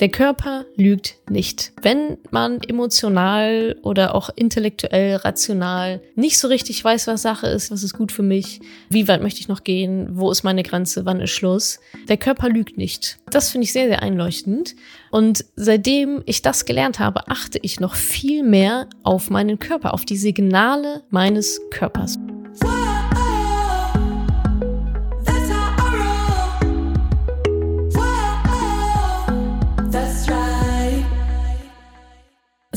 Der 0.00 0.08
Körper 0.08 0.64
lügt 0.76 1.16
nicht. 1.28 1.72
Wenn 1.82 2.18
man 2.30 2.60
emotional 2.62 3.76
oder 3.82 4.14
auch 4.14 4.30
intellektuell, 4.34 5.16
rational 5.16 6.00
nicht 6.14 6.38
so 6.38 6.46
richtig 6.46 6.84
weiß, 6.84 7.08
was 7.08 7.22
Sache 7.22 7.48
ist, 7.48 7.72
was 7.72 7.82
ist 7.82 7.94
gut 7.94 8.12
für 8.12 8.22
mich, 8.22 8.60
wie 8.90 9.08
weit 9.08 9.22
möchte 9.22 9.40
ich 9.40 9.48
noch 9.48 9.64
gehen, 9.64 10.08
wo 10.12 10.30
ist 10.30 10.44
meine 10.44 10.62
Grenze, 10.62 11.04
wann 11.04 11.20
ist 11.20 11.32
Schluss. 11.32 11.80
Der 12.08 12.16
Körper 12.16 12.48
lügt 12.48 12.78
nicht. 12.78 13.18
Das 13.30 13.50
finde 13.50 13.64
ich 13.64 13.72
sehr, 13.72 13.88
sehr 13.88 14.02
einleuchtend. 14.02 14.76
Und 15.10 15.44
seitdem 15.56 16.22
ich 16.26 16.42
das 16.42 16.64
gelernt 16.64 17.00
habe, 17.00 17.26
achte 17.28 17.58
ich 17.60 17.80
noch 17.80 17.96
viel 17.96 18.44
mehr 18.44 18.86
auf 19.02 19.30
meinen 19.30 19.58
Körper, 19.58 19.94
auf 19.94 20.04
die 20.04 20.16
Signale 20.16 21.02
meines 21.10 21.60
Körpers. 21.70 22.18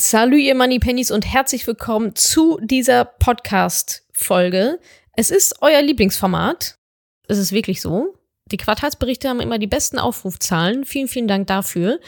Salut, 0.03 0.39
ihr 0.39 0.55
Money 0.55 0.79
Pennies 0.79 1.11
und 1.11 1.31
herzlich 1.31 1.67
willkommen 1.67 2.15
zu 2.15 2.57
dieser 2.63 3.05
Podcast-Folge. 3.05 4.79
Es 5.15 5.29
ist 5.29 5.57
euer 5.61 5.83
Lieblingsformat. 5.83 6.79
Es 7.27 7.37
ist 7.37 7.51
wirklich 7.51 7.81
so. 7.81 8.15
Die 8.51 8.57
Quartalsberichte 8.57 9.29
haben 9.29 9.39
immer 9.39 9.59
die 9.59 9.67
besten 9.67 9.99
Aufrufzahlen. 9.99 10.85
Vielen, 10.85 11.07
vielen 11.07 11.27
Dank 11.27 11.45
dafür. 11.45 11.99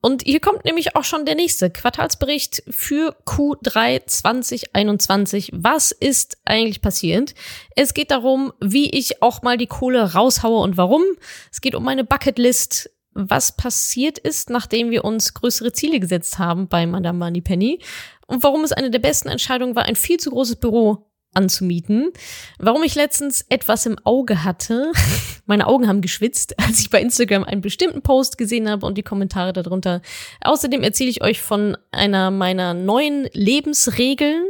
Und 0.00 0.24
hier 0.24 0.40
kommt 0.40 0.64
nämlich 0.64 0.96
auch 0.96 1.04
schon 1.04 1.24
der 1.24 1.36
nächste 1.36 1.70
Quartalsbericht 1.70 2.64
für 2.68 3.16
Q3 3.26 4.04
2021. 4.04 5.52
Was 5.54 5.92
ist 5.92 6.38
eigentlich 6.44 6.82
passiert? 6.82 7.36
Es 7.76 7.94
geht 7.94 8.10
darum, 8.10 8.52
wie 8.60 8.90
ich 8.90 9.22
auch 9.22 9.42
mal 9.42 9.56
die 9.56 9.68
Kohle 9.68 10.14
raushaue 10.14 10.62
und 10.62 10.76
warum. 10.76 11.04
Es 11.52 11.60
geht 11.60 11.76
um 11.76 11.84
meine 11.84 12.02
Bucketlist 12.02 12.90
was 13.16 13.56
passiert 13.56 14.18
ist, 14.18 14.50
nachdem 14.50 14.90
wir 14.90 15.04
uns 15.04 15.32
größere 15.32 15.72
Ziele 15.72 16.00
gesetzt 16.00 16.38
haben 16.38 16.68
bei 16.68 16.86
Madame 16.86 17.18
Moneypenny 17.18 17.80
und 18.26 18.42
warum 18.42 18.62
es 18.62 18.72
eine 18.72 18.90
der 18.90 18.98
besten 18.98 19.28
Entscheidungen 19.28 19.74
war, 19.74 19.84
ein 19.84 19.96
viel 19.96 20.18
zu 20.18 20.30
großes 20.30 20.56
Büro 20.56 21.06
anzumieten. 21.32 22.12
Warum 22.58 22.82
ich 22.82 22.94
letztens 22.94 23.44
etwas 23.48 23.86
im 23.86 23.98
Auge 24.04 24.42
hatte. 24.42 24.90
Meine 25.46 25.66
Augen 25.66 25.86
haben 25.86 26.00
geschwitzt, 26.00 26.58
als 26.66 26.80
ich 26.80 26.90
bei 26.90 27.00
Instagram 27.00 27.44
einen 27.44 27.60
bestimmten 27.60 28.02
Post 28.02 28.38
gesehen 28.38 28.68
habe 28.68 28.86
und 28.86 28.98
die 28.98 29.02
Kommentare 29.02 29.52
darunter. 29.52 30.02
Außerdem 30.42 30.82
erzähle 30.82 31.10
ich 31.10 31.22
euch 31.22 31.40
von 31.40 31.76
einer 31.92 32.30
meiner 32.30 32.74
neuen 32.74 33.28
Lebensregeln 33.32 34.46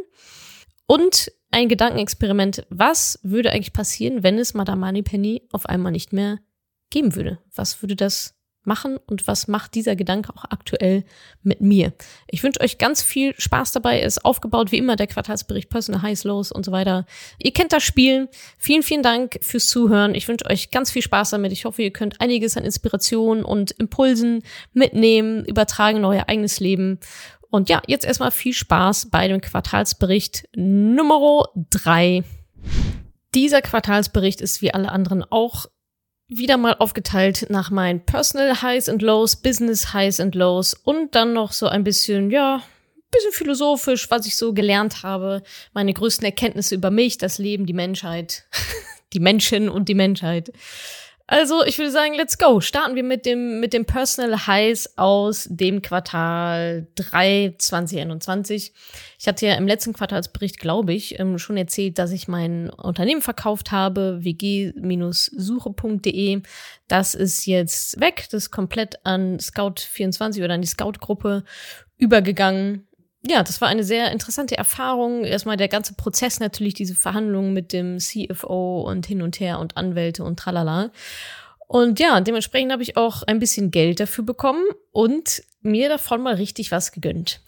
und 0.86 1.32
ein 1.50 1.68
Gedankenexperiment. 1.68 2.66
Was 2.70 3.18
würde 3.22 3.50
eigentlich 3.50 3.72
passieren, 3.72 4.22
wenn 4.22 4.38
es 4.38 4.54
Madame 4.54 4.86
Moneypenny 4.86 5.42
auf 5.52 5.66
einmal 5.66 5.92
nicht 5.92 6.12
mehr 6.12 6.38
geben 6.90 7.14
würde? 7.14 7.38
Was 7.54 7.82
würde 7.82 7.96
das 7.96 8.35
machen 8.66 8.98
und 9.06 9.26
was 9.26 9.48
macht 9.48 9.74
dieser 9.74 9.96
Gedanke 9.96 10.32
auch 10.34 10.44
aktuell 10.44 11.04
mit 11.42 11.60
mir. 11.60 11.92
Ich 12.26 12.42
wünsche 12.42 12.60
euch 12.60 12.78
ganz 12.78 13.02
viel 13.02 13.34
Spaß 13.38 13.72
dabei. 13.72 14.00
ist 14.00 14.24
aufgebaut 14.24 14.72
wie 14.72 14.78
immer 14.78 14.96
der 14.96 15.06
Quartalsbericht 15.06 15.68
Personal 15.68 16.02
Highs, 16.02 16.24
Lows 16.24 16.52
und 16.52 16.64
so 16.64 16.72
weiter. 16.72 17.06
Ihr 17.38 17.52
kennt 17.52 17.72
das 17.72 17.82
Spiel. 17.82 18.28
Vielen, 18.58 18.82
vielen 18.82 19.02
Dank 19.02 19.38
fürs 19.40 19.68
Zuhören. 19.68 20.14
Ich 20.14 20.28
wünsche 20.28 20.46
euch 20.46 20.70
ganz 20.70 20.90
viel 20.90 21.02
Spaß 21.02 21.30
damit. 21.30 21.52
Ich 21.52 21.64
hoffe, 21.64 21.82
ihr 21.82 21.92
könnt 21.92 22.20
einiges 22.20 22.56
an 22.56 22.64
Inspiration 22.64 23.44
und 23.44 23.72
Impulsen 23.72 24.42
mitnehmen, 24.72 25.44
übertragen 25.44 25.98
in 25.98 26.04
euer 26.04 26.28
eigenes 26.28 26.60
Leben. 26.60 26.98
Und 27.50 27.68
ja, 27.68 27.80
jetzt 27.86 28.04
erstmal 28.04 28.30
viel 28.30 28.52
Spaß 28.52 29.10
bei 29.10 29.28
dem 29.28 29.40
Quartalsbericht 29.40 30.48
Nummer 30.54 31.48
drei. 31.70 32.24
Dieser 33.34 33.62
Quartalsbericht 33.62 34.40
ist 34.40 34.62
wie 34.62 34.74
alle 34.74 34.90
anderen 34.90 35.22
auch 35.22 35.66
wieder 36.28 36.56
mal 36.56 36.74
aufgeteilt 36.74 37.46
nach 37.50 37.70
meinen 37.70 38.04
Personal 38.04 38.62
Highs 38.62 38.88
and 38.88 39.02
Lows, 39.02 39.36
Business 39.36 39.92
Highs 39.92 40.20
and 40.20 40.34
Lows 40.34 40.74
und 40.74 41.14
dann 41.14 41.32
noch 41.32 41.52
so 41.52 41.68
ein 41.68 41.84
bisschen, 41.84 42.30
ja, 42.30 42.62
bisschen 43.10 43.32
philosophisch, 43.32 44.10
was 44.10 44.26
ich 44.26 44.36
so 44.36 44.52
gelernt 44.52 45.02
habe, 45.02 45.42
meine 45.72 45.92
größten 45.92 46.24
Erkenntnisse 46.24 46.74
über 46.74 46.90
mich, 46.90 47.18
das 47.18 47.38
Leben, 47.38 47.66
die 47.66 47.72
Menschheit, 47.72 48.44
die 49.12 49.20
Menschen 49.20 49.68
und 49.68 49.88
die 49.88 49.94
Menschheit. 49.94 50.52
Also, 51.28 51.64
ich 51.64 51.76
würde 51.78 51.90
sagen, 51.90 52.14
let's 52.14 52.38
go. 52.38 52.60
Starten 52.60 52.94
wir 52.94 53.02
mit 53.02 53.26
dem, 53.26 53.58
mit 53.58 53.72
dem 53.72 53.84
Personal 53.84 54.46
Highs 54.46 54.96
aus 54.96 55.48
dem 55.50 55.82
Quartal 55.82 56.86
3 56.94 57.56
2021. 57.58 58.72
Ich 59.18 59.26
hatte 59.26 59.46
ja 59.46 59.54
im 59.54 59.66
letzten 59.66 59.92
Quartalsbericht, 59.92 60.60
glaube 60.60 60.94
ich, 60.94 61.18
ähm, 61.18 61.38
schon 61.38 61.56
erzählt, 61.56 61.98
dass 61.98 62.12
ich 62.12 62.28
mein 62.28 62.70
Unternehmen 62.70 63.22
verkauft 63.22 63.72
habe, 63.72 64.20
wg-suche.de. 64.22 64.62
Das 66.86 67.16
ist 67.16 67.44
jetzt 67.46 67.98
weg. 67.98 68.28
Das 68.30 68.44
ist 68.44 68.50
komplett 68.52 69.04
an 69.04 69.38
Scout24 69.38 70.44
oder 70.44 70.54
an 70.54 70.62
die 70.62 70.68
Scout-Gruppe 70.68 71.42
übergegangen 71.98 72.86
ja, 73.28 73.42
das 73.42 73.60
war 73.60 73.68
eine 73.68 73.84
sehr 73.84 74.12
interessante 74.12 74.56
Erfahrung. 74.56 75.24
Erstmal 75.24 75.56
der 75.56 75.68
ganze 75.68 75.94
Prozess 75.94 76.40
natürlich, 76.40 76.74
diese 76.74 76.94
Verhandlungen 76.94 77.52
mit 77.52 77.72
dem 77.72 77.98
CFO 77.98 78.82
und 78.82 79.06
hin 79.06 79.22
und 79.22 79.40
her 79.40 79.58
und 79.58 79.76
Anwälte 79.76 80.24
und 80.24 80.38
tralala. 80.38 80.90
Und 81.66 81.98
ja, 81.98 82.20
dementsprechend 82.20 82.72
habe 82.72 82.82
ich 82.82 82.96
auch 82.96 83.22
ein 83.24 83.38
bisschen 83.38 83.70
Geld 83.70 84.00
dafür 84.00 84.24
bekommen 84.24 84.64
und 84.92 85.42
mir 85.62 85.88
davon 85.88 86.22
mal 86.22 86.34
richtig 86.34 86.70
was 86.70 86.92
gegönnt. 86.92 87.40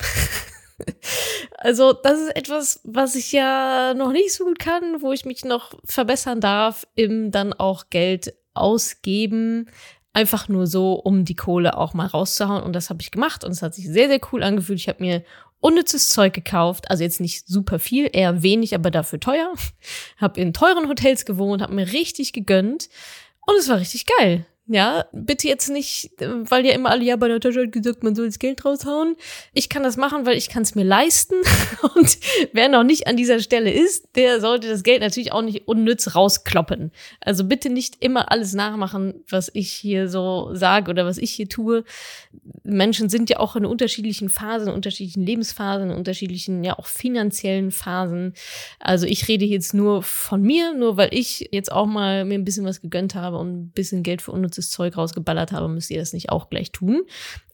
also, 1.59 1.93
das 1.93 2.21
ist 2.21 2.37
etwas, 2.37 2.81
was 2.85 3.15
ich 3.15 3.33
ja 3.33 3.95
noch 3.95 4.13
nicht 4.13 4.33
so 4.33 4.45
gut 4.45 4.59
kann, 4.59 5.03
wo 5.03 5.13
ich 5.13 5.25
mich 5.25 5.45
noch 5.45 5.75
verbessern 5.85 6.41
darf, 6.41 6.87
im 6.97 7.31
dann 7.31 7.53
auch 7.53 7.91
Geld 7.91 8.35
ausgeben, 8.55 9.69
einfach 10.13 10.49
nur 10.49 10.67
so, 10.67 10.95
um 10.95 11.25
die 11.25 11.37
Kohle 11.37 11.77
auch 11.77 11.95
mal 11.95 12.07
rauszuhauen. 12.07 12.65
Und 12.65 12.73
das 12.73 12.91
habe 12.91 13.01
ich 13.03 13.13
gemacht 13.13 13.45
und 13.45 13.53
es 13.53 13.63
hat 13.63 13.75
sich 13.75 13.87
sehr, 13.87 14.09
sehr 14.09 14.21
cool 14.33 14.43
angefühlt. 14.43 14.81
Ich 14.81 14.89
habe 14.89 15.03
mir 15.03 15.23
unnützes 15.61 16.09
Zeug 16.09 16.33
gekauft, 16.35 16.91
also 16.91 17.03
jetzt 17.03 17.21
nicht 17.21 17.47
super 17.47 17.79
viel, 17.79 18.09
eher 18.13 18.43
wenig, 18.43 18.75
aber 18.75 18.91
dafür 18.91 19.21
teuer. 19.21 19.53
Hab 20.19 20.37
in 20.37 20.53
teuren 20.53 20.89
Hotels 20.89 21.25
gewohnt, 21.25 21.63
hab 21.63 21.71
mir 21.71 21.93
richtig 21.93 22.33
gegönnt 22.33 22.89
und 23.47 23.57
es 23.59 23.69
war 23.69 23.79
richtig 23.79 24.07
geil. 24.19 24.47
Ja, 24.71 25.07
bitte 25.13 25.49
jetzt 25.49 25.71
nicht, 25.71 26.11
weil 26.19 26.67
ja 26.67 26.75
immer 26.75 26.91
alle, 26.91 27.03
ja, 27.03 27.17
bei 27.17 27.29
der 27.29 27.41
Tasche 27.41 27.63
hat 27.63 27.73
gesagt, 27.73 28.03
man 28.03 28.15
soll 28.15 28.27
das 28.27 28.39
Geld 28.39 28.67
raushauen. 28.67 29.17
Ich 29.55 29.71
kann 29.71 29.83
das 29.83 29.97
machen, 29.97 30.27
weil 30.27 30.37
ich 30.37 30.51
kann 30.51 30.63
es 30.63 30.75
mir 30.75 30.85
leisten. 30.85 31.37
Und 31.95 32.19
wer 32.53 32.69
noch 32.69 32.85
nicht 32.85 33.07
an 33.07 33.17
dieser 33.17 33.41
Stelle 33.41 33.73
ist, 33.73 34.09
der 34.15 34.43
sollte 34.43 34.69
das 34.69 34.83
Geld 34.83 35.01
natürlich 35.01 35.33
auch 35.33 35.41
nicht 35.41 35.69
unnütz 35.69 36.15
rauskloppen. 36.15 36.93
Also 37.21 37.45
bitte 37.45 37.71
nicht 37.71 37.97
immer 38.01 38.31
alles 38.31 38.53
nachmachen, 38.53 39.25
was 39.31 39.51
ich 39.55 39.73
hier 39.73 40.11
so 40.11 40.51
sage 40.53 40.91
oder 40.91 41.07
was 41.07 41.17
ich 41.17 41.31
hier 41.31 41.49
tue. 41.49 41.85
Menschen 42.63 43.09
sind 43.09 43.31
ja 43.31 43.39
auch 43.39 43.57
in 43.57 43.65
unterschiedlichen 43.65 44.29
Phasen, 44.29 44.71
unterschiedlichen 44.71 45.25
Lebensphasen, 45.25 45.91
unterschiedlichen, 45.91 46.63
ja 46.63 46.79
auch 46.79 46.89
finanziellen 46.89 47.71
Phasen. 47.71 48.35
Also 48.81 49.07
ich 49.07 49.29
rede 49.29 49.47
jetzt 49.47 49.73
nur 49.73 50.03
von 50.03 50.43
mir, 50.43 50.75
nur 50.75 50.99
weil 50.99 51.09
ich 51.13 51.49
jetzt 51.53 51.73
auch 51.73 51.87
mal 51.87 52.27
mir 52.27 52.35
ein 52.35 52.45
bisschen 52.45 52.67
was 52.67 52.83
gegönnt 52.83 53.15
habe 53.15 53.39
und 53.39 53.49
ein 53.49 53.71
bisschen 53.71 54.03
Geld 54.03 54.21
für 54.21 54.33
unnütz 54.33 54.58
unnützes 54.59 54.71
Zeug 54.71 54.97
rausgeballert 54.97 55.53
habe, 55.53 55.69
müsst 55.69 55.91
ihr 55.91 55.99
das 55.99 56.13
nicht 56.13 56.31
auch 56.31 56.51
gleich 56.51 56.73
tun. 56.73 57.03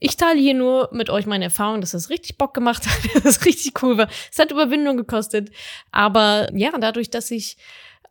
Ich 0.00 0.16
teile 0.16 0.40
hier 0.40 0.54
nur 0.54 0.88
mit 0.92 1.10
euch 1.10 1.26
meine 1.26 1.44
Erfahrung, 1.44 1.80
dass 1.80 1.92
das 1.92 2.10
richtig 2.10 2.38
Bock 2.38 2.54
gemacht 2.54 2.86
hat, 2.88 3.14
dass 3.14 3.22
das 3.22 3.44
richtig 3.44 3.82
cool 3.82 3.98
war. 3.98 4.08
Es 4.32 4.38
hat 4.38 4.50
Überwindung 4.50 4.96
gekostet. 4.96 5.50
Aber 5.90 6.48
ja, 6.54 6.72
dadurch, 6.78 7.10
dass 7.10 7.30
ich 7.30 7.56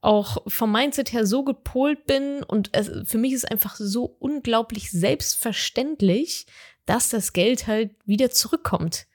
auch 0.01 0.37
vom 0.47 0.71
Mindset 0.71 1.13
her 1.13 1.25
so 1.25 1.43
gepolt 1.43 2.05
bin 2.05 2.43
und 2.43 2.69
es, 2.73 2.91
für 3.05 3.17
mich 3.17 3.33
ist 3.33 3.49
einfach 3.49 3.75
so 3.77 4.17
unglaublich 4.19 4.91
selbstverständlich, 4.91 6.45
dass 6.85 7.09
das 7.09 7.31
Geld 7.31 7.67
halt 7.67 7.91
wieder 8.05 8.29
zurückkommt. 8.29 9.05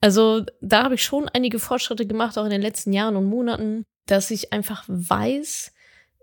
Also 0.00 0.44
da 0.60 0.82
habe 0.82 0.96
ich 0.96 1.04
schon 1.04 1.28
einige 1.28 1.60
Fortschritte 1.60 2.04
gemacht, 2.04 2.36
auch 2.36 2.44
in 2.44 2.50
den 2.50 2.62
letzten 2.62 2.92
Jahren 2.92 3.14
und 3.14 3.26
Monaten, 3.26 3.84
dass 4.06 4.32
ich 4.32 4.52
einfach 4.52 4.82
weiß, 4.88 5.72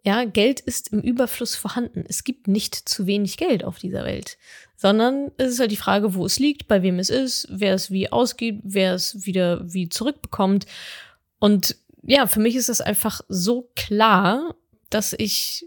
ja, 0.03 0.23
Geld 0.25 0.59
ist 0.59 0.93
im 0.93 1.01
Überfluss 1.01 1.55
vorhanden. 1.55 2.05
Es 2.07 2.23
gibt 2.23 2.47
nicht 2.47 2.75
zu 2.75 3.05
wenig 3.05 3.37
Geld 3.37 3.63
auf 3.63 3.79
dieser 3.79 4.05
Welt, 4.05 4.37
sondern 4.75 5.31
es 5.37 5.53
ist 5.53 5.59
halt 5.59 5.71
die 5.71 5.77
Frage, 5.77 6.15
wo 6.15 6.25
es 6.25 6.39
liegt, 6.39 6.67
bei 6.67 6.81
wem 6.81 6.99
es 6.99 7.09
ist, 7.09 7.47
wer 7.49 7.73
es 7.73 7.91
wie 7.91 8.11
ausgibt, 8.11 8.61
wer 8.63 8.93
es 8.93 9.25
wieder 9.25 9.61
wie 9.73 9.89
zurückbekommt. 9.89 10.65
Und 11.39 11.75
ja, 12.03 12.27
für 12.27 12.39
mich 12.39 12.55
ist 12.55 12.69
es 12.69 12.81
einfach 12.81 13.21
so 13.27 13.69
klar, 13.75 14.55
dass 14.89 15.13
ich 15.13 15.65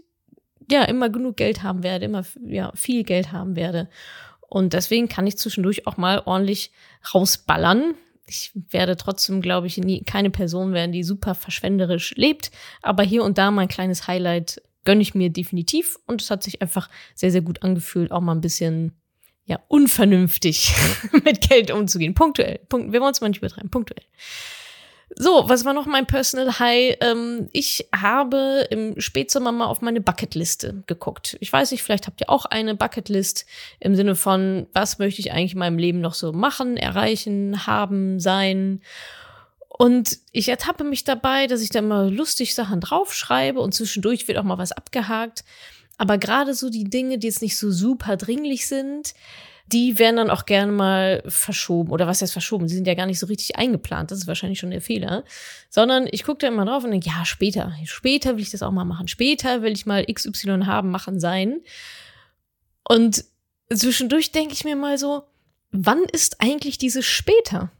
ja 0.71 0.83
immer 0.83 1.09
genug 1.09 1.37
Geld 1.37 1.61
haben 1.63 1.83
werde, 1.83 2.05
immer 2.05 2.25
ja 2.45 2.71
viel 2.75 3.03
Geld 3.03 3.31
haben 3.31 3.55
werde. 3.55 3.89
Und 4.49 4.73
deswegen 4.73 5.09
kann 5.09 5.27
ich 5.27 5.37
zwischendurch 5.37 5.87
auch 5.87 5.97
mal 5.97 6.21
ordentlich 6.25 6.71
rausballern, 7.13 7.95
ich 8.25 8.51
werde 8.53 8.95
trotzdem, 8.95 9.41
glaube 9.41 9.67
ich, 9.67 9.77
nie, 9.77 10.03
keine 10.03 10.29
Person 10.29 10.73
werden, 10.73 10.91
die 10.91 11.03
super 11.03 11.35
verschwenderisch 11.35 12.13
lebt. 12.15 12.51
Aber 12.81 13.03
hier 13.03 13.23
und 13.23 13.37
da 13.37 13.51
mein 13.51 13.67
kleines 13.67 14.07
Highlight 14.07 14.61
gönne 14.85 15.01
ich 15.01 15.15
mir 15.15 15.29
definitiv. 15.29 15.97
Und 16.05 16.21
es 16.21 16.31
hat 16.31 16.43
sich 16.43 16.61
einfach 16.61 16.89
sehr, 17.15 17.31
sehr 17.31 17.41
gut 17.41 17.63
angefühlt, 17.63 18.11
auch 18.11 18.21
mal 18.21 18.33
ein 18.33 18.41
bisschen, 18.41 18.93
ja, 19.45 19.59
unvernünftig 19.67 20.73
mit 21.25 21.47
Geld 21.47 21.71
umzugehen. 21.71 22.13
Punktuell. 22.13 22.59
Punkt, 22.69 22.93
wir 22.93 23.01
wollen 23.01 23.11
es 23.11 23.21
mal 23.21 23.27
nicht 23.27 23.39
übertreiben. 23.39 23.69
Punktuell. 23.69 24.03
So, 25.15 25.47
was 25.47 25.63
war 25.63 25.73
noch 25.73 25.85
mein 25.85 26.05
Personal 26.07 26.59
High? 26.59 26.97
Ähm, 27.01 27.49
ich 27.51 27.87
habe 27.95 28.67
im 28.69 28.99
Spätsommer 28.99 29.51
mal 29.51 29.65
auf 29.65 29.81
meine 29.81 30.01
Bucketliste 30.01 30.83
geguckt. 30.87 31.37
Ich 31.39 31.53
weiß 31.53 31.71
nicht, 31.71 31.83
vielleicht 31.83 32.07
habt 32.07 32.21
ihr 32.21 32.29
auch 32.29 32.45
eine 32.45 32.73
Bucketlist 32.75 33.45
im 33.79 33.95
Sinne 33.95 34.15
von, 34.15 34.67
was 34.73 34.99
möchte 34.99 35.21
ich 35.21 35.31
eigentlich 35.31 35.53
in 35.53 35.59
meinem 35.59 35.77
Leben 35.77 36.01
noch 36.01 36.13
so 36.13 36.33
machen, 36.33 36.77
erreichen, 36.77 37.67
haben, 37.67 38.19
sein. 38.19 38.81
Und 39.69 40.19
ich 40.31 40.49
ertappe 40.49 40.83
mich 40.83 41.03
dabei, 41.03 41.47
dass 41.47 41.61
ich 41.61 41.69
da 41.69 41.81
mal 41.81 42.13
lustig 42.13 42.55
Sachen 42.55 42.79
draufschreibe 42.79 43.59
und 43.59 43.73
zwischendurch 43.73 44.27
wird 44.27 44.37
auch 44.37 44.43
mal 44.43 44.57
was 44.57 44.71
abgehakt. 44.71 45.43
Aber 45.97 46.17
gerade 46.17 46.53
so 46.53 46.69
die 46.69 46.85
Dinge, 46.85 47.19
die 47.19 47.27
jetzt 47.27 47.41
nicht 47.41 47.57
so 47.57 47.71
super 47.71 48.17
dringlich 48.17 48.67
sind, 48.67 49.13
die 49.67 49.97
werden 49.97 50.17
dann 50.17 50.29
auch 50.29 50.45
gerne 50.45 50.71
mal 50.71 51.23
verschoben. 51.27 51.91
Oder 51.91 52.05
was 52.05 52.21
heißt 52.21 52.33
verschoben? 52.33 52.67
Sie 52.67 52.75
sind 52.75 52.85
ja 52.87 52.95
gar 52.95 53.05
nicht 53.05 53.19
so 53.19 53.27
richtig 53.27 53.55
eingeplant. 53.55 54.11
Das 54.11 54.19
ist 54.19 54.27
wahrscheinlich 54.27 54.59
schon 54.59 54.71
der 54.71 54.81
Fehler. 54.81 55.23
Sondern 55.69 56.07
ich 56.11 56.23
gucke 56.23 56.39
da 56.39 56.47
immer 56.47 56.65
drauf 56.65 56.83
und 56.83 56.91
denke, 56.91 57.09
ja, 57.09 57.25
später. 57.25 57.73
Später 57.85 58.35
will 58.35 58.43
ich 58.43 58.51
das 58.51 58.61
auch 58.61 58.71
mal 58.71 58.85
machen. 58.85 59.07
Später 59.07 59.61
will 59.61 59.73
ich 59.73 59.85
mal 59.85 60.05
XY 60.05 60.63
haben, 60.65 60.91
machen, 60.91 61.19
sein. 61.19 61.61
Und 62.87 63.23
zwischendurch 63.73 64.31
denke 64.31 64.53
ich 64.53 64.65
mir 64.65 64.75
mal 64.75 64.97
so, 64.97 65.23
wann 65.71 66.03
ist 66.11 66.41
eigentlich 66.41 66.77
dieses 66.77 67.05
später? 67.05 67.71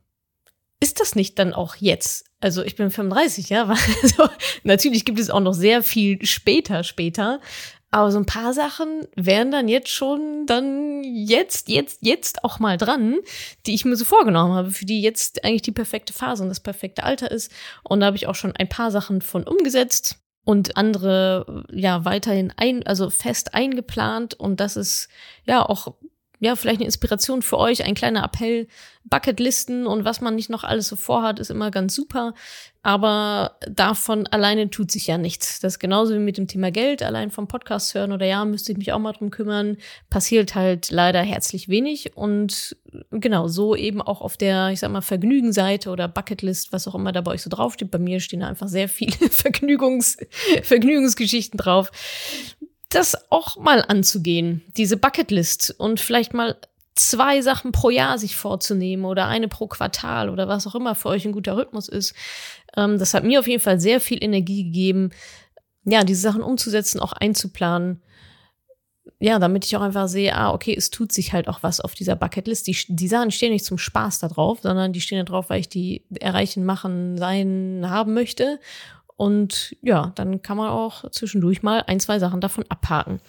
Ist 0.80 1.00
das 1.00 1.16
nicht 1.16 1.38
dann 1.40 1.54
auch 1.54 1.76
jetzt? 1.76 2.26
Also 2.42 2.62
ich 2.64 2.76
bin 2.76 2.90
35, 2.90 3.50
ja, 3.50 3.74
also, 4.04 4.28
natürlich 4.64 5.06
gibt 5.06 5.18
es 5.18 5.30
auch 5.30 5.40
noch 5.40 5.54
sehr 5.54 5.82
viel 5.82 6.26
später, 6.26 6.84
später, 6.84 7.40
aber 7.94 8.12
so 8.12 8.18
ein 8.18 8.26
paar 8.26 8.54
Sachen 8.54 9.06
wären 9.16 9.52
dann 9.52 9.68
jetzt 9.68 9.90
schon 9.90 10.48
dann 10.48 11.04
jetzt, 11.04 11.70
jetzt, 11.70 12.00
jetzt 12.02 12.44
auch 12.44 12.58
mal 12.58 12.76
dran, 12.78 13.20
die 13.68 13.76
ich 13.76 13.86
mir 13.86 13.96
so 13.96 14.04
vorgenommen 14.04 14.54
habe, 14.54 14.72
für 14.72 14.86
die 14.86 15.00
jetzt 15.02 15.46
eigentlich 15.46 15.62
die 15.62 15.72
perfekte 15.72 16.12
Phase 16.12 16.42
und 16.42 16.50
das 16.50 16.60
perfekte 16.60 17.04
Alter 17.04 17.30
ist. 17.30 17.52
Und 17.84 18.00
da 18.00 18.08
habe 18.08 18.18
ich 18.18 18.26
auch 18.26 18.34
schon 18.34 18.56
ein 18.56 18.68
paar 18.68 18.90
Sachen 18.90 19.22
von 19.22 19.44
umgesetzt 19.44 20.18
und 20.44 20.76
andere 20.76 21.66
ja 21.72 22.04
weiterhin 22.04 22.52
ein, 22.58 22.82
also 22.84 23.12
fest 23.12 23.54
eingeplant. 23.54 24.34
Und 24.34 24.60
das 24.60 24.76
ist 24.76 25.08
ja 25.46 25.64
auch 25.64 25.94
ja, 26.44 26.56
vielleicht 26.56 26.80
eine 26.80 26.86
Inspiration 26.86 27.42
für 27.42 27.58
euch, 27.58 27.84
ein 27.86 27.96
kleiner 27.96 28.24
Appell. 28.24 28.68
Bucketlisten 29.06 29.86
und 29.86 30.06
was 30.06 30.22
man 30.22 30.36
nicht 30.36 30.50
noch 30.50 30.64
alles 30.64 30.88
so 30.88 30.96
vorhat, 30.96 31.40
ist 31.40 31.52
immer 31.52 31.72
ganz 31.72 31.94
super. 31.94 32.34
Aber 32.86 33.58
davon 33.70 34.28
alleine 34.28 34.70
tut 34.70 34.92
sich 34.92 35.08
ja 35.08 35.18
nichts. 35.18 35.62
Das 35.62 35.74
ist 35.74 35.80
genauso 35.80 36.14
wie 36.14 36.20
mit 36.20 36.38
dem 36.38 36.48
Thema 36.48 36.70
Geld. 36.70 37.02
Allein 37.02 37.32
vom 37.32 37.48
Podcast 37.48 37.94
hören 37.96 38.12
oder 38.12 38.26
ja, 38.26 38.44
müsste 38.44 38.74
ich 38.74 38.78
mich 38.78 38.92
auch 38.92 39.00
mal 39.00 39.14
drum 39.14 39.30
kümmern. 39.30 39.78
Passiert 40.10 40.56
halt 40.56 40.92
leider 40.92 41.22
herzlich 41.22 41.70
wenig. 41.70 42.18
Und 42.18 42.76
genau, 43.12 43.48
so 43.48 43.76
eben 43.76 44.02
auch 44.02 44.20
auf 44.20 44.36
der, 44.36 44.70
ich 44.70 44.82
sag 44.82 44.92
mal, 44.92 45.02
Vergnügenseite 45.02 45.90
oder 45.92 46.10
Bucketlist, 46.10 46.74
was 46.74 46.88
auch 46.88 46.96
immer 46.96 47.14
da 47.14 47.22
bei 47.22 47.32
euch 47.32 47.42
so 47.42 47.50
draufsteht. 47.50 47.92
Bei 47.92 48.00
mir 48.00 48.20
stehen 48.20 48.42
da 48.42 48.48
einfach 48.48 48.68
sehr 48.68 48.90
viele 48.90 49.16
Vergnügungs, 49.30 50.18
Vergnügungsgeschichten 50.64 51.58
drauf 51.58 51.90
das 52.96 53.32
auch 53.32 53.58
mal 53.58 53.84
anzugehen, 53.88 54.62
diese 54.78 54.98
Bucketlist 54.98 55.76
und 55.78 56.00
vielleicht 56.00 56.34
mal 56.34 56.58
zwei 56.96 57.42
Sachen 57.42 57.72
pro 57.72 57.90
Jahr 57.90 58.18
sich 58.18 58.36
vorzunehmen 58.36 59.06
oder 59.06 59.28
eine 59.28 59.48
pro 59.48 59.68
Quartal 59.68 60.30
oder 60.30 60.48
was 60.48 60.68
auch 60.68 60.76
immer 60.76 60.96
für 60.96 61.10
euch 61.10 61.26
ein 61.26 61.32
guter 61.32 61.58
Rhythmus 61.58 61.90
ist. 61.90 62.14
Ähm, 62.78 63.00
das 63.00 63.14
hat 63.14 63.24
mir 63.24 63.40
auf 63.40 63.48
jeden 63.48 63.62
Fall 63.62 63.80
sehr 63.80 64.00
viel 64.00 64.24
Energie 64.24 64.64
gegeben, 64.66 65.12
ja, 65.86 66.04
diese 66.04 66.22
Sachen 66.22 66.42
umzusetzen, 66.42 67.00
auch 67.00 67.14
einzuplanen. 67.14 68.02
Ja, 69.20 69.38
damit 69.40 69.66
ich 69.66 69.76
auch 69.76 69.82
einfach 69.82 70.08
sehe, 70.08 70.36
ah, 70.36 70.54
okay, 70.54 70.74
es 70.78 70.90
tut 70.90 71.12
sich 71.12 71.34
halt 71.34 71.50
auch 71.50 71.62
was 71.62 71.82
auf 71.82 71.94
dieser 71.94 72.16
Bucketlist. 72.16 72.68
Die, 72.68 72.78
die 72.88 73.08
Sachen 73.08 73.32
stehen 73.32 73.52
nicht 73.52 73.66
zum 73.66 73.78
Spaß 73.78 74.20
da 74.20 74.30
drauf, 74.30 74.60
sondern 74.62 74.94
die 74.94 75.02
stehen 75.02 75.18
da 75.18 75.24
drauf, 75.24 75.50
weil 75.50 75.60
ich 75.60 75.70
die 75.70 76.06
erreichen, 76.20 76.64
machen, 76.66 77.18
sein, 77.18 77.86
haben 77.88 78.14
möchte. 78.14 78.60
Und 79.16 79.76
ja, 79.82 80.12
dann 80.16 80.42
kann 80.42 80.58
man 80.58 80.70
auch 80.70 81.10
zwischendurch 81.12 81.62
mal 81.64 81.84
ein, 81.88 82.00
zwei 82.00 82.20
Sachen 82.20 82.42
davon 82.42 82.66
abhaken. 82.70 83.20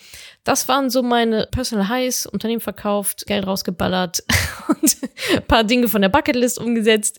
Das 0.43 0.69
waren 0.69 0.91
so 0.91 1.03
meine 1.03 1.47
Personal 1.51 1.89
Highs, 1.89 2.27
Unternehmen 2.27 2.61
verkauft, 2.61 3.27
Geld 3.27 3.47
rausgeballert 3.47 4.25
und 4.69 4.97
ein 5.35 5.47
paar 5.47 5.65
Dinge 5.65 5.89
von 5.89 6.03
der 6.03 6.09
Bucketlist 6.09 6.59
umgesetzt. 6.59 7.19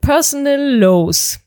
Personal 0.00 0.74
Lows. 0.76 1.40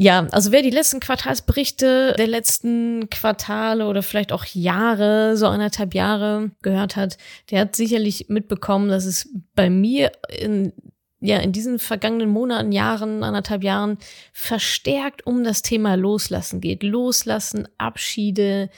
Ja, 0.00 0.28
also 0.30 0.52
wer 0.52 0.62
die 0.62 0.70
letzten 0.70 1.00
Quartalsberichte 1.00 2.14
der 2.16 2.28
letzten 2.28 3.10
Quartale 3.10 3.88
oder 3.88 4.04
vielleicht 4.04 4.30
auch 4.30 4.44
Jahre, 4.44 5.36
so 5.36 5.48
anderthalb 5.48 5.92
Jahre 5.92 6.52
gehört 6.62 6.94
hat, 6.94 7.18
der 7.50 7.62
hat 7.62 7.74
sicherlich 7.74 8.26
mitbekommen, 8.28 8.90
dass 8.90 9.04
es 9.04 9.28
bei 9.56 9.68
mir 9.68 10.12
in 10.28 10.72
ja 11.20 11.38
in 11.38 11.52
diesen 11.52 11.78
vergangenen 11.78 12.28
Monaten, 12.28 12.72
Jahren, 12.72 13.22
anderthalb 13.22 13.64
Jahren 13.64 13.98
verstärkt 14.32 15.26
um 15.26 15.44
das 15.44 15.62
Thema 15.62 15.94
Loslassen 15.94 16.60
geht. 16.60 16.82
Loslassen, 16.82 17.68
Abschiede, 17.78 18.70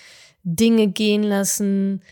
Dinge 0.43 0.89
gehen 0.89 1.23
lassen, 1.23 2.03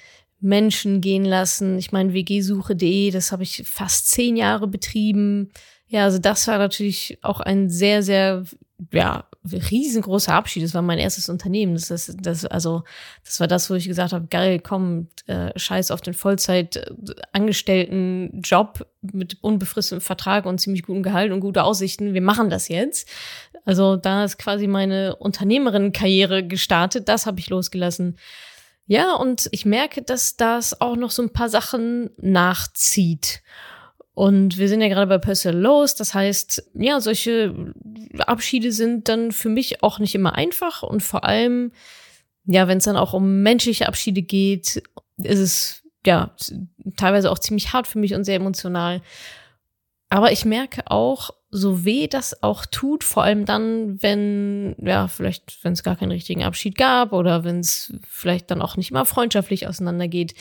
Menschen 0.41 1.01
gehen 1.01 1.25
lassen. 1.25 1.79
Ich 1.79 1.93
meine, 1.93 2.13
wgsuche.de, 2.13 3.11
das 3.11 3.33
habe 3.33 3.43
ich 3.43 3.63
fast 3.67 4.11
zehn 4.11 4.37
Jahre 4.37 4.69
betrieben. 4.69 5.51
Ja, 5.87 6.05
also 6.05 6.19
das 6.19 6.47
war 6.47 6.59
natürlich 6.59 7.19
auch 7.23 7.41
ein 7.41 7.71
sehr, 7.71 8.03
sehr, 8.03 8.45
ja, 8.93 9.25
riesengroßer 9.45 10.33
Abschied. 10.33 10.63
Das 10.63 10.75
war 10.75 10.83
mein 10.83 10.99
erstes 10.99 11.29
Unternehmen. 11.29 11.75
Das 11.75 11.91
ist, 11.91 12.17
das, 12.21 12.45
also, 12.45 12.85
das 13.25 13.41
war 13.41 13.49
das, 13.49 13.69
wo 13.71 13.75
ich 13.75 13.89
gesagt 13.89 14.13
habe, 14.13 14.29
geil, 14.29 14.61
komm, 14.61 15.09
äh, 15.27 15.51
scheiß 15.59 15.91
auf 15.91 16.01
den 16.01 16.15
Vollzeit-Angestellten-Job 16.15 18.87
mit 19.03 19.43
unbefristetem 19.43 20.01
Vertrag 20.01 20.47
und 20.47 20.61
ziemlich 20.61 20.85
gutem 20.85 21.03
Gehalt 21.03 21.33
und 21.33 21.41
gute 21.41 21.65
Aussichten. 21.65 22.15
Wir 22.15 22.23
machen 22.23 22.51
das 22.51 22.69
jetzt. 22.69 23.09
Also, 23.65 23.97
da 23.97 24.23
ist 24.25 24.39
quasi 24.39 24.69
meine 24.69 25.17
Unternehmerinnenkarriere 25.17 26.47
gestartet. 26.47 27.09
Das 27.09 27.27
habe 27.27 27.41
ich 27.41 27.51
losgelassen. 27.51 28.17
Ja, 28.87 29.15
und 29.15 29.49
ich 29.51 29.67
merke, 29.67 30.03
dass 30.03 30.37
das 30.37 30.81
auch 30.81 30.95
noch 30.97 31.11
so 31.11 31.23
ein 31.23 31.33
paar 31.33 31.49
Sachen 31.49 32.11
nachzieht. 32.17 33.43
Und 34.19 34.59
wir 34.59 34.69
sind 34.69 34.81
ja 34.81 34.89
gerade 34.89 35.07
bei 35.07 35.19
Personal 35.19 35.61
Lows, 35.61 35.95
das 35.95 36.13
heißt, 36.13 36.71
ja, 36.75 37.01
solche 37.01 37.73
Abschiede 38.19 38.73
sind 38.73 39.09
dann 39.09 39.31
für 39.31 39.49
mich 39.49 39.85
auch 39.85 40.01
nicht 40.01 40.13
immer 40.17 40.35
einfach 40.35 40.83
und 40.83 41.05
vor 41.05 41.23
allem, 41.23 41.71
ja, 42.45 42.67
wenn 42.67 42.79
es 42.79 42.85
dann 42.85 42.97
auch 42.97 43.13
um 43.13 43.45
menschliche 43.45 43.87
Abschiede 43.87 44.23
geht, 44.23 44.83
ist 45.19 45.39
es 45.39 45.83
ja 46.05 46.35
teilweise 46.97 47.31
auch 47.31 47.39
ziemlich 47.39 47.73
hart 47.73 47.87
für 47.87 48.01
mich 48.01 48.13
und 48.13 48.25
sehr 48.25 48.35
emotional. 48.35 49.03
Aber 50.09 50.33
ich 50.33 50.45
merke 50.45 50.91
auch, 50.91 51.31
so 51.53 51.85
weh 51.85 52.09
das 52.09 52.43
auch 52.43 52.67
tut, 52.67 53.05
vor 53.05 53.23
allem 53.23 53.45
dann, 53.45 54.03
wenn, 54.03 54.75
ja, 54.83 55.07
vielleicht, 55.07 55.63
wenn 55.63 55.75
es 55.75 55.85
gar 55.85 55.95
keinen 55.95 56.11
richtigen 56.11 56.43
Abschied 56.43 56.77
gab 56.77 57.13
oder 57.13 57.45
wenn 57.45 57.61
es 57.61 57.95
vielleicht 58.09 58.51
dann 58.51 58.63
auch 58.63 58.77
nicht 58.77 58.91
immer 58.91 59.05
freundschaftlich 59.05 59.69
auseinandergeht, 59.69 60.35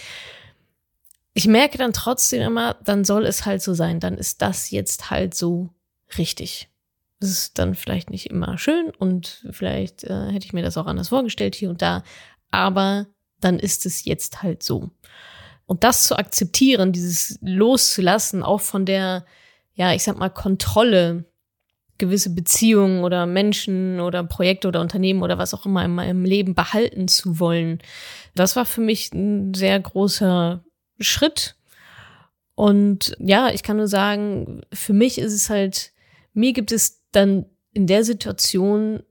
ich 1.37 1.45
merke 1.45 1.77
dann 1.77 1.93
trotzdem 1.93 2.41
immer, 2.41 2.77
dann 2.83 3.05
soll 3.05 3.27
es 3.27 3.45
halt 3.45 3.61
so 3.61 3.75
sein, 3.75 3.99
dann 3.99 4.17
ist 4.17 4.41
das 4.41 4.71
jetzt 4.71 5.11
halt 5.11 5.35
so 5.35 5.69
richtig. 6.17 6.67
Das 7.19 7.29
ist 7.29 7.59
dann 7.59 7.75
vielleicht 7.75 8.09
nicht 8.09 8.31
immer 8.31 8.57
schön 8.57 8.89
und 8.97 9.45
vielleicht 9.51 10.03
äh, 10.03 10.31
hätte 10.31 10.47
ich 10.47 10.53
mir 10.53 10.63
das 10.63 10.77
auch 10.77 10.87
anders 10.87 11.09
vorgestellt 11.09 11.53
hier 11.53 11.69
und 11.69 11.83
da, 11.83 12.01
aber 12.49 13.05
dann 13.39 13.59
ist 13.59 13.85
es 13.85 14.03
jetzt 14.03 14.41
halt 14.41 14.63
so. 14.63 14.89
Und 15.67 15.83
das 15.83 16.05
zu 16.05 16.17
akzeptieren, 16.17 16.91
dieses 16.91 17.37
loszulassen, 17.41 18.41
auch 18.41 18.61
von 18.61 18.87
der, 18.87 19.23
ja, 19.75 19.93
ich 19.93 20.01
sag 20.01 20.17
mal, 20.17 20.29
Kontrolle, 20.29 21.25
gewisse 21.99 22.33
Beziehungen 22.33 23.03
oder 23.03 23.27
Menschen 23.27 23.99
oder 23.99 24.23
Projekte 24.23 24.69
oder 24.69 24.81
Unternehmen 24.81 25.21
oder 25.21 25.37
was 25.37 25.53
auch 25.53 25.67
immer 25.67 25.85
in 25.85 25.93
meinem 25.93 26.25
Leben 26.25 26.55
behalten 26.55 27.07
zu 27.07 27.39
wollen, 27.39 27.77
das 28.33 28.55
war 28.55 28.65
für 28.65 28.81
mich 28.81 29.13
ein 29.13 29.53
sehr 29.53 29.79
großer 29.79 30.63
Schritt. 30.99 31.55
Und 32.55 33.15
ja, 33.19 33.49
ich 33.49 33.63
kann 33.63 33.77
nur 33.77 33.87
sagen, 33.87 34.61
für 34.73 34.93
mich 34.93 35.19
ist 35.19 35.33
es 35.33 35.49
halt, 35.49 35.91
mir 36.33 36.53
gibt 36.53 36.71
es 36.71 37.03
dann 37.11 37.45
in 37.73 37.87
der 37.87 38.03
Situation 38.03 39.03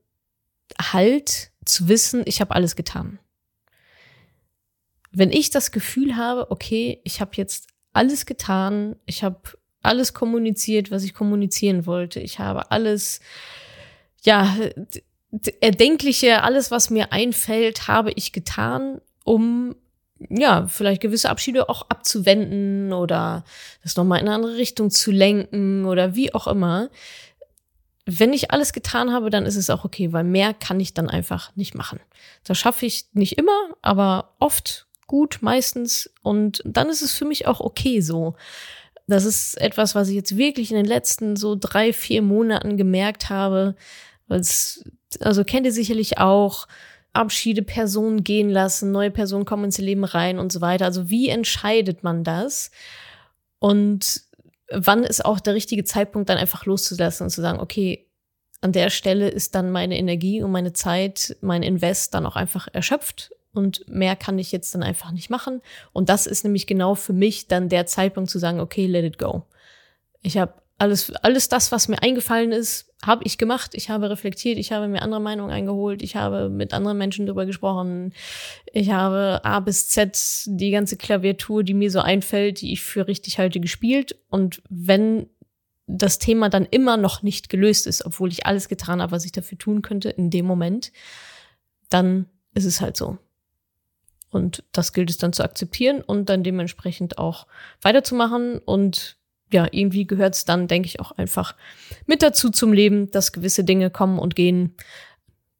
halt 0.79 1.51
zu 1.65 1.87
wissen, 1.87 2.23
ich 2.25 2.41
habe 2.41 2.55
alles 2.55 2.75
getan. 2.75 3.19
Wenn 5.11 5.31
ich 5.31 5.49
das 5.49 5.71
Gefühl 5.71 6.15
habe, 6.17 6.51
okay, 6.51 6.99
ich 7.03 7.21
habe 7.21 7.31
jetzt 7.35 7.67
alles 7.93 8.25
getan, 8.25 8.97
ich 9.05 9.23
habe 9.23 9.39
alles 9.81 10.13
kommuniziert, 10.13 10.91
was 10.91 11.03
ich 11.03 11.13
kommunizieren 11.13 11.85
wollte, 11.85 12.19
ich 12.19 12.39
habe 12.39 12.71
alles, 12.71 13.21
ja, 14.23 14.55
erdenkliche, 15.61 16.43
alles, 16.43 16.71
was 16.71 16.89
mir 16.89 17.11
einfällt, 17.11 17.87
habe 17.87 18.11
ich 18.11 18.31
getan, 18.31 19.01
um 19.23 19.75
ja, 20.29 20.67
vielleicht 20.67 21.01
gewisse 21.01 21.29
Abschiede 21.29 21.69
auch 21.69 21.83
abzuwenden 21.89 22.93
oder 22.93 23.43
das 23.83 23.95
nochmal 23.95 24.19
in 24.19 24.27
eine 24.27 24.35
andere 24.35 24.57
Richtung 24.57 24.89
zu 24.89 25.11
lenken 25.11 25.85
oder 25.85 26.15
wie 26.15 26.33
auch 26.33 26.47
immer. 26.47 26.89
Wenn 28.05 28.33
ich 28.33 28.51
alles 28.51 28.73
getan 28.73 29.11
habe, 29.11 29.29
dann 29.29 29.45
ist 29.45 29.57
es 29.57 29.69
auch 29.69 29.83
okay, 29.83 30.13
weil 30.13 30.23
mehr 30.23 30.53
kann 30.53 30.79
ich 30.79 30.93
dann 30.93 31.09
einfach 31.09 31.55
nicht 31.55 31.75
machen. 31.75 31.99
Das 32.43 32.57
schaffe 32.57 32.85
ich 32.85 33.07
nicht 33.13 33.37
immer, 33.37 33.69
aber 33.81 34.35
oft 34.39 34.87
gut, 35.07 35.39
meistens. 35.41 36.09
Und 36.21 36.61
dann 36.65 36.89
ist 36.89 37.01
es 37.01 37.13
für 37.13 37.25
mich 37.25 37.47
auch 37.47 37.59
okay 37.59 38.01
so. 38.01 38.35
das 39.07 39.23
ist 39.23 39.59
etwas, 39.59 39.95
was 39.95 40.09
ich 40.09 40.15
jetzt 40.15 40.37
wirklich 40.37 40.71
in 40.71 40.77
den 40.77 40.85
letzten 40.85 41.37
so 41.37 41.55
drei, 41.59 41.93
vier 41.93 42.21
Monaten 42.21 42.75
gemerkt 42.77 43.29
habe. 43.29 43.75
Weil's, 44.27 44.83
also 45.21 45.43
kennt 45.45 45.65
ihr 45.65 45.71
sicherlich 45.71 46.17
auch, 46.17 46.67
Abschiede, 47.17 47.63
Personen 47.63 48.23
gehen 48.23 48.49
lassen, 48.49 48.91
neue 48.91 49.11
Personen 49.11 49.45
kommen 49.45 49.65
ins 49.65 49.77
Leben 49.77 50.03
rein 50.03 50.39
und 50.39 50.51
so 50.51 50.61
weiter. 50.61 50.85
Also 50.85 51.09
wie 51.09 51.29
entscheidet 51.29 52.03
man 52.03 52.23
das? 52.23 52.71
Und 53.59 54.21
wann 54.71 55.03
ist 55.03 55.25
auch 55.25 55.39
der 55.39 55.53
richtige 55.53 55.83
Zeitpunkt, 55.83 56.29
dann 56.29 56.37
einfach 56.37 56.65
loszulassen 56.65 57.25
und 57.25 57.29
zu 57.29 57.41
sagen, 57.41 57.59
okay, 57.59 58.07
an 58.61 58.71
der 58.71 58.89
Stelle 58.89 59.29
ist 59.29 59.55
dann 59.55 59.71
meine 59.71 59.97
Energie 59.97 60.41
und 60.41 60.51
meine 60.51 60.73
Zeit, 60.73 61.37
mein 61.41 61.63
Invest 61.63 62.13
dann 62.13 62.25
auch 62.25 62.35
einfach 62.35 62.67
erschöpft 62.71 63.31
und 63.53 63.87
mehr 63.87 64.15
kann 64.15 64.39
ich 64.39 64.51
jetzt 64.51 64.73
dann 64.73 64.83
einfach 64.83 65.11
nicht 65.11 65.29
machen. 65.29 65.61
Und 65.93 66.09
das 66.09 66.27
ist 66.27 66.43
nämlich 66.43 66.67
genau 66.67 66.95
für 66.95 67.13
mich 67.13 67.47
dann 67.47 67.69
der 67.69 67.85
Zeitpunkt 67.85 68.29
zu 68.29 68.39
sagen, 68.39 68.59
okay, 68.59 68.85
let 68.85 69.05
it 69.05 69.17
go. 69.17 69.43
Ich 70.21 70.37
habe 70.37 70.53
alles, 70.77 71.11
alles 71.15 71.49
das, 71.49 71.71
was 71.71 71.87
mir 71.87 72.01
eingefallen 72.03 72.51
ist, 72.51 72.93
habe 73.03 73.23
ich 73.25 73.37
gemacht. 73.37 73.71
Ich 73.73 73.89
habe 73.89 74.09
reflektiert, 74.09 74.57
ich 74.57 74.71
habe 74.71 74.87
mir 74.87 75.01
andere 75.01 75.21
Meinungen 75.21 75.51
eingeholt, 75.51 76.01
ich 76.01 76.15
habe 76.15 76.49
mit 76.49 76.73
anderen 76.73 76.97
Menschen 76.97 77.25
darüber 77.25 77.45
gesprochen. 77.45 78.13
Ich 78.73 78.91
habe 78.91 79.41
A 79.43 79.59
bis 79.59 79.89
Z 79.89 80.17
die 80.45 80.71
ganze 80.71 80.97
Klaviatur, 80.97 81.63
die 81.63 81.73
mir 81.73 81.91
so 81.91 81.99
einfällt, 81.99 82.61
die 82.61 82.73
ich 82.73 82.81
für 82.81 83.07
richtig 83.07 83.39
halte, 83.39 83.59
gespielt. 83.59 84.17
Und 84.29 84.61
wenn 84.69 85.27
das 85.87 86.19
Thema 86.19 86.49
dann 86.49 86.65
immer 86.65 86.97
noch 86.97 87.23
nicht 87.23 87.49
gelöst 87.49 87.87
ist, 87.87 88.05
obwohl 88.05 88.29
ich 88.29 88.45
alles 88.45 88.67
getan 88.67 89.01
habe, 89.01 89.11
was 89.11 89.25
ich 89.25 89.31
dafür 89.31 89.57
tun 89.57 89.81
könnte 89.81 90.09
in 90.09 90.29
dem 90.29 90.45
Moment, 90.45 90.91
dann 91.89 92.25
ist 92.53 92.65
es 92.65 92.81
halt 92.81 92.97
so. 92.97 93.17
Und 94.29 94.63
das 94.73 94.91
gilt 94.91 95.09
es 95.09 95.17
dann 95.17 95.33
zu 95.33 95.43
akzeptieren 95.43 96.01
und 96.01 96.29
dann 96.29 96.43
dementsprechend 96.43 97.17
auch 97.17 97.47
weiterzumachen. 97.81 98.59
Und 98.59 99.17
ja, 99.51 99.67
irgendwie 99.71 100.05
gehört 100.05 100.35
es 100.35 100.45
dann, 100.45 100.67
denke 100.67 100.87
ich, 100.87 100.99
auch 100.99 101.11
einfach 101.11 101.55
mit 102.05 102.21
dazu 102.21 102.49
zum 102.49 102.73
Leben, 102.73 103.11
dass 103.11 103.31
gewisse 103.31 103.63
Dinge 103.63 103.89
kommen 103.89 104.19
und 104.19 104.35
gehen. 104.35 104.75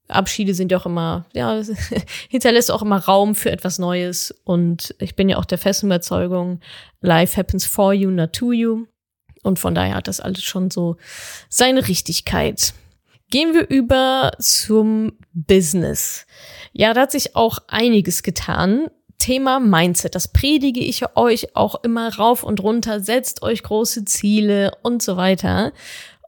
Abschiede 0.07 0.53
sind 0.53 0.71
ja 0.71 0.77
auch 0.77 0.85
immer, 0.85 1.25
ja, 1.33 1.61
hinterlässt 2.29 2.71
auch 2.71 2.81
immer 2.81 2.97
Raum 2.97 3.35
für 3.35 3.51
etwas 3.51 3.79
Neues. 3.79 4.31
Und 4.43 4.95
ich 4.99 5.15
bin 5.15 5.29
ja 5.29 5.37
auch 5.37 5.45
der 5.45 5.57
festen 5.57 5.87
Überzeugung, 5.87 6.59
life 7.01 7.37
happens 7.37 7.65
for 7.65 7.93
you, 7.93 8.09
not 8.09 8.33
to 8.33 8.51
you. 8.51 8.85
Und 9.43 9.59
von 9.59 9.75
daher 9.75 9.95
hat 9.95 10.07
das 10.07 10.19
alles 10.19 10.43
schon 10.43 10.71
so 10.71 10.97
seine 11.49 11.87
Richtigkeit. 11.87 12.73
Gehen 13.29 13.53
wir 13.53 13.69
über 13.69 14.31
zum 14.39 15.13
Business. 15.33 16.25
Ja, 16.71 16.93
da 16.93 17.01
hat 17.01 17.11
sich 17.11 17.35
auch 17.35 17.59
einiges 17.67 18.23
getan. 18.23 18.87
Thema 19.17 19.59
Mindset, 19.59 20.15
das 20.15 20.27
predige 20.27 20.79
ich 20.79 21.03
euch 21.15 21.55
auch 21.55 21.83
immer 21.83 22.15
rauf 22.15 22.43
und 22.43 22.61
runter. 22.61 22.99
Setzt 22.99 23.41
euch 23.41 23.63
große 23.63 24.05
Ziele 24.05 24.71
und 24.83 25.01
so 25.01 25.17
weiter. 25.17 25.73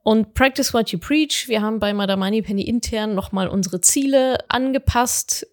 Und 0.04 0.34
practice 0.34 0.74
what 0.74 0.90
you 0.92 1.00
preach. 1.00 1.48
Wir 1.48 1.62
haben 1.62 1.80
bei 1.80 1.94
Madame 1.94 2.26
Moneypenny 2.26 2.64
intern 2.64 3.16
nochmal 3.16 3.48
unsere 3.48 3.82
Ziele 3.82 4.38
angepasst. 4.50 5.46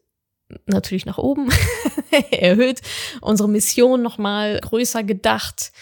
Natürlich 0.66 1.04
nach 1.04 1.18
oben 1.18 1.50
erhöht. 2.30 2.80
Unsere 3.20 3.48
Mission 3.48 4.02
nochmal 4.02 4.58
größer 4.60 5.02
gedacht. 5.02 5.72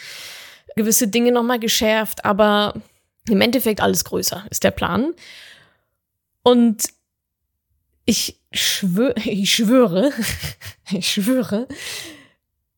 Gewisse 0.76 1.08
Dinge 1.08 1.30
nochmal 1.30 1.60
geschärft. 1.60 2.24
Aber 2.24 2.74
im 3.28 3.40
Endeffekt 3.40 3.80
alles 3.80 4.04
größer 4.04 4.44
ist 4.50 4.64
der 4.64 4.70
Plan. 4.70 5.12
Und 6.42 6.88
ich 8.04 8.40
schwöre, 8.52 9.14
ich 9.24 9.52
schwöre, 9.54 10.12
ich 10.90 11.10
schwöre, 11.10 11.68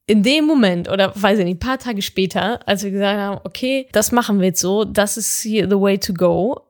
in 0.06 0.23
dem 0.23 0.45
Moment 0.45 0.88
oder 0.88 1.12
weiß 1.14 1.40
ich 1.40 1.45
nicht, 1.45 1.56
ein 1.56 1.66
paar 1.66 1.78
Tage 1.78 2.00
später, 2.00 2.66
als 2.68 2.85
wir 2.85 2.92
gesagt 2.92 3.18
haben, 3.18 3.40
okay, 3.45 3.88
das 3.92 4.12
machen 4.12 4.38
wir 4.38 4.47
jetzt 4.49 4.61
so, 4.61 4.85
das 4.85 5.16
ist 5.16 5.42
hier 5.42 5.68
the 5.68 5.80
way 5.80 5.99
to 5.99 6.14
go, 6.14 6.66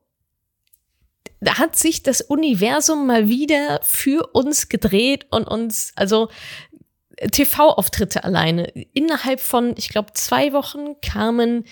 da 1.41 1.59
hat 1.59 1.77
sich 1.77 2.03
das 2.03 2.23
Universum 2.23 3.07
mal 3.07 3.29
wieder 3.29 3.81
für 3.83 4.27
uns 4.33 4.69
gedreht 4.69 5.27
und 5.31 5.47
uns, 5.47 5.93
also 5.95 6.29
TV-Auftritte 7.31 8.25
alleine. 8.25 8.69
Innerhalb 8.95 9.41
von, 9.41 9.75
ich 9.77 9.89
glaube, 9.89 10.13
zwei 10.15 10.53
Wochen 10.53 11.01
kamen 11.01 11.65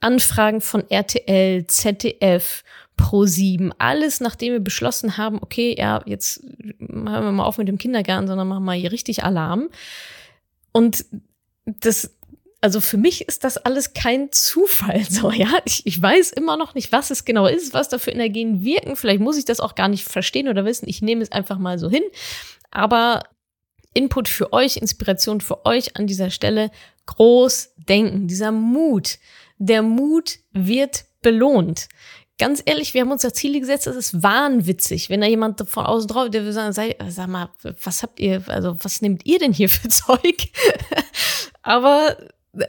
Anfragen 0.00 0.60
von 0.60 0.88
RTL, 0.90 1.66
ZDF, 1.66 2.64
Pro7, 3.00 3.72
alles 3.78 4.20
nachdem 4.20 4.52
wir 4.52 4.60
beschlossen 4.60 5.16
haben, 5.16 5.38
okay, 5.40 5.74
ja, 5.76 6.02
jetzt 6.06 6.42
hören 6.78 7.24
wir 7.24 7.32
mal 7.32 7.44
auf 7.44 7.58
mit 7.58 7.68
dem 7.68 7.78
Kindergarten, 7.78 8.26
sondern 8.26 8.48
machen 8.48 8.64
wir 8.64 8.74
hier 8.74 8.92
richtig 8.92 9.24
Alarm. 9.24 9.68
Und 10.72 11.04
das, 11.64 12.14
also 12.60 12.80
für 12.80 12.98
mich 12.98 13.26
ist 13.26 13.44
das 13.44 13.56
alles 13.56 13.94
kein 13.94 14.30
Zufall, 14.32 15.04
so, 15.08 15.30
ja. 15.30 15.48
Ich, 15.64 15.86
ich 15.86 16.00
weiß 16.00 16.30
immer 16.32 16.56
noch 16.56 16.74
nicht, 16.74 16.92
was 16.92 17.10
es 17.10 17.24
genau 17.24 17.46
ist, 17.46 17.74
was 17.74 17.88
da 17.88 17.98
für 17.98 18.10
Energien 18.10 18.62
wirken. 18.62 18.96
Vielleicht 18.96 19.20
muss 19.20 19.38
ich 19.38 19.44
das 19.44 19.60
auch 19.60 19.74
gar 19.74 19.88
nicht 19.88 20.04
verstehen 20.04 20.48
oder 20.48 20.64
wissen. 20.64 20.88
Ich 20.88 21.02
nehme 21.02 21.22
es 21.22 21.32
einfach 21.32 21.58
mal 21.58 21.78
so 21.78 21.88
hin. 21.88 22.04
Aber 22.70 23.24
Input 23.94 24.28
für 24.28 24.52
euch, 24.52 24.76
Inspiration 24.76 25.40
für 25.40 25.66
euch 25.66 25.96
an 25.96 26.06
dieser 26.06 26.30
Stelle. 26.30 26.70
Groß 27.06 27.74
denken, 27.76 28.28
dieser 28.28 28.52
Mut. 28.52 29.18
Der 29.58 29.82
Mut 29.82 30.38
wird 30.52 31.04
belohnt 31.22 31.88
ganz 32.40 32.62
ehrlich, 32.64 32.94
wir 32.94 33.02
haben 33.02 33.12
uns 33.12 33.22
da 33.22 33.32
Ziele 33.32 33.60
gesetzt, 33.60 33.86
das 33.86 33.96
ist 33.96 34.22
wahnwitzig, 34.22 35.10
wenn 35.10 35.20
da 35.20 35.26
jemand 35.26 35.60
von 35.68 35.84
außen 35.84 36.08
drauf, 36.08 36.30
der 36.30 36.44
will 36.44 36.52
sagen, 36.52 36.72
sei, 36.72 36.96
sag 37.08 37.28
mal, 37.28 37.50
was 37.84 38.02
habt 38.02 38.18
ihr, 38.18 38.42
also 38.48 38.76
was 38.82 39.02
nehmt 39.02 39.26
ihr 39.26 39.38
denn 39.38 39.52
hier 39.52 39.68
für 39.68 39.88
Zeug? 39.90 40.48
Aber 41.62 42.16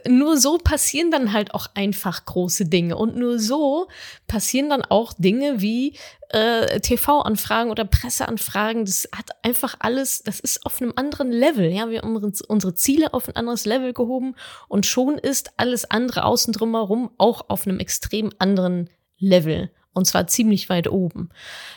nur 0.06 0.36
so 0.36 0.58
passieren 0.58 1.10
dann 1.10 1.32
halt 1.32 1.54
auch 1.54 1.66
einfach 1.74 2.24
große 2.24 2.66
Dinge. 2.66 2.96
Und 2.96 3.16
nur 3.16 3.38
so 3.38 3.88
passieren 4.28 4.68
dann 4.68 4.82
auch 4.82 5.12
Dinge 5.14 5.60
wie 5.60 5.96
äh, 6.28 6.78
TV-Anfragen 6.78 7.70
oder 7.70 7.84
Presseanfragen. 7.84 8.84
Das 8.84 9.08
hat 9.16 9.30
einfach 9.42 9.74
alles, 9.80 10.22
das 10.22 10.38
ist 10.38 10.64
auf 10.66 10.80
einem 10.80 10.92
anderen 10.94 11.32
Level. 11.32 11.72
Ja, 11.72 11.90
wir 11.90 12.02
haben 12.02 12.14
unsere 12.14 12.74
Ziele 12.74 13.12
auf 13.12 13.26
ein 13.26 13.34
anderes 13.34 13.64
Level 13.64 13.92
gehoben 13.92 14.36
und 14.68 14.86
schon 14.86 15.18
ist 15.18 15.50
alles 15.56 15.90
andere 15.90 16.24
außen 16.26 16.52
drumherum 16.52 17.10
auch 17.18 17.48
auf 17.48 17.66
einem 17.66 17.80
extrem 17.80 18.30
anderen 18.38 18.88
Level. 19.22 19.70
Und 19.94 20.06
zwar 20.06 20.26
ziemlich 20.26 20.68
weit 20.70 20.88
oben. 20.88 21.28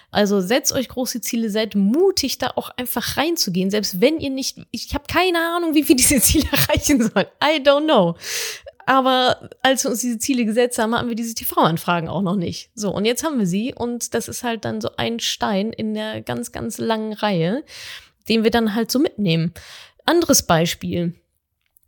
Also 0.10 0.40
setzt 0.40 0.72
euch 0.72 0.88
große 0.88 1.20
Ziele, 1.20 1.50
seid 1.50 1.76
mutig, 1.76 2.38
da 2.38 2.54
auch 2.56 2.70
einfach 2.78 3.18
reinzugehen. 3.18 3.70
Selbst 3.70 4.00
wenn 4.00 4.20
ihr 4.20 4.30
nicht, 4.30 4.58
ich 4.72 4.94
habe 4.94 5.04
keine 5.08 5.40
Ahnung, 5.40 5.76
wie 5.76 5.88
wir 5.88 5.96
diese 5.96 6.20
Ziele 6.22 6.48
erreichen 6.52 7.02
sollen. 7.02 7.28
I 7.44 7.60
don't 7.62 7.84
know. 7.84 8.16
Aber 8.86 9.50
als 9.62 9.84
wir 9.84 9.92
uns 9.92 10.02
diese 10.02 10.20
Ziele 10.20 10.46
gesetzt 10.46 10.78
haben, 10.78 10.96
hatten 10.96 11.10
wir 11.10 11.16
diese 11.16 11.34
TV-Anfragen 11.34 12.08
auch 12.08 12.22
noch 12.22 12.36
nicht. 12.36 12.70
So, 12.76 12.92
und 12.94 13.06
jetzt 13.06 13.24
haben 13.24 13.40
wir 13.40 13.48
sie. 13.48 13.74
Und 13.74 14.14
das 14.14 14.28
ist 14.28 14.44
halt 14.44 14.64
dann 14.64 14.80
so 14.80 14.90
ein 14.96 15.20
Stein 15.20 15.74
in 15.74 15.94
der 15.94 16.22
ganz, 16.22 16.52
ganz 16.52 16.78
langen 16.78 17.14
Reihe, 17.14 17.64
den 18.30 18.44
wir 18.44 18.52
dann 18.52 18.76
halt 18.76 18.92
so 18.92 19.00
mitnehmen. 19.00 19.54
Anderes 20.06 20.44
Beispiel 20.44 21.16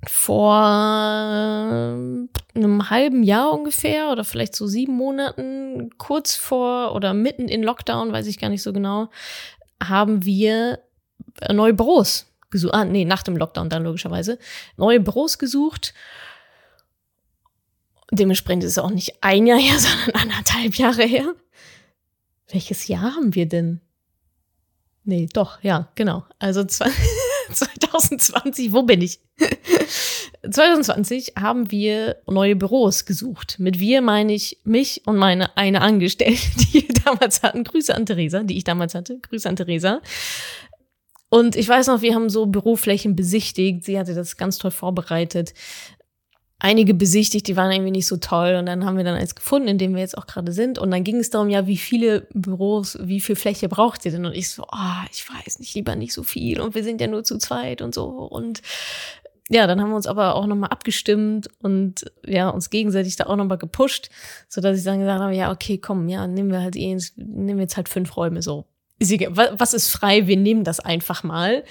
vor 0.05 0.53
einem 0.53 2.29
halben 2.89 3.23
Jahr 3.23 3.51
ungefähr 3.51 4.11
oder 4.11 4.23
vielleicht 4.23 4.55
so 4.55 4.67
sieben 4.67 4.93
Monaten, 4.93 5.89
kurz 5.97 6.35
vor 6.35 6.93
oder 6.93 7.13
mitten 7.13 7.47
in 7.47 7.63
Lockdown, 7.63 8.11
weiß 8.11 8.27
ich 8.27 8.39
gar 8.39 8.49
nicht 8.49 8.61
so 8.61 8.73
genau, 8.73 9.09
haben 9.83 10.23
wir 10.23 10.79
neue 11.51 11.73
Büros 11.73 12.27
gesucht. 12.49 12.73
Ah, 12.73 12.85
nee, 12.85 13.05
nach 13.05 13.23
dem 13.23 13.37
Lockdown 13.37 13.69
dann 13.69 13.83
logischerweise. 13.83 14.39
Neue 14.75 14.99
Büros 14.99 15.37
gesucht. 15.37 15.93
Dementsprechend 18.11 18.63
ist 18.63 18.71
es 18.71 18.77
auch 18.77 18.91
nicht 18.91 19.21
ein 19.21 19.47
Jahr 19.47 19.59
her, 19.59 19.79
sondern 19.79 20.21
anderthalb 20.21 20.75
Jahre 20.75 21.03
her. 21.03 21.33
Welches 22.49 22.87
Jahr 22.87 23.15
haben 23.15 23.35
wir 23.35 23.47
denn? 23.47 23.81
Nee, 25.03 25.29
doch, 25.31 25.63
ja, 25.63 25.89
genau. 25.95 26.25
Also 26.39 26.63
2020, 26.63 28.67
wo 28.73 28.83
bin 28.83 29.01
ich? 29.01 29.19
2020 30.49 31.33
haben 31.39 31.71
wir 31.71 32.17
neue 32.27 32.55
Büros 32.55 33.05
gesucht. 33.05 33.57
Mit 33.59 33.79
wir 33.79 34.01
meine 34.01 34.33
ich 34.33 34.59
mich 34.63 35.01
und 35.05 35.17
meine 35.17 35.55
eine 35.57 35.81
Angestellte, 35.81 36.41
die 36.57 36.87
wir 36.87 36.95
damals 37.05 37.43
hatten. 37.43 37.63
Grüße 37.63 37.93
an 37.93 38.05
Theresa, 38.05 38.43
die 38.43 38.57
ich 38.57 38.63
damals 38.63 38.95
hatte. 38.95 39.19
Grüße 39.19 39.47
an 39.47 39.55
Theresa. 39.55 40.01
Und 41.29 41.55
ich 41.55 41.67
weiß 41.67 41.87
noch, 41.87 42.01
wir 42.01 42.15
haben 42.15 42.29
so 42.29 42.45
Büroflächen 42.45 43.15
besichtigt. 43.15 43.83
Sie 43.83 43.99
hatte 43.99 44.13
das 44.15 44.37
ganz 44.37 44.57
toll 44.57 44.71
vorbereitet. 44.71 45.53
Einige 46.59 46.93
besichtigt, 46.93 47.47
die 47.47 47.55
waren 47.55 47.71
irgendwie 47.71 47.91
nicht 47.91 48.07
so 48.07 48.17
toll. 48.17 48.55
Und 48.55 48.65
dann 48.65 48.85
haben 48.85 48.97
wir 48.97 49.03
dann 49.03 49.15
eins 49.15 49.35
gefunden, 49.35 49.67
in 49.67 49.77
dem 49.77 49.93
wir 49.93 50.01
jetzt 50.01 50.17
auch 50.17 50.25
gerade 50.25 50.53
sind. 50.53 50.79
Und 50.79 50.89
dann 50.91 51.03
ging 51.03 51.17
es 51.17 51.29
darum, 51.29 51.49
ja, 51.49 51.67
wie 51.67 51.77
viele 51.77 52.27
Büros, 52.33 52.97
wie 53.01 53.19
viel 53.19 53.35
Fläche 53.35 53.67
braucht 53.67 54.05
ihr 54.05 54.11
denn? 54.11 54.25
Und 54.25 54.33
ich 54.33 54.49
so, 54.49 54.63
ah, 54.69 55.03
oh, 55.03 55.07
ich 55.11 55.25
weiß 55.29 55.59
nicht, 55.59 55.75
lieber 55.75 55.95
nicht 55.95 56.13
so 56.13 56.23
viel. 56.23 56.61
Und 56.61 56.73
wir 56.73 56.83
sind 56.83 57.01
ja 57.01 57.07
nur 57.07 57.23
zu 57.23 57.37
zweit 57.37 57.81
und 57.81 57.93
so. 57.93 58.07
Und 58.07 58.61
ja, 59.49 59.65
dann 59.65 59.81
haben 59.81 59.89
wir 59.89 59.95
uns 59.95 60.07
aber 60.07 60.35
auch 60.35 60.45
nochmal 60.45 60.69
abgestimmt 60.69 61.49
und 61.61 62.11
ja, 62.25 62.49
uns 62.49 62.69
gegenseitig 62.69 63.15
da 63.15 63.27
auch 63.27 63.35
nochmal 63.35 63.57
gepusht, 63.57 64.09
so 64.49 64.59
dass 64.59 64.77
ich 64.77 64.83
dann 64.83 64.99
gesagt 64.99 65.21
habe, 65.21 65.35
ja, 65.35 65.51
okay, 65.51 65.77
komm, 65.77 66.09
ja, 66.09 66.27
nehmen 66.27 66.51
wir 66.51 66.61
halt 66.61 66.75
eh, 66.75 66.97
nehmen 67.15 67.57
wir 67.57 67.63
jetzt 67.63 67.77
halt 67.77 67.89
fünf 67.89 68.17
Räume 68.17 68.41
so. 68.41 68.65
Was 68.99 69.73
ist 69.73 69.91
frei? 69.91 70.27
Wir 70.27 70.37
nehmen 70.37 70.63
das 70.63 70.79
einfach 70.79 71.23
mal. 71.23 71.63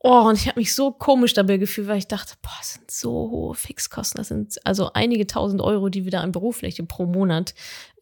Oh, 0.00 0.28
und 0.28 0.38
ich 0.38 0.46
habe 0.46 0.60
mich 0.60 0.74
so 0.74 0.92
komisch 0.92 1.34
dabei 1.34 1.56
gefühlt, 1.56 1.88
weil 1.88 1.98
ich 1.98 2.06
dachte, 2.06 2.34
boah, 2.40 2.54
das 2.58 2.74
sind 2.74 2.90
so 2.90 3.10
hohe 3.10 3.54
Fixkosten. 3.54 4.18
Das 4.18 4.28
sind 4.28 4.56
also 4.64 4.92
einige 4.94 5.26
tausend 5.26 5.60
Euro, 5.60 5.88
die 5.88 6.04
wir 6.04 6.12
da 6.12 6.20
an 6.20 6.32
Berufsfläche 6.32 6.84
pro 6.84 7.04
Monat 7.04 7.54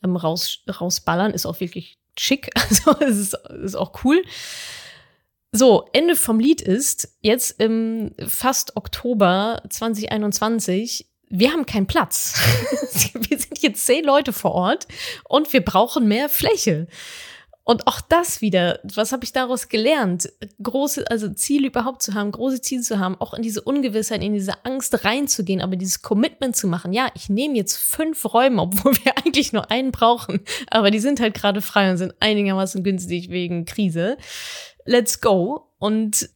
ähm, 0.05 0.15
raus, 0.15 0.59
rausballern. 0.69 1.33
Ist 1.33 1.47
auch 1.47 1.61
wirklich 1.61 1.99
schick. 2.19 2.51
Also 2.69 2.93
es 3.01 3.17
ist, 3.17 3.35
ist 3.35 3.77
auch 3.77 4.05
cool. 4.05 4.23
So, 5.57 5.87
Ende 5.95 6.17
vom 6.17 6.39
Lied 6.39 6.61
ist, 6.61 7.17
jetzt 7.23 7.59
im 7.63 8.13
fast 8.27 8.77
Oktober 8.77 9.63
2021, 9.71 11.07
wir 11.31 11.51
haben 11.51 11.65
keinen 11.65 11.87
Platz. 11.87 12.35
wir 13.15 13.39
sind 13.39 13.63
jetzt 13.63 13.87
zehn 13.87 14.05
Leute 14.05 14.35
vor 14.35 14.53
Ort 14.53 14.87
und 15.27 15.51
wir 15.55 15.65
brauchen 15.65 16.09
mehr 16.09 16.29
Fläche. 16.29 16.89
Und 17.65 17.87
auch 17.87 18.03
das 18.03 18.43
wieder, 18.43 18.81
was 18.83 19.13
habe 19.13 19.25
ich 19.25 19.33
daraus 19.33 19.71
gelernt? 19.71 20.31
Große, 20.63 21.11
also 21.11 21.31
Ziele 21.31 21.69
überhaupt 21.69 22.03
zu 22.03 22.13
haben, 22.13 22.33
große 22.33 22.61
Ziele 22.61 22.83
zu 22.83 22.99
haben, 22.99 23.19
auch 23.19 23.33
in 23.33 23.41
diese 23.41 23.63
Ungewissheit, 23.63 24.23
in 24.23 24.35
diese 24.35 24.63
Angst 24.67 25.07
reinzugehen, 25.07 25.63
aber 25.63 25.77
dieses 25.77 26.03
Commitment 26.03 26.55
zu 26.55 26.67
machen. 26.67 26.93
Ja, 26.93 27.09
ich 27.15 27.31
nehme 27.31 27.57
jetzt 27.57 27.79
fünf 27.79 28.27
Räume, 28.35 28.61
obwohl 28.61 28.95
wir 29.03 29.17
eigentlich 29.25 29.55
nur 29.55 29.71
einen 29.71 29.91
brauchen, 29.91 30.41
aber 30.71 30.91
die 30.91 31.01
sind 31.01 31.19
halt 31.19 31.33
gerade 31.33 31.63
frei 31.63 31.91
und 31.91 31.97
sind 31.97 32.13
einigermaßen 32.21 32.85
günstig 32.85 33.31
wegen 33.31 33.65
Krise. 33.65 34.19
Let's 34.87 35.21
go. 35.21 35.73
Und 35.79 36.31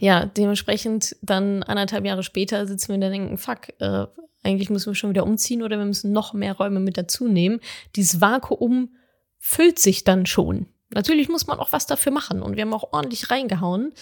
ja, 0.00 0.26
dementsprechend 0.26 1.16
dann 1.22 1.62
anderthalb 1.62 2.04
Jahre 2.04 2.22
später 2.22 2.66
sitzen 2.66 2.88
wir 2.88 2.94
und 2.94 3.00
denken, 3.02 3.38
fuck, 3.38 3.68
äh, 3.78 4.06
eigentlich 4.42 4.70
müssen 4.70 4.90
wir 4.90 4.94
schon 4.94 5.10
wieder 5.10 5.24
umziehen 5.24 5.62
oder 5.62 5.78
wir 5.78 5.84
müssen 5.84 6.12
noch 6.12 6.32
mehr 6.34 6.54
Räume 6.54 6.80
mit 6.80 6.98
dazu 6.98 7.28
nehmen. 7.28 7.60
Dieses 7.96 8.20
Vakuum 8.20 8.94
füllt 9.38 9.78
sich 9.78 10.04
dann 10.04 10.26
schon. 10.26 10.66
Natürlich 10.90 11.28
muss 11.28 11.46
man 11.46 11.58
auch 11.58 11.72
was 11.72 11.86
dafür 11.86 12.12
machen 12.12 12.42
und 12.42 12.56
wir 12.56 12.62
haben 12.62 12.74
auch 12.74 12.92
ordentlich 12.92 13.30
reingehauen, 13.30 13.92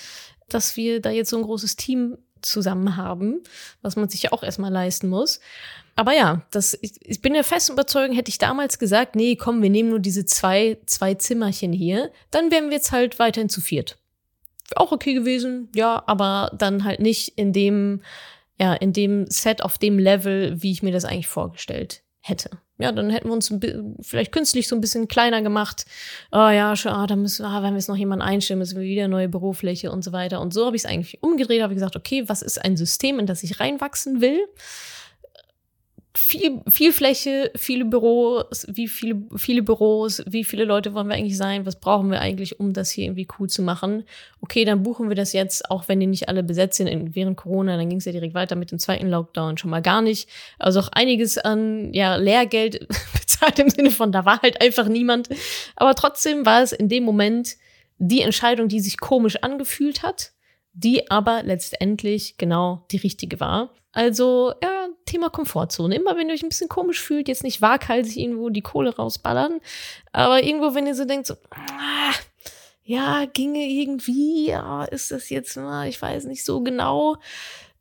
dass 0.49 0.77
wir 0.77 1.01
da 1.01 1.11
jetzt 1.11 1.31
so 1.31 1.37
ein 1.37 1.45
großes 1.45 1.77
Team 1.77 2.19
zusammen 2.43 2.97
haben, 2.97 3.41
was 3.83 3.97
man 3.97 4.09
sich 4.09 4.25
ja 4.25 4.33
auch 4.33 4.43
erstmal 4.43 4.73
leisten 4.73 5.09
muss. 5.09 5.41
Aber 5.95 6.15
ja, 6.15 6.43
das, 6.51 6.79
ich, 6.81 6.93
ich 7.03 7.21
bin 7.21 7.35
der 7.35 7.45
festen 7.45 7.73
Überzeugung, 7.73 8.17
hätte 8.17 8.31
ich 8.31 8.39
damals 8.39 8.79
gesagt, 8.79 9.15
nee, 9.15 9.37
komm, 9.37 9.63
wir 9.63 9.71
nehmen 9.71 9.91
nur 9.91 10.01
diese 10.01 10.25
zwei, 10.25 10.79
zwei 10.87 11.15
Zimmerchen 11.15 11.73
hier, 11.73 12.11
dann 12.31 12.51
wären 12.51 12.71
wir 12.71 12.77
jetzt 12.77 12.93
halt 12.93 13.19
weiterhin 13.19 13.49
zu 13.49 13.61
viert. 13.61 13.99
Auch 14.75 14.93
okay 14.93 15.13
gewesen, 15.13 15.69
ja, 15.75 16.03
aber 16.07 16.51
dann 16.57 16.85
halt 16.85 17.01
nicht 17.01 17.37
in 17.37 17.53
dem, 17.53 18.03
ja, 18.59 18.73
in 18.73 18.93
dem 18.93 19.27
Set, 19.29 19.63
auf 19.63 19.77
dem 19.77 19.99
Level, 19.99 20.63
wie 20.63 20.73
ich 20.73 20.83
mir 20.83 20.93
das 20.93 21.05
eigentlich 21.05 21.29
vorgestellt 21.29 22.03
hätte. 22.21 22.51
Ja, 22.79 22.91
dann 22.91 23.11
hätten 23.11 23.29
wir 23.29 23.35
uns 23.35 23.53
vielleicht 24.01 24.33
künstlich 24.33 24.67
so 24.67 24.75
ein 24.75 24.81
bisschen 24.81 25.07
kleiner 25.09 25.43
gemacht. 25.43 25.85
Oh 26.33 26.49
ja, 26.49 26.75
schon, 26.75 26.93
ah, 26.93 27.07
da 27.07 27.17
müssen, 27.17 27.45
ah, 27.45 27.63
wenn 27.63 27.75
wir 27.75 27.79
jetzt 27.79 27.89
noch 27.89 27.97
jemanden 27.97 28.25
einstellen, 28.25 28.59
müssen 28.59 28.81
wir 28.81 28.87
wieder 28.87 29.09
neue 29.09 29.29
Bürofläche 29.29 29.93
und 29.93 30.03
so 30.03 30.13
weiter. 30.13 30.41
Und 30.41 30.55
so 30.55 30.67
habe 30.67 30.75
ich 30.75 30.83
es 30.83 30.91
eigentlich 30.91 31.23
umgedreht, 31.23 31.63
habe 31.63 31.75
gesagt, 31.75 31.97
okay, 31.97 32.25
was 32.29 32.43
ist 32.43 32.65
ein 32.65 32.77
System, 32.77 33.19
in 33.19 33.27
das 33.27 33.43
ich 33.43 33.61
reinwachsen 33.61 34.21
will? 34.21 34.49
Viel, 36.15 36.61
viel 36.69 36.93
Fläche, 36.93 37.51
viele 37.57 37.87
Büros, 37.87 38.67
wie 38.69 38.87
viele, 38.87 39.23
viele 39.37 39.63
Büros, 39.63 40.23
wie 40.27 40.45
viele 40.45 40.65
Leute 40.65 40.93
wollen 40.93 41.09
wir 41.09 41.15
eigentlich 41.15 41.39
sein, 41.39 41.65
was 41.65 41.81
brauchen 41.81 42.11
wir 42.11 42.21
eigentlich, 42.21 42.61
um 42.61 42.75
das 42.75 42.91
hier 42.91 43.05
irgendwie 43.05 43.27
cool 43.39 43.49
zu 43.49 43.63
machen. 43.63 44.05
Okay, 44.43 44.67
dann 44.67 44.83
buchen 44.83 45.09
wir 45.09 45.17
das 45.17 45.33
jetzt, 45.33 45.71
auch 45.71 45.89
wenn 45.89 46.01
die 46.01 46.07
nicht 46.07 46.29
alle 46.29 46.43
besetzt 46.43 46.77
sind 46.77 47.15
während 47.15 47.39
Corona, 47.39 47.79
dann 47.79 47.89
ging 47.89 47.99
es 47.99 48.05
ja 48.05 48.13
direkt 48.13 48.35
weiter 48.35 48.57
mit 48.57 48.71
dem 48.71 48.79
zweiten 48.79 49.09
Lockdown 49.09 49.57
schon 49.57 49.71
mal 49.71 49.81
gar 49.81 50.03
nicht. 50.03 50.29
Also 50.59 50.81
auch 50.81 50.89
einiges 50.89 51.39
an 51.39 51.95
ja, 51.95 52.17
Lehrgeld 52.17 52.87
bezahlt 53.15 53.59
im 53.59 53.71
Sinne 53.71 53.91
von, 53.91 54.13
da 54.13 54.27
war 54.27 54.43
halt 54.43 54.61
einfach 54.61 54.89
niemand. 54.89 55.31
Aber 55.77 55.95
trotzdem 55.95 56.45
war 56.45 56.63
es 56.63 56.73
in 56.73 56.91
dem 56.91 57.05
Moment 57.05 57.57
die 57.97 58.21
Entscheidung, 58.21 58.69
die 58.69 58.81
sich 58.81 58.99
komisch 58.99 59.37
angefühlt 59.37 60.03
hat, 60.03 60.33
die 60.75 61.11
aber 61.11 61.43
letztendlich 61.43 62.37
genau 62.37 62.85
die 62.91 62.99
richtige 62.99 63.41
war. 63.41 63.71
Also, 63.93 64.55
ja, 64.63 64.82
Thema 65.05 65.31
Komfortzone. 65.31 65.95
Immer 65.95 66.17
wenn 66.17 66.29
ihr 66.29 66.35
euch 66.35 66.43
ein 66.43 66.49
bisschen 66.49 66.69
komisch 66.69 67.01
fühlt, 67.01 67.29
jetzt 67.29 67.45
nicht 67.45 67.63
waghalsig 67.63 68.19
irgendwo 68.19 68.51
die 68.51 68.63
Kohle 68.63 68.95
rausballern, 68.95 69.61
aber 70.13 70.43
irgendwo, 70.43 70.75
wenn 70.75 70.87
ihr 70.87 70.95
so 70.95 71.05
denkt, 71.05 71.27
so, 71.27 71.35
ah, 71.51 72.13
ja, 72.85 73.25
ginge 73.27 73.65
irgendwie, 73.65 74.49
ja, 74.49 74.85
ist 74.85 75.11
das 75.11 75.31
jetzt, 75.31 75.57
mal, 75.57 75.89
ich 75.89 76.01
weiß 76.01 76.25
nicht 76.25 76.45
so 76.45 76.61
genau. 76.61 77.17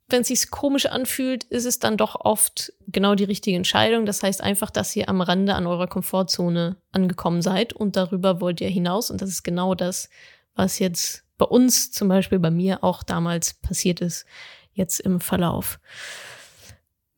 Wenn 0.07 0.21
es 0.21 0.27
sich 0.27 0.51
komisch 0.51 0.87
anfühlt, 0.87 1.45
ist 1.45 1.65
es 1.65 1.79
dann 1.79 1.95
doch 1.95 2.15
oft 2.19 2.73
genau 2.87 3.15
die 3.15 3.23
richtige 3.23 3.55
Entscheidung. 3.55 4.05
Das 4.05 4.23
heißt 4.23 4.41
einfach, 4.41 4.69
dass 4.69 4.95
ihr 4.95 5.07
am 5.07 5.21
Rande 5.21 5.55
an 5.55 5.67
eurer 5.67 5.87
Komfortzone 5.87 6.75
angekommen 6.91 7.41
seid 7.41 7.71
und 7.71 7.95
darüber 7.95 8.41
wollt 8.41 8.59
ihr 8.59 8.67
hinaus. 8.67 9.09
Und 9.09 9.21
das 9.21 9.29
ist 9.29 9.43
genau 9.43 9.73
das, 9.73 10.09
was 10.53 10.79
jetzt 10.79 11.23
bei 11.37 11.45
uns 11.45 11.91
zum 11.91 12.09
Beispiel, 12.09 12.39
bei 12.39 12.51
mir 12.51 12.83
auch 12.83 13.03
damals 13.03 13.53
passiert 13.53 14.01
ist 14.01 14.25
jetzt 14.73 14.99
im 14.99 15.19
Verlauf. 15.19 15.79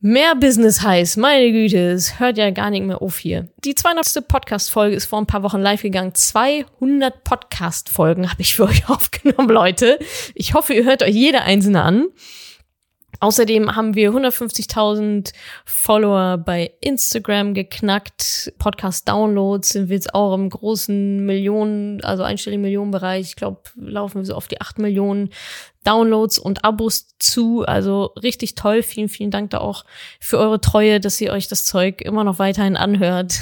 Mehr 0.06 0.34
Business 0.34 0.82
heißt, 0.82 1.16
meine 1.16 1.50
Güte, 1.50 1.92
es 1.92 2.20
hört 2.20 2.36
ja 2.36 2.50
gar 2.50 2.68
nicht 2.68 2.84
mehr 2.84 3.00
auf 3.00 3.16
hier. 3.16 3.48
Die 3.64 3.74
200. 3.74 4.28
Podcast-Folge 4.28 4.94
ist 4.94 5.06
vor 5.06 5.18
ein 5.18 5.26
paar 5.26 5.42
Wochen 5.42 5.62
live 5.62 5.80
gegangen. 5.80 6.14
200 6.14 7.24
Podcast-Folgen 7.24 8.30
habe 8.30 8.42
ich 8.42 8.54
für 8.54 8.64
euch 8.68 8.86
aufgenommen, 8.90 9.48
Leute. 9.48 9.98
Ich 10.34 10.52
hoffe, 10.52 10.74
ihr 10.74 10.84
hört 10.84 11.02
euch 11.02 11.14
jede 11.14 11.40
einzelne 11.40 11.80
an. 11.80 12.08
Außerdem 13.20 13.76
haben 13.76 13.94
wir 13.94 14.10
150.000 14.10 15.32
Follower 15.64 16.36
bei 16.36 16.74
Instagram 16.82 17.54
geknackt. 17.54 18.52
Podcast-Downloads 18.58 19.70
sind 19.70 19.88
wir 19.88 19.96
jetzt 19.96 20.14
auch 20.14 20.34
im 20.34 20.50
großen 20.50 21.24
Millionen, 21.24 22.04
also 22.04 22.24
einstelligen 22.24 22.60
Millionenbereich. 22.60 23.28
Ich 23.28 23.36
glaube, 23.36 23.62
laufen 23.76 24.20
wir 24.20 24.26
so 24.26 24.34
auf 24.34 24.48
die 24.48 24.60
8 24.60 24.78
Millionen 24.78 25.30
Downloads 25.84 26.38
und 26.38 26.64
Abos 26.64 27.16
zu. 27.18 27.64
Also 27.64 28.12
richtig 28.20 28.54
toll. 28.54 28.82
Vielen, 28.82 29.08
vielen 29.08 29.30
Dank 29.30 29.50
da 29.50 29.58
auch 29.58 29.84
für 30.18 30.38
eure 30.38 30.60
Treue, 30.60 31.00
dass 31.00 31.20
ihr 31.20 31.32
euch 31.32 31.48
das 31.48 31.64
Zeug 31.64 32.00
immer 32.00 32.24
noch 32.24 32.38
weiterhin 32.38 32.76
anhört 32.76 33.38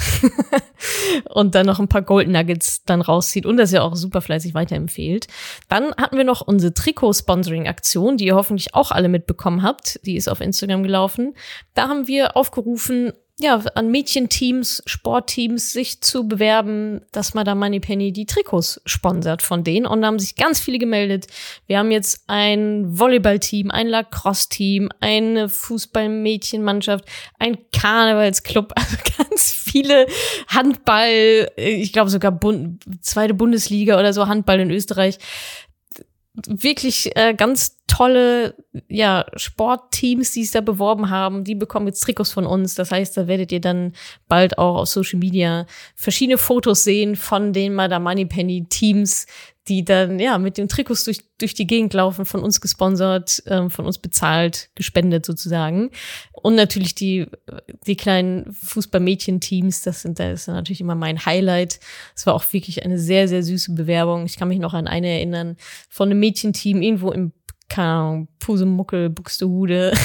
und 1.29 1.55
dann 1.55 1.65
noch 1.65 1.79
ein 1.79 1.87
paar 1.87 2.01
Gold 2.01 2.27
Nuggets 2.27 2.83
dann 2.83 3.01
rauszieht 3.01 3.45
und 3.45 3.57
das 3.57 3.71
ja 3.71 3.81
auch 3.81 3.95
super 3.95 4.21
fleißig 4.21 4.53
weiterempfehlt. 4.53 5.27
Dann 5.69 5.93
hatten 5.95 6.17
wir 6.17 6.25
noch 6.25 6.41
unsere 6.41 6.73
Trikot-Sponsoring-Aktion, 6.73 8.17
die 8.17 8.25
ihr 8.25 8.35
hoffentlich 8.35 8.75
auch 8.75 8.91
alle 8.91 9.09
mitbekommen 9.09 9.63
habt. 9.63 9.99
Die 10.05 10.15
ist 10.15 10.27
auf 10.27 10.41
Instagram 10.41 10.83
gelaufen. 10.83 11.35
Da 11.73 11.87
haben 11.87 12.07
wir 12.07 12.35
aufgerufen, 12.37 13.13
ja, 13.39 13.63
an 13.73 13.89
Mädchenteams, 13.89 14.83
Sportteams 14.85 15.73
sich 15.73 16.01
zu 16.01 16.27
bewerben, 16.27 17.01
dass 17.11 17.33
Madame 17.33 17.65
Moneypenny 17.65 18.13
die 18.13 18.27
Trikots 18.27 18.79
sponsert 18.85 19.41
von 19.41 19.63
denen. 19.63 19.87
Und 19.87 20.01
da 20.01 20.07
haben 20.07 20.19
sich 20.19 20.35
ganz 20.35 20.59
viele 20.59 20.77
gemeldet. 20.77 21.25
Wir 21.65 21.79
haben 21.79 21.89
jetzt 21.89 22.25
ein 22.27 22.99
Volleyballteam, 22.99 23.71
ein 23.71 23.87
Lacrosse-Team, 23.87 24.89
eine 24.99 25.49
Fußball-Mädchenmannschaft, 25.49 27.05
ein 27.39 27.57
Karnevalsclub, 27.71 28.71
also 28.75 28.97
ganz 29.17 29.51
viele 29.51 30.05
Handball, 30.47 31.49
ich 31.55 31.91
glaube 31.91 32.11
sogar 32.11 32.31
Bund, 32.31 32.83
zweite 33.01 33.33
Bundesliga 33.33 33.97
oder 33.99 34.13
so 34.13 34.27
Handball 34.27 34.59
in 34.59 34.69
Österreich 34.69 35.17
wirklich 36.47 37.15
äh, 37.15 37.33
ganz 37.35 37.77
tolle 37.93 38.55
ja, 38.87 39.23
Sportteams, 39.35 40.31
die 40.31 40.41
es 40.41 40.49
da 40.49 40.61
beworben 40.61 41.11
haben. 41.11 41.43
Die 41.43 41.53
bekommen 41.53 41.85
jetzt 41.85 41.99
Trikots 41.99 42.31
von 42.31 42.47
uns. 42.47 42.73
Das 42.73 42.89
heißt, 42.89 43.15
da 43.15 43.27
werdet 43.27 43.51
ihr 43.51 43.61
dann 43.61 43.93
bald 44.27 44.57
auch 44.57 44.77
auf 44.77 44.87
Social 44.87 45.19
Media 45.19 45.67
verschiedene 45.95 46.39
Fotos 46.39 46.83
sehen 46.83 47.15
von 47.15 47.53
den 47.53 47.75
Madame 47.75 48.03
Moneypenny 48.03 48.65
Teams, 48.67 49.27
die 49.67 49.85
dann 49.85 50.19
ja 50.19 50.39
mit 50.39 50.57
den 50.57 50.67
Trikots 50.67 51.03
durch, 51.03 51.19
durch 51.37 51.53
die 51.53 51.67
Gegend 51.67 51.93
laufen, 51.93 52.25
von 52.25 52.41
uns 52.41 52.61
gesponsert, 52.61 53.43
ähm, 53.45 53.69
von 53.69 53.85
uns 53.85 53.99
bezahlt, 53.99 54.69
gespendet 54.73 55.23
sozusagen. 55.23 55.91
Und 56.31 56.55
natürlich 56.55 56.95
die, 56.95 57.27
die 57.85 57.95
kleinen 57.95 58.51
Fußballmädchen-Teams, 58.53 59.83
das 59.83 60.01
sind 60.01 60.19
das 60.19 60.41
ist 60.41 60.47
natürlich 60.47 60.81
immer 60.81 60.95
mein 60.95 61.25
Highlight. 61.27 61.79
Es 62.15 62.25
war 62.25 62.33
auch 62.33 62.43
wirklich 62.51 62.83
eine 62.83 62.97
sehr, 62.97 63.27
sehr 63.27 63.43
süße 63.43 63.73
Bewerbung. 63.73 64.25
Ich 64.25 64.37
kann 64.37 64.47
mich 64.47 64.59
noch 64.59 64.73
an 64.73 64.87
eine 64.87 65.09
erinnern, 65.09 65.57
von 65.89 66.09
einem 66.09 66.19
Mädchenteam 66.19 66.81
irgendwo 66.81 67.11
im 67.11 67.33
keine 67.73 67.89
Ahnung, 67.89 68.27
Pusemuckel, 68.37 69.09
Buxtehude. 69.09 69.93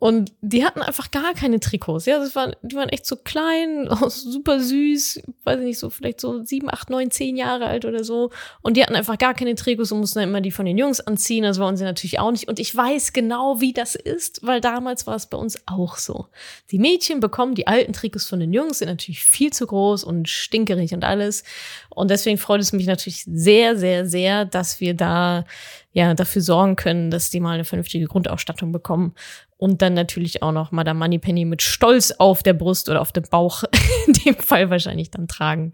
Und 0.00 0.32
die 0.42 0.64
hatten 0.64 0.80
einfach 0.80 1.10
gar 1.10 1.34
keine 1.34 1.58
Trikots. 1.58 2.06
Ja, 2.06 2.20
das 2.20 2.36
waren, 2.36 2.54
die 2.62 2.76
waren 2.76 2.88
echt 2.88 3.04
so 3.04 3.16
klein, 3.16 3.88
super 4.08 4.60
süß, 4.60 5.22
weiß 5.42 5.58
ich 5.58 5.64
nicht, 5.64 5.78
so 5.78 5.90
vielleicht 5.90 6.20
so 6.20 6.44
sieben, 6.44 6.70
acht, 6.70 6.88
neun, 6.88 7.10
zehn 7.10 7.36
Jahre 7.36 7.66
alt 7.66 7.84
oder 7.84 8.04
so. 8.04 8.30
Und 8.62 8.76
die 8.76 8.82
hatten 8.82 8.94
einfach 8.94 9.18
gar 9.18 9.34
keine 9.34 9.56
Trikots 9.56 9.90
und 9.90 9.98
mussten 9.98 10.20
dann 10.20 10.28
immer 10.28 10.40
die 10.40 10.52
von 10.52 10.66
den 10.66 10.78
Jungs 10.78 11.00
anziehen. 11.00 11.42
Das 11.42 11.58
wollen 11.58 11.76
sie 11.76 11.82
natürlich 11.82 12.20
auch 12.20 12.30
nicht. 12.30 12.46
Und 12.46 12.60
ich 12.60 12.74
weiß 12.74 13.12
genau, 13.12 13.60
wie 13.60 13.72
das 13.72 13.96
ist, 13.96 14.46
weil 14.46 14.60
damals 14.60 15.08
war 15.08 15.16
es 15.16 15.26
bei 15.26 15.36
uns 15.36 15.58
auch 15.66 15.96
so. 15.96 16.28
Die 16.70 16.78
Mädchen 16.78 17.18
bekommen 17.18 17.56
die 17.56 17.66
alten 17.66 17.92
Trikots 17.92 18.26
von 18.26 18.38
den 18.38 18.52
Jungs, 18.52 18.78
sind 18.78 18.88
natürlich 18.88 19.24
viel 19.24 19.52
zu 19.52 19.66
groß 19.66 20.04
und 20.04 20.28
stinkerig 20.28 20.94
und 20.94 21.02
alles. 21.02 21.42
Und 21.90 22.12
deswegen 22.12 22.38
freut 22.38 22.60
es 22.60 22.72
mich 22.72 22.86
natürlich 22.86 23.24
sehr, 23.24 23.76
sehr, 23.76 24.06
sehr, 24.06 24.44
dass 24.44 24.80
wir 24.80 24.94
da 24.94 25.44
ja 25.92 26.14
dafür 26.14 26.42
sorgen 26.42 26.76
können, 26.76 27.10
dass 27.10 27.30
die 27.30 27.40
mal 27.40 27.52
eine 27.52 27.64
vernünftige 27.64 28.06
Grundausstattung 28.06 28.72
bekommen 28.72 29.14
und 29.56 29.82
dann 29.82 29.94
natürlich 29.94 30.42
auch 30.42 30.52
noch 30.52 30.70
Madame 30.70 30.98
Moneypenny 30.98 31.44
mit 31.44 31.62
Stolz 31.62 32.12
auf 32.12 32.42
der 32.42 32.52
Brust 32.52 32.88
oder 32.88 33.00
auf 33.00 33.12
dem 33.12 33.24
Bauch 33.30 33.64
in 34.06 34.12
dem 34.12 34.36
Fall 34.36 34.70
wahrscheinlich 34.70 35.10
dann 35.10 35.28
tragen. 35.28 35.72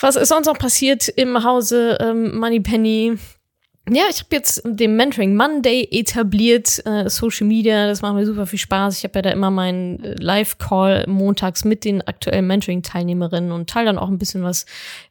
Was 0.00 0.16
ist 0.16 0.28
sonst 0.28 0.46
noch 0.46 0.58
passiert 0.58 1.08
im 1.08 1.44
Hause 1.44 1.98
ähm, 2.00 2.38
Moneypenny? 2.38 3.18
Ja, 3.90 4.04
ich 4.08 4.20
habe 4.20 4.36
jetzt 4.36 4.62
den 4.64 4.94
Mentoring 4.94 5.34
Monday 5.34 5.88
etabliert, 5.90 6.80
äh, 6.86 7.10
Social 7.10 7.48
Media, 7.48 7.88
das 7.88 8.00
macht 8.00 8.14
mir 8.14 8.24
super 8.24 8.46
viel 8.46 8.60
Spaß. 8.60 8.98
Ich 8.98 9.04
habe 9.04 9.18
ja 9.18 9.22
da 9.22 9.30
immer 9.30 9.50
meinen 9.50 10.02
äh, 10.04 10.14
Live-Call 10.20 11.06
montags 11.08 11.64
mit 11.64 11.84
den 11.84 12.00
aktuellen 12.00 12.46
Mentoring-Teilnehmerinnen 12.46 13.50
und 13.50 13.68
teile 13.68 13.86
dann 13.86 13.98
auch 13.98 14.08
ein 14.08 14.18
bisschen 14.18 14.44
was 14.44 14.66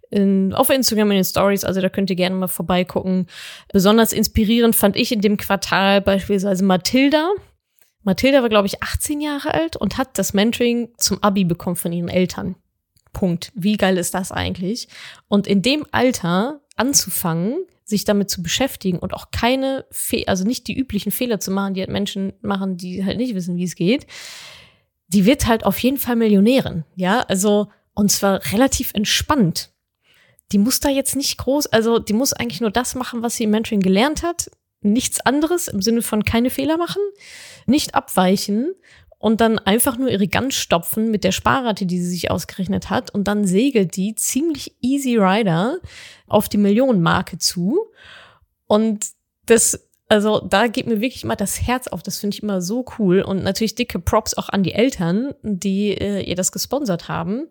in, 0.10 0.54
auf 0.54 0.70
Instagram 0.70 1.12
in 1.12 1.18
den 1.18 1.26
Stories, 1.26 1.64
also 1.64 1.82
da 1.82 1.90
könnt 1.90 2.10
ihr 2.10 2.16
gerne 2.16 2.36
mal 2.36 2.48
vorbeigucken. 2.48 3.28
Besonders 3.72 4.14
inspirierend 4.14 4.76
fand 4.76 4.96
ich 4.96 5.12
in 5.12 5.22
dem 5.22 5.38
Quartal 5.38 6.02
beispielsweise 6.02 6.64
Mathilda. 6.64 7.30
Mathilda 8.04 8.42
war, 8.42 8.50
glaube 8.50 8.68
ich, 8.68 8.82
18 8.82 9.22
Jahre 9.22 9.54
alt 9.54 9.76
und 9.76 9.98
hat 9.98 10.18
das 10.18 10.34
Mentoring 10.34 10.90
zum 10.98 11.22
Abi 11.24 11.44
bekommen 11.44 11.76
von 11.76 11.92
ihren 11.92 12.10
Eltern. 12.10 12.56
Punkt. 13.14 13.52
Wie 13.56 13.78
geil 13.78 13.98
ist 13.98 14.14
das 14.14 14.32
eigentlich? 14.32 14.88
Und 15.28 15.46
in 15.48 15.62
dem 15.62 15.86
Alter 15.92 16.62
anzufangen, 16.76 17.58
sich 17.92 18.06
damit 18.06 18.30
zu 18.30 18.42
beschäftigen 18.42 18.98
und 18.98 19.14
auch 19.14 19.30
keine, 19.32 19.86
Fe 19.92 20.24
also 20.28 20.44
nicht 20.44 20.68
die 20.68 20.76
üblichen 20.76 21.12
Fehler 21.12 21.40
zu 21.40 21.52
machen, 21.52 21.76
die 21.76 21.82
halt 21.82 21.92
Menschen 21.92 22.34
machen, 22.42 22.78
die 22.78 23.06
halt 23.06 23.18
nicht 23.18 23.36
wissen, 23.36 23.58
wie 23.58 23.64
es 23.64 23.76
geht, 23.76 24.08
die 25.08 25.26
wird 25.26 25.46
halt 25.46 25.66
auf 25.66 25.78
jeden 25.80 25.98
Fall 25.98 26.16
Millionärin. 26.16 26.84
Ja, 26.96 27.22
also, 27.22 27.68
und 27.94 28.12
zwar 28.12 28.42
relativ 28.52 28.92
entspannt. 28.94 29.72
Die 30.52 30.58
muss 30.58 30.80
da 30.80 30.90
jetzt 30.90 31.16
nicht 31.16 31.38
groß, 31.38 31.68
also 31.68 32.00
die 32.00 32.14
muss 32.14 32.34
eigentlich 32.34 32.62
nur 32.62 32.72
das 32.72 32.96
machen, 32.96 33.22
was 33.22 33.36
sie 33.36 33.44
im 33.44 33.52
Mentoring 33.52 33.82
gelernt 33.82 34.24
hat. 34.24 34.50
Nichts 34.82 35.20
anderes 35.22 35.68
im 35.68 35.82
Sinne 35.82 36.02
von 36.02 36.24
keine 36.24 36.50
Fehler 36.50 36.78
machen, 36.78 37.02
nicht 37.68 37.94
abweichen 37.94 38.74
und 39.22 39.40
dann 39.40 39.60
einfach 39.60 40.00
nur 40.00 40.10
ihre 40.10 40.28
Gans 40.28 40.56
stopfen 40.56 41.12
mit 41.12 41.24
der 41.24 41.32
Sparrate, 41.32 41.86
die 41.86 42.00
sie 42.00 42.10
sich 42.10 42.32
ausgerechnet 42.32 42.90
hat. 42.90 43.14
Und 43.14 43.28
dann 43.28 43.46
segelt 43.46 43.96
die 43.96 44.16
ziemlich 44.16 44.76
easy 44.82 45.16
rider 45.16 45.78
auf 46.28 46.50
die 46.50 46.58
Millionenmarke 46.58 47.38
zu. 47.38 47.92
Und 48.66 49.06
das, 49.46 49.88
also 50.10 50.40
da 50.40 50.66
geht 50.66 50.88
mir 50.88 51.02
wirklich 51.02 51.24
immer 51.24 51.36
das 51.36 51.62
Herz 51.62 51.88
auf. 51.88 52.02
Das 52.02 52.18
finde 52.18 52.36
ich 52.36 52.42
immer 52.42 52.64
so 52.64 52.84
cool. 52.98 53.22
Und 53.22 53.44
natürlich 53.44 53.76
dicke 53.76 54.00
Props 54.00 54.34
auch 54.34 54.50
an 54.50 54.64
die 54.64 54.74
Eltern, 54.74 55.36
die 55.44 55.92
äh, 55.92 56.24
ihr 56.24 56.36
das 56.36 56.52
gesponsert 56.52 57.08
haben 57.08 57.48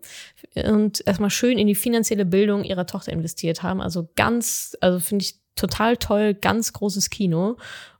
und 0.53 1.01
erstmal 1.07 1.29
schön 1.29 1.57
in 1.57 1.67
die 1.67 1.75
finanzielle 1.75 2.25
Bildung 2.25 2.65
ihrer 2.65 2.85
Tochter 2.85 3.13
investiert 3.13 3.63
haben. 3.63 3.79
Also 3.79 4.09
ganz, 4.17 4.75
also 4.81 4.99
finde 4.99 5.23
ich 5.23 5.39
total 5.55 5.95
toll, 5.95 6.33
ganz 6.33 6.73
großes 6.73 7.09
Kino. 7.09 7.55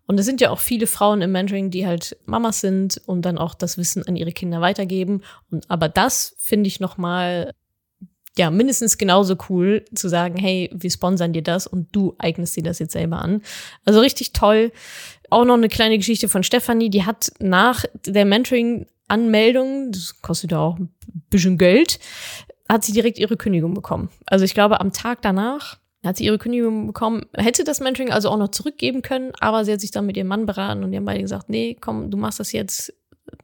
Und 0.08 0.20
es 0.20 0.26
sind 0.26 0.42
ja 0.42 0.50
auch 0.50 0.60
viele 0.60 0.88
Frauen 0.88 1.22
im 1.22 1.32
Mentoring, 1.32 1.72
die 1.72 1.88
halt 1.88 2.18
Mamas 2.26 2.62
sind 2.62 3.02
und 3.06 3.24
dann 3.24 3.38
auch 3.38 3.56
das 3.56 3.78
Wissen 3.78 4.06
an 4.08 4.16
ihre 4.16 4.32
Kinder 4.32 4.62
weitergeben. 4.62 5.22
Und 5.50 5.70
aber 5.70 5.90
das 5.90 6.36
finde 6.38 6.68
ich 6.68 6.80
noch 6.80 6.98
mal 6.98 7.54
ja 8.38 8.50
mindestens 8.50 8.98
genauso 8.98 9.36
cool 9.50 9.86
zu 9.94 10.08
sagen, 10.08 10.38
hey, 10.38 10.70
wir 10.74 10.90
sponsern 10.90 11.34
dir 11.34 11.44
das 11.44 11.68
und 11.68 11.90
du 11.92 12.16
eignest 12.18 12.56
dir 12.56 12.64
das 12.64 12.80
jetzt 12.80 12.94
selber 12.94 13.22
an. 13.22 13.42
Also 13.86 14.00
richtig 14.00 14.34
toll. 14.34 14.72
Auch 15.30 15.46
noch 15.46 15.56
eine 15.56 15.70
kleine 15.70 15.98
Geschichte 15.98 16.30
von 16.30 16.44
Stefanie, 16.44 16.90
die 16.90 17.06
hat 17.06 17.32
nach 17.40 17.86
der 18.06 18.26
Mentoring 18.26 18.88
Anmeldung, 19.08 19.92
das 19.92 20.22
kostet 20.22 20.52
ja 20.52 20.60
auch 20.60 20.80
ein 20.80 20.90
bisschen 21.30 21.58
Geld, 21.58 22.00
hat 22.70 22.86
sie 22.86 22.94
direkt 22.94 23.20
ihre 23.20 23.36
Kündigung 23.36 23.74
bekommen. 23.74 24.10
Also 24.26 24.46
ich 24.46 24.54
glaube, 24.54 24.80
am 24.80 24.94
Tag 24.94 25.22
danach 25.22 25.78
hat 26.04 26.18
sie 26.18 26.26
ihre 26.26 26.38
Kündigung 26.38 26.88
bekommen, 26.88 27.26
hätte 27.36 27.64
das 27.64 27.80
Mentoring 27.80 28.12
also 28.12 28.30
auch 28.30 28.38
noch 28.38 28.50
zurückgeben 28.50 29.02
können, 29.02 29.34
aber 29.40 29.66
sie 29.66 29.72
hat 29.72 29.82
sich 29.82 29.92
dann 29.92 30.06
mit 30.06 30.18
ihrem 30.18 30.28
Mann 30.28 30.46
beraten 30.46 30.84
und 30.84 30.92
die 30.92 30.98
haben 30.98 31.06
beide 31.06 31.22
gesagt, 31.22 31.50
nee, 31.50 31.78
komm, 31.80 32.10
du 32.10 32.18
machst 32.18 32.40
das 32.40 32.52
jetzt 32.52 32.94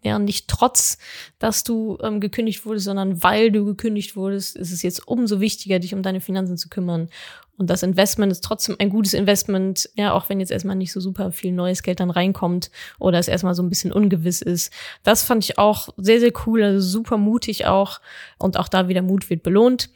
ja 0.04 0.20
nicht 0.20 0.48
trotz, 0.48 0.98
dass 1.40 1.64
du 1.64 1.98
ähm, 2.02 2.20
gekündigt 2.20 2.66
wurdest, 2.66 2.86
sondern 2.86 3.24
weil 3.24 3.52
du 3.52 3.66
gekündigt 3.66 4.16
wurdest, 4.16 4.56
ist 4.56 4.72
es 4.72 4.82
jetzt 4.82 5.08
umso 5.08 5.40
wichtiger, 5.40 5.80
dich 5.80 5.94
um 5.94 6.04
deine 6.04 6.22
Finanzen 6.22 6.58
zu 6.58 6.70
kümmern. 6.70 7.10
Und 7.58 7.72
das 7.72 7.82
Investment 7.82 8.32
ist 8.32 8.44
trotzdem 8.44 8.76
ein 8.78 8.90
gutes 8.90 9.16
Investment, 9.16 9.90
ja, 9.96 10.14
auch 10.14 10.30
wenn 10.30 10.40
jetzt 10.40 10.52
erstmal 10.52 10.76
nicht 10.76 10.92
so 10.92 11.00
super 11.00 11.32
viel 11.32 11.52
neues 11.52 11.82
Geld 11.82 12.00
dann 12.00 12.12
reinkommt 12.12 12.70
oder 13.00 13.18
es 13.18 13.28
erstmal 13.28 13.56
so 13.56 13.64
ein 13.64 13.70
bisschen 13.70 13.92
ungewiss 13.92 14.44
ist. 14.44 14.72
Das 15.04 15.24
fand 15.24 15.44
ich 15.44 15.58
auch 15.58 15.90
sehr, 15.98 16.20
sehr 16.20 16.34
cool, 16.46 16.62
also 16.62 16.88
super 16.88 17.18
mutig 17.18 17.66
auch. 17.66 18.00
Und 18.38 18.58
auch 18.58 18.68
da 18.68 18.90
wieder 18.90 19.02
Mut 19.02 19.30
wird 19.32 19.42
belohnt 19.42 19.90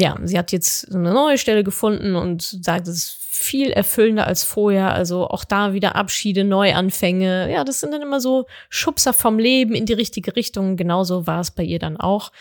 ja, 0.00 0.16
sie 0.24 0.38
hat 0.38 0.50
jetzt 0.50 0.92
eine 0.94 1.12
neue 1.12 1.36
Stelle 1.36 1.62
gefunden 1.62 2.16
und 2.16 2.42
sagt, 2.42 2.88
es 2.88 2.96
ist 2.96 3.16
viel 3.20 3.70
erfüllender 3.70 4.26
als 4.26 4.44
vorher. 4.44 4.94
Also 4.94 5.28
auch 5.28 5.44
da 5.44 5.74
wieder 5.74 5.94
Abschiede, 5.94 6.42
Neuanfänge. 6.42 7.52
Ja, 7.52 7.64
das 7.64 7.80
sind 7.80 7.92
dann 7.92 8.00
immer 8.00 8.20
so 8.20 8.46
Schubser 8.70 9.12
vom 9.12 9.38
Leben 9.38 9.74
in 9.74 9.84
die 9.84 9.92
richtige 9.92 10.36
Richtung. 10.36 10.76
Genauso 10.76 11.26
war 11.26 11.40
es 11.40 11.50
bei 11.50 11.62
ihr 11.62 11.78
dann 11.78 11.98
auch. 11.98 12.32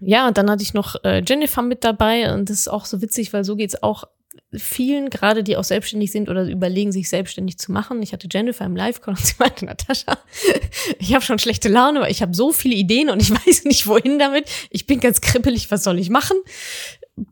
Ja, 0.00 0.30
dann 0.30 0.50
hatte 0.50 0.62
ich 0.62 0.72
noch 0.72 0.96
äh, 1.04 1.22
Jennifer 1.26 1.62
mit 1.62 1.84
dabei 1.84 2.32
und 2.32 2.48
das 2.48 2.60
ist 2.60 2.68
auch 2.68 2.86
so 2.86 3.02
witzig, 3.02 3.32
weil 3.32 3.44
so 3.44 3.56
geht's 3.56 3.82
auch 3.82 4.04
vielen, 4.52 5.10
gerade 5.10 5.42
die 5.42 5.56
auch 5.56 5.64
selbstständig 5.64 6.12
sind 6.12 6.28
oder 6.28 6.48
überlegen, 6.48 6.92
sich 6.92 7.08
selbstständig 7.08 7.58
zu 7.58 7.72
machen. 7.72 8.02
Ich 8.02 8.12
hatte 8.12 8.28
Jennifer 8.30 8.64
im 8.64 8.76
Live-Call 8.76 9.14
und 9.14 9.20
sie 9.26 9.34
meinte, 9.38 9.64
Natascha, 9.64 10.18
ich 10.98 11.14
habe 11.14 11.24
schon 11.24 11.38
schlechte 11.38 11.68
Laune, 11.68 12.00
weil 12.00 12.10
ich 12.10 12.22
habe 12.22 12.34
so 12.34 12.52
viele 12.52 12.74
Ideen 12.74 13.10
und 13.10 13.22
ich 13.22 13.30
weiß 13.46 13.64
nicht, 13.64 13.86
wohin 13.86 14.18
damit. 14.18 14.48
Ich 14.70 14.86
bin 14.86 15.00
ganz 15.00 15.20
kribbelig, 15.20 15.70
was 15.70 15.84
soll 15.84 15.98
ich 15.98 16.10
machen? 16.10 16.36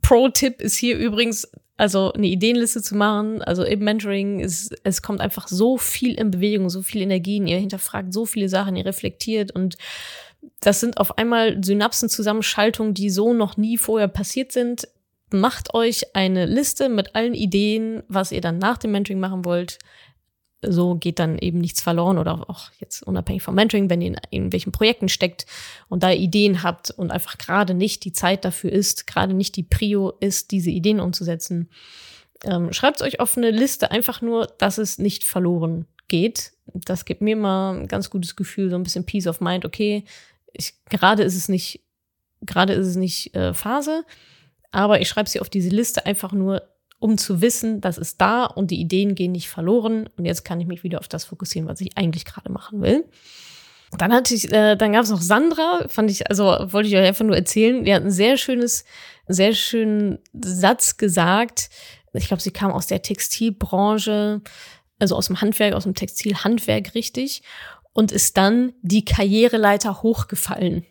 Pro-Tipp 0.02 0.60
ist 0.60 0.76
hier 0.76 0.96
übrigens, 0.96 1.48
also 1.76 2.12
eine 2.12 2.26
Ideenliste 2.26 2.82
zu 2.82 2.94
machen. 2.94 3.42
Also 3.42 3.64
im 3.64 3.80
Mentoring 3.80 4.40
ist, 4.40 4.74
es 4.84 5.02
kommt 5.02 5.20
einfach 5.20 5.48
so 5.48 5.76
viel 5.76 6.14
in 6.14 6.30
Bewegung, 6.30 6.70
so 6.70 6.82
viel 6.82 7.02
Energien. 7.02 7.46
Ihr 7.46 7.58
hinterfragt 7.58 8.12
so 8.12 8.26
viele 8.26 8.48
Sachen, 8.48 8.76
ihr 8.76 8.86
reflektiert 8.86 9.52
und 9.52 9.76
das 10.60 10.80
sind 10.80 10.98
auf 10.98 11.18
einmal 11.18 11.62
Synapsenzusammenschaltungen, 11.62 12.94
die 12.94 13.10
so 13.10 13.32
noch 13.32 13.56
nie 13.56 13.76
vorher 13.76 14.08
passiert 14.08 14.52
sind 14.52 14.86
macht 15.34 15.74
euch 15.74 16.14
eine 16.14 16.46
Liste 16.46 16.88
mit 16.88 17.14
allen 17.14 17.34
Ideen, 17.34 18.02
was 18.08 18.32
ihr 18.32 18.40
dann 18.40 18.58
nach 18.58 18.78
dem 18.78 18.92
Mentoring 18.92 19.20
machen 19.20 19.44
wollt. 19.44 19.78
So 20.62 20.94
geht 20.94 21.18
dann 21.18 21.38
eben 21.38 21.58
nichts 21.58 21.82
verloren 21.82 22.16
oder 22.16 22.48
auch 22.48 22.70
jetzt 22.78 23.02
unabhängig 23.02 23.42
vom 23.42 23.54
Mentoring, 23.54 23.90
wenn 23.90 24.00
ihr 24.00 24.08
in 24.08 24.18
irgendwelchen 24.30 24.72
Projekten 24.72 25.10
steckt 25.10 25.44
und 25.88 26.02
da 26.02 26.10
Ideen 26.10 26.62
habt 26.62 26.90
und 26.90 27.10
einfach 27.10 27.36
gerade 27.36 27.74
nicht 27.74 28.04
die 28.04 28.12
Zeit 28.12 28.44
dafür 28.46 28.72
ist, 28.72 29.06
gerade 29.06 29.34
nicht 29.34 29.56
die 29.56 29.62
Prio 29.62 30.14
ist, 30.20 30.52
diese 30.52 30.70
Ideen 30.70 31.00
umzusetzen. 31.00 31.68
Ähm, 32.44 32.72
Schreibt 32.72 33.02
euch 33.02 33.20
auf 33.20 33.36
eine 33.36 33.50
Liste 33.50 33.90
einfach 33.90 34.22
nur, 34.22 34.46
dass 34.58 34.78
es 34.78 34.98
nicht 34.98 35.24
verloren 35.24 35.86
geht. 36.08 36.52
Das 36.66 37.04
gibt 37.04 37.20
mir 37.20 37.36
mal 37.36 37.76
ein 37.76 37.88
ganz 37.88 38.08
gutes 38.08 38.36
Gefühl, 38.36 38.70
so 38.70 38.76
ein 38.76 38.82
bisschen 38.82 39.04
Peace 39.04 39.26
of 39.26 39.40
Mind. 39.40 39.66
Okay, 39.66 40.04
ich, 40.52 40.74
gerade 40.88 41.24
ist 41.24 41.36
es 41.36 41.48
nicht, 41.48 41.84
gerade 42.40 42.72
ist 42.72 42.86
es 42.86 42.96
nicht 42.96 43.34
äh, 43.34 43.52
Phase 43.52 44.04
aber 44.74 45.00
ich 45.00 45.08
schreibe 45.08 45.28
sie 45.28 45.40
auf 45.40 45.48
diese 45.48 45.68
Liste 45.68 46.04
einfach 46.04 46.32
nur, 46.32 46.62
um 46.98 47.16
zu 47.16 47.40
wissen, 47.40 47.80
das 47.80 47.96
ist 47.96 48.20
da 48.20 48.44
und 48.44 48.70
die 48.70 48.80
Ideen 48.80 49.14
gehen 49.14 49.32
nicht 49.32 49.48
verloren. 49.48 50.08
Und 50.16 50.24
jetzt 50.24 50.44
kann 50.44 50.60
ich 50.60 50.66
mich 50.66 50.82
wieder 50.82 50.98
auf 50.98 51.08
das 51.08 51.24
fokussieren, 51.24 51.68
was 51.68 51.80
ich 51.80 51.96
eigentlich 51.96 52.24
gerade 52.24 52.50
machen 52.50 52.82
will. 52.82 53.04
Dann 53.98 54.12
hatte 54.12 54.34
ich, 54.34 54.52
äh, 54.52 54.74
dann 54.74 54.92
gab 54.92 55.04
es 55.04 55.10
noch 55.10 55.20
Sandra, 55.20 55.86
fand 55.88 56.10
ich, 56.10 56.28
also 56.28 56.44
wollte 56.44 56.88
ich 56.88 56.96
euch 56.96 57.06
einfach 57.06 57.24
nur 57.24 57.36
erzählen. 57.36 57.84
Die 57.84 57.94
hat 57.94 58.02
ein 58.02 58.10
sehr 58.10 58.36
schönes, 58.36 58.84
sehr 59.28 59.54
schönen 59.54 60.18
Satz 60.32 60.96
gesagt. 60.96 61.70
Ich 62.12 62.26
glaube, 62.26 62.42
sie 62.42 62.50
kam 62.50 62.72
aus 62.72 62.88
der 62.88 63.02
Textilbranche, 63.02 64.40
also 64.98 65.14
aus 65.14 65.26
dem 65.26 65.40
Handwerk, 65.40 65.74
aus 65.74 65.84
dem 65.84 65.94
Textilhandwerk 65.94 66.94
richtig, 66.94 67.42
und 67.92 68.10
ist 68.10 68.36
dann 68.36 68.72
die 68.82 69.04
Karriereleiter 69.04 70.02
hochgefallen 70.02 70.84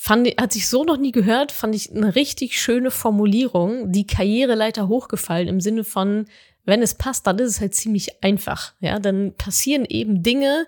fand, 0.00 0.28
hat 0.40 0.52
sich 0.52 0.68
so 0.68 0.84
noch 0.84 0.96
nie 0.96 1.10
gehört, 1.10 1.50
fand 1.50 1.74
ich 1.74 1.90
eine 1.90 2.14
richtig 2.14 2.60
schöne 2.60 2.92
Formulierung, 2.92 3.90
die 3.90 4.06
Karriereleiter 4.06 4.86
hochgefallen 4.86 5.48
im 5.48 5.60
Sinne 5.60 5.82
von, 5.82 6.26
wenn 6.64 6.82
es 6.82 6.94
passt, 6.94 7.26
dann 7.26 7.38
ist 7.38 7.50
es 7.50 7.60
halt 7.60 7.74
ziemlich 7.74 8.22
einfach. 8.22 8.74
Ja, 8.80 9.00
dann 9.00 9.34
passieren 9.36 9.84
eben 9.84 10.22
Dinge, 10.22 10.66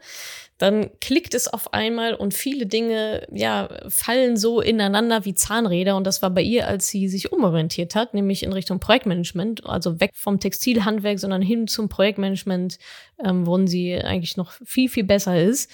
dann 0.59 0.91
klickt 1.01 1.33
es 1.35 1.49
auf 1.49 1.73
einmal 1.73 2.15
und 2.15 2.35
viele 2.35 2.67
Dinge, 2.67 3.27
ja, 3.33 3.69
fallen 3.89 4.37
so 4.37 4.61
ineinander 4.61 5.25
wie 5.25 5.35
Zahnräder. 5.35 5.97
Und 5.97 6.07
das 6.07 6.21
war 6.21 6.31
bei 6.31 6.43
ihr, 6.43 6.67
als 6.67 6.89
sie 6.89 7.09
sich 7.09 7.33
umorientiert 7.33 7.95
hat, 7.95 8.13
nämlich 8.13 8.43
in 8.43 8.53
Richtung 8.53 8.81
Projektmanagement, 8.81 9.65
also 9.65 10.01
weg 10.01 10.11
vom 10.15 10.41
Textilhandwerk, 10.41 11.19
sondern 11.19 11.41
hin 11.41 11.67
zum 11.67 11.89
Projektmanagement, 11.89 12.79
ähm, 13.25 13.47
worin 13.47 13.69
sie 13.69 13.95
eigentlich 13.95 14.37
noch 14.37 14.53
viel, 14.53 14.91
viel 14.91 15.05
besser 15.05 15.41
ist. 15.41 15.71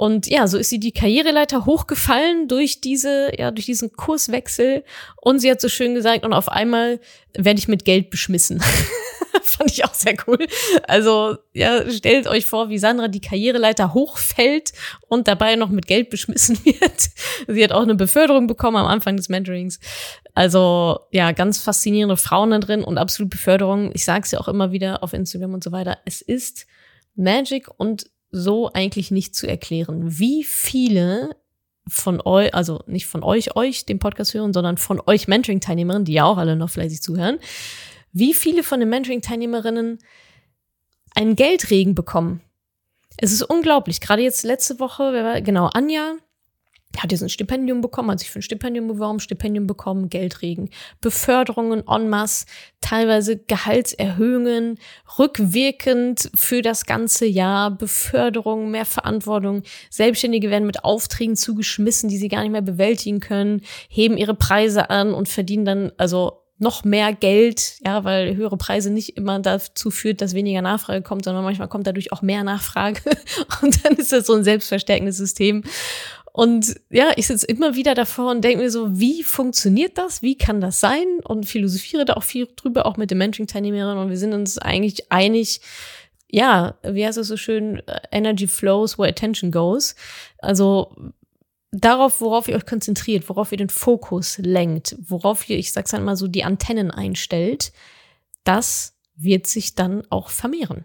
Und 0.00 0.28
ja, 0.28 0.46
so 0.46 0.56
ist 0.56 0.70
sie 0.70 0.80
die 0.80 0.92
Karriereleiter 0.92 1.66
hochgefallen 1.66 2.48
durch 2.48 2.80
diese, 2.80 3.32
ja, 3.36 3.50
durch 3.50 3.66
diesen 3.66 3.92
Kurswechsel. 3.92 4.82
Und 5.20 5.40
sie 5.40 5.50
hat 5.50 5.60
so 5.60 5.68
schön 5.68 5.94
gesagt, 5.94 6.24
und 6.24 6.32
auf 6.32 6.48
einmal 6.48 7.00
werde 7.36 7.58
ich 7.58 7.68
mit 7.68 7.84
Geld 7.84 8.08
beschmissen. 8.08 8.62
Fand 9.42 9.70
ich 9.70 9.84
auch 9.84 9.92
sehr 9.92 10.14
cool. 10.26 10.38
Also, 10.84 11.36
ja, 11.52 11.90
stellt 11.90 12.28
euch 12.28 12.46
vor, 12.46 12.70
wie 12.70 12.78
Sandra 12.78 13.08
die 13.08 13.20
Karriereleiter 13.20 13.92
hochfällt 13.92 14.72
und 15.08 15.28
dabei 15.28 15.56
noch 15.56 15.68
mit 15.68 15.86
Geld 15.86 16.08
beschmissen 16.08 16.58
wird. 16.64 17.10
sie 17.46 17.62
hat 17.62 17.72
auch 17.72 17.82
eine 17.82 17.94
Beförderung 17.94 18.46
bekommen 18.46 18.78
am 18.78 18.86
Anfang 18.86 19.18
des 19.18 19.28
Mentorings. 19.28 19.80
Also, 20.32 21.00
ja, 21.10 21.32
ganz 21.32 21.58
faszinierende 21.58 22.16
Frauen 22.16 22.52
da 22.52 22.58
drin 22.58 22.84
und 22.84 22.96
absolut 22.96 23.28
Beförderung. 23.28 23.90
Ich 23.92 24.06
sage 24.06 24.22
es 24.24 24.30
ja 24.30 24.40
auch 24.40 24.48
immer 24.48 24.72
wieder 24.72 25.02
auf 25.02 25.12
Instagram 25.12 25.52
und 25.52 25.62
so 25.62 25.72
weiter. 25.72 25.98
Es 26.06 26.22
ist 26.22 26.66
Magic 27.16 27.68
und 27.76 28.06
so 28.30 28.72
eigentlich 28.72 29.10
nicht 29.10 29.34
zu 29.34 29.46
erklären, 29.46 30.18
wie 30.18 30.44
viele 30.44 31.36
von 31.88 32.20
euch, 32.20 32.54
also 32.54 32.82
nicht 32.86 33.06
von 33.06 33.22
euch, 33.22 33.56
euch, 33.56 33.86
dem 33.86 33.98
Podcast 33.98 34.34
hören, 34.34 34.52
sondern 34.52 34.76
von 34.76 35.00
euch 35.06 35.28
Mentoring-Teilnehmerinnen, 35.28 36.04
die 36.04 36.12
ja 36.12 36.24
auch 36.24 36.38
alle 36.38 36.56
noch 36.56 36.70
fleißig 36.70 37.02
zuhören, 37.02 37.38
wie 38.12 38.34
viele 38.34 38.62
von 38.62 38.80
den 38.80 38.88
Mentoring-Teilnehmerinnen 38.88 39.98
einen 41.14 41.36
Geldregen 41.36 41.94
bekommen. 41.94 42.40
Es 43.16 43.32
ist 43.32 43.42
unglaublich. 43.42 44.00
Gerade 44.00 44.22
jetzt 44.22 44.44
letzte 44.44 44.78
Woche, 44.78 45.12
wer 45.12 45.24
war, 45.24 45.40
genau, 45.40 45.66
Anja, 45.72 46.14
hat 46.98 47.12
jetzt 47.12 47.22
ein 47.22 47.28
Stipendium 47.28 47.80
bekommen, 47.80 48.10
hat 48.10 48.18
sich 48.18 48.30
für 48.30 48.40
ein 48.40 48.42
Stipendium 48.42 48.88
beworben, 48.88 49.20
Stipendium 49.20 49.66
bekommen, 49.66 50.08
Geldregen, 50.08 50.70
Beförderungen 51.00 51.84
en 51.86 52.08
masse, 52.08 52.46
teilweise 52.80 53.36
Gehaltserhöhungen, 53.36 54.78
rückwirkend 55.18 56.30
für 56.34 56.62
das 56.62 56.86
ganze 56.86 57.26
Jahr, 57.26 57.70
Beförderung, 57.70 58.70
mehr 58.70 58.84
Verantwortung. 58.86 59.62
Selbstständige 59.88 60.50
werden 60.50 60.66
mit 60.66 60.84
Aufträgen 60.84 61.36
zugeschmissen, 61.36 62.08
die 62.08 62.18
sie 62.18 62.28
gar 62.28 62.42
nicht 62.42 62.52
mehr 62.52 62.62
bewältigen 62.62 63.20
können, 63.20 63.62
heben 63.88 64.16
ihre 64.16 64.34
Preise 64.34 64.90
an 64.90 65.14
und 65.14 65.28
verdienen 65.28 65.64
dann, 65.64 65.92
also 65.96 66.40
noch 66.60 66.84
mehr 66.84 67.14
Geld, 67.14 67.76
ja, 67.84 68.04
weil 68.04 68.36
höhere 68.36 68.58
Preise 68.58 68.90
nicht 68.90 69.16
immer 69.16 69.40
dazu 69.40 69.90
führt, 69.90 70.20
dass 70.20 70.34
weniger 70.34 70.60
Nachfrage 70.60 71.02
kommt, 71.02 71.24
sondern 71.24 71.42
manchmal 71.42 71.68
kommt 71.68 71.86
dadurch 71.86 72.12
auch 72.12 72.20
mehr 72.20 72.44
Nachfrage 72.44 73.00
und 73.62 73.82
dann 73.84 73.94
ist 73.94 74.12
das 74.12 74.26
so 74.26 74.34
ein 74.34 74.44
selbstverstärkendes 74.44 75.16
System. 75.16 75.64
Und 76.32 76.80
ja, 76.90 77.10
ich 77.16 77.26
sitze 77.26 77.46
immer 77.46 77.74
wieder 77.74 77.94
davor 77.94 78.30
und 78.30 78.42
denke 78.42 78.62
mir 78.62 78.70
so, 78.70 78.98
wie 78.98 79.22
funktioniert 79.22 79.98
das? 79.98 80.22
Wie 80.22 80.38
kann 80.38 80.60
das 80.60 80.78
sein? 80.78 81.06
Und 81.24 81.46
philosophiere 81.46 82.04
da 82.04 82.14
auch 82.14 82.22
viel 82.22 82.48
drüber, 82.54 82.86
auch 82.86 82.96
mit 82.96 83.10
den 83.10 83.18
Mentoring-Teilnehmerinnen. 83.18 83.98
Und 83.98 84.10
wir 84.10 84.18
sind 84.18 84.32
uns 84.32 84.58
eigentlich 84.58 85.10
einig, 85.10 85.60
ja, 86.28 86.78
wie 86.84 87.04
heißt 87.04 87.18
es 87.18 87.28
so 87.28 87.36
schön, 87.36 87.82
Energy 88.12 88.46
flows 88.46 88.96
where 88.96 89.08
attention 89.08 89.50
goes. 89.50 89.96
Also 90.38 90.94
darauf, 91.72 92.20
worauf 92.20 92.46
ihr 92.48 92.56
euch 92.56 92.66
konzentriert, 92.66 93.28
worauf 93.28 93.50
ihr 93.50 93.58
den 93.58 93.70
Fokus 93.70 94.38
lenkt, 94.38 94.96
worauf 95.00 95.48
ihr, 95.48 95.58
ich 95.58 95.72
sag's 95.72 95.94
einmal 95.94 96.16
so, 96.16 96.28
die 96.28 96.44
Antennen 96.44 96.92
einstellt, 96.92 97.72
das 98.44 98.96
wird 99.16 99.46
sich 99.46 99.74
dann 99.74 100.04
auch 100.10 100.30
vermehren. 100.30 100.84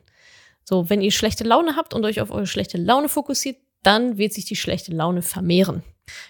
So, 0.64 0.90
wenn 0.90 1.02
ihr 1.02 1.12
schlechte 1.12 1.44
Laune 1.44 1.76
habt 1.76 1.94
und 1.94 2.04
euch 2.06 2.22
auf 2.22 2.32
eure 2.32 2.48
schlechte 2.48 2.78
Laune 2.78 3.10
fokussiert, 3.10 3.58
dann 3.86 4.18
wird 4.18 4.34
sich 4.34 4.46
die 4.46 4.56
schlechte 4.56 4.92
Laune 4.92 5.22
vermehren. 5.22 5.84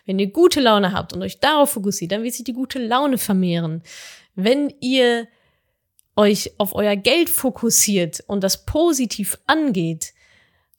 Wenn 0.06 0.20
ihr 0.20 0.28
gute 0.28 0.62
Laune 0.62 0.92
habt 0.94 1.14
und 1.14 1.22
euch 1.22 1.40
darauf 1.40 1.72
fokussiert, 1.72 2.12
dann 2.12 2.24
wird 2.24 2.34
sich 2.34 2.46
die 2.46 2.54
gute 2.54 2.80
Laune 2.80 3.18
vermehren. 3.18 3.84
Wenn 4.36 4.74
ihr 4.80 5.28
euch 6.16 6.52
auf 6.58 6.76
euer 6.76 6.96
Geld 6.96 7.30
fokussiert 7.30 8.24
und 8.28 8.44
das 8.44 8.66
positiv 8.66 9.38
angeht 9.48 10.14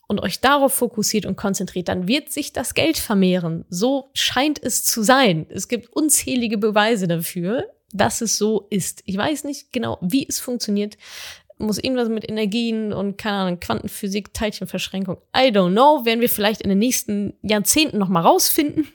und 0.09 0.21
euch 0.21 0.41
darauf 0.41 0.73
fokussiert 0.73 1.27
und 1.27 1.37
konzentriert, 1.37 1.89
dann 1.89 2.09
wird 2.09 2.31
sich 2.31 2.53
das 2.53 2.75
Geld 2.75 2.97
vermehren. 2.97 3.65
So 3.69 4.11
scheint 4.15 4.63
es 4.63 4.85
zu 4.85 5.03
sein. 5.03 5.47
Es 5.51 5.69
gibt 5.69 5.95
unzählige 5.95 6.59
Beweise 6.59 7.07
dafür, 7.07 7.71
dass 7.93 8.21
es 8.21 8.39
so 8.39 8.67
ist. 8.71 9.03
Ich 9.05 9.17
weiß 9.17 9.45
nicht 9.45 9.73
genau, 9.73 9.99
wie 10.01 10.27
es 10.27 10.41
funktioniert 10.41 10.97
muss 11.59 11.79
irgendwas 11.79 12.09
mit 12.09 12.29
Energien 12.29 12.93
und 12.93 13.17
keine 13.17 13.37
Ahnung, 13.39 13.61
Quantenphysik, 13.61 14.35
Teilchenverschränkung. 14.35 15.17
I 15.35 15.49
don't 15.49 15.73
know, 15.73 16.05
werden 16.05 16.21
wir 16.21 16.29
vielleicht 16.29 16.61
in 16.61 16.69
den 16.69 16.79
nächsten 16.79 17.35
Jahrzehnten 17.43 17.99
noch 17.99 18.09
mal 18.09 18.21
rausfinden, 18.21 18.87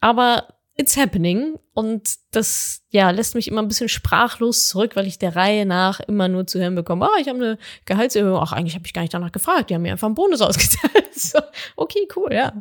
aber 0.00 0.48
it's 0.76 0.96
happening 0.96 1.58
und 1.74 2.14
das 2.30 2.82
ja 2.90 3.10
lässt 3.10 3.34
mich 3.34 3.48
immer 3.48 3.62
ein 3.62 3.68
bisschen 3.68 3.88
sprachlos 3.88 4.68
zurück, 4.68 4.94
weil 4.94 5.08
ich 5.08 5.18
der 5.18 5.34
Reihe 5.34 5.66
nach 5.66 5.98
immer 6.00 6.28
nur 6.28 6.46
zu 6.46 6.60
hören 6.60 6.76
bekomme, 6.76 7.06
ah, 7.06 7.18
ich 7.20 7.28
habe 7.28 7.38
eine 7.38 7.58
Gehaltserhöhung, 7.84 8.38
ach, 8.38 8.52
eigentlich 8.52 8.76
habe 8.76 8.86
ich 8.86 8.94
gar 8.94 9.02
nicht 9.02 9.12
danach 9.12 9.32
gefragt, 9.32 9.70
die 9.70 9.74
haben 9.74 9.82
mir 9.82 9.92
einfach 9.92 10.06
einen 10.06 10.14
Bonus 10.14 10.40
ausgezahlt. 10.42 11.12
so, 11.14 11.40
okay, 11.76 12.06
cool, 12.14 12.32
ja. 12.32 12.52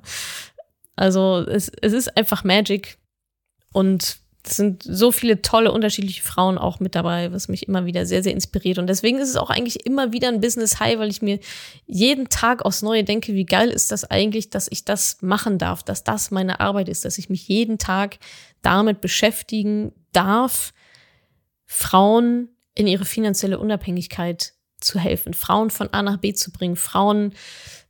Also, 0.95 1.45
es, 1.47 1.71
es 1.81 1.93
ist 1.93 2.17
einfach 2.17 2.43
Magic 2.43 2.97
und 3.71 4.17
es 4.49 4.57
sind 4.57 4.83
so 4.83 5.11
viele 5.11 5.41
tolle 5.41 5.71
unterschiedliche 5.71 6.23
Frauen 6.23 6.57
auch 6.57 6.79
mit 6.79 6.95
dabei, 6.95 7.31
was 7.31 7.47
mich 7.47 7.67
immer 7.67 7.85
wieder 7.85 8.05
sehr, 8.05 8.23
sehr 8.23 8.33
inspiriert. 8.33 8.77
Und 8.77 8.87
deswegen 8.87 9.19
ist 9.19 9.29
es 9.29 9.35
auch 9.35 9.49
eigentlich 9.49 9.85
immer 9.85 10.13
wieder 10.13 10.27
ein 10.27 10.41
Business 10.41 10.79
High, 10.79 10.99
weil 10.99 11.09
ich 11.09 11.21
mir 11.21 11.39
jeden 11.85 12.29
Tag 12.29 12.63
aufs 12.63 12.81
Neue 12.81 13.03
denke, 13.03 13.33
wie 13.33 13.45
geil 13.45 13.69
ist 13.69 13.91
das 13.91 14.05
eigentlich, 14.05 14.49
dass 14.49 14.67
ich 14.71 14.85
das 14.85 15.17
machen 15.21 15.57
darf, 15.57 15.83
dass 15.83 16.03
das 16.03 16.31
meine 16.31 16.59
Arbeit 16.59 16.89
ist, 16.89 17.05
dass 17.05 17.17
ich 17.17 17.29
mich 17.29 17.47
jeden 17.47 17.77
Tag 17.77 18.17
damit 18.61 19.01
beschäftigen 19.01 19.91
darf, 20.11 20.73
Frauen 21.65 22.49
in 22.75 22.87
ihre 22.87 23.05
finanzielle 23.05 23.59
Unabhängigkeit 23.59 24.53
zu 24.79 24.99
helfen, 24.99 25.33
Frauen 25.33 25.69
von 25.69 25.91
A 25.93 26.01
nach 26.01 26.17
B 26.17 26.33
zu 26.33 26.51
bringen, 26.51 26.75
Frauen 26.75 27.33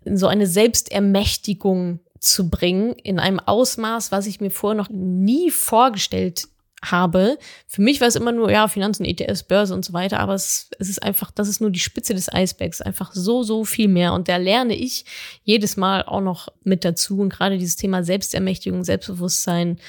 in 0.06 0.18
so 0.18 0.28
eine 0.28 0.48
Selbstermächtigung 0.48 2.00
zu 2.32 2.50
bringen 2.50 2.94
in 2.94 3.20
einem 3.20 3.40
Ausmaß, 3.40 4.12
was 4.12 4.28
ich 4.28 4.42
mir 4.42 4.52
vorher 4.52 4.78
noch 4.78 4.90
nie 4.90 5.52
vorgestellt 5.52 6.48
habe. 6.84 7.38
Für 7.66 7.82
mich 7.82 8.02
war 8.02 8.08
es 8.08 8.16
immer 8.16 8.32
nur, 8.32 8.52
ja, 8.52 8.68
Finanzen, 8.68 9.06
ETS, 9.06 9.44
Börse 9.44 9.74
und 9.74 9.84
so 9.84 9.94
weiter, 9.94 10.20
aber 10.20 10.36
es, 10.36 10.70
es 10.78 10.90
ist 10.90 11.02
einfach, 11.02 11.32
das 11.32 11.48
ist 11.48 11.60
nur 11.60 11.72
die 11.72 11.80
Spitze 11.80 12.14
des 12.14 12.32
Eisbergs, 12.32 12.82
einfach 12.82 13.14
so, 13.14 13.44
so 13.44 13.66
viel 13.66 13.88
mehr. 13.88 14.14
Und 14.14 14.28
da 14.28 14.38
lerne 14.38 14.76
ich 14.76 15.06
jedes 15.44 15.78
Mal 15.78 16.04
auch 16.04 16.22
noch 16.22 16.50
mit 16.64 16.86
dazu. 16.86 17.20
Und 17.20 17.30
gerade 17.30 17.58
dieses 17.58 17.78
Thema 17.78 18.04
Selbstermächtigung, 18.04 18.84
Selbstbewusstsein, 18.84 19.80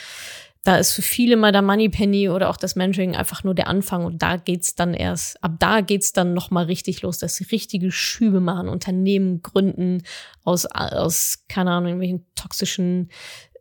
da 0.69 0.77
ist 0.77 0.93
für 0.93 1.01
viele 1.01 1.39
mal 1.39 1.51
der 1.51 1.63
Moneypenny 1.63 2.29
oder 2.29 2.51
auch 2.51 2.59
das 2.59 2.77
Mentoring 2.77 3.17
einfach 3.17 3.43
nur 3.43 3.55
der 3.55 3.69
Anfang 3.69 4.05
und 4.05 4.21
da 4.21 4.37
geht's 4.37 4.75
dann 4.75 4.93
erst, 4.93 5.43
ab 5.43 5.53
da 5.59 5.81
geht's 5.81 6.13
dann 6.13 6.35
nochmal 6.35 6.67
richtig 6.67 7.01
los, 7.01 7.17
dass 7.17 7.37
sie 7.37 7.45
richtige 7.45 7.91
Schübe 7.91 8.41
machen, 8.41 8.69
Unternehmen 8.69 9.41
gründen, 9.41 10.03
aus, 10.45 10.67
aus, 10.67 11.45
keine 11.49 11.71
Ahnung, 11.71 11.87
irgendwelchen 11.89 12.27
toxischen 12.35 13.09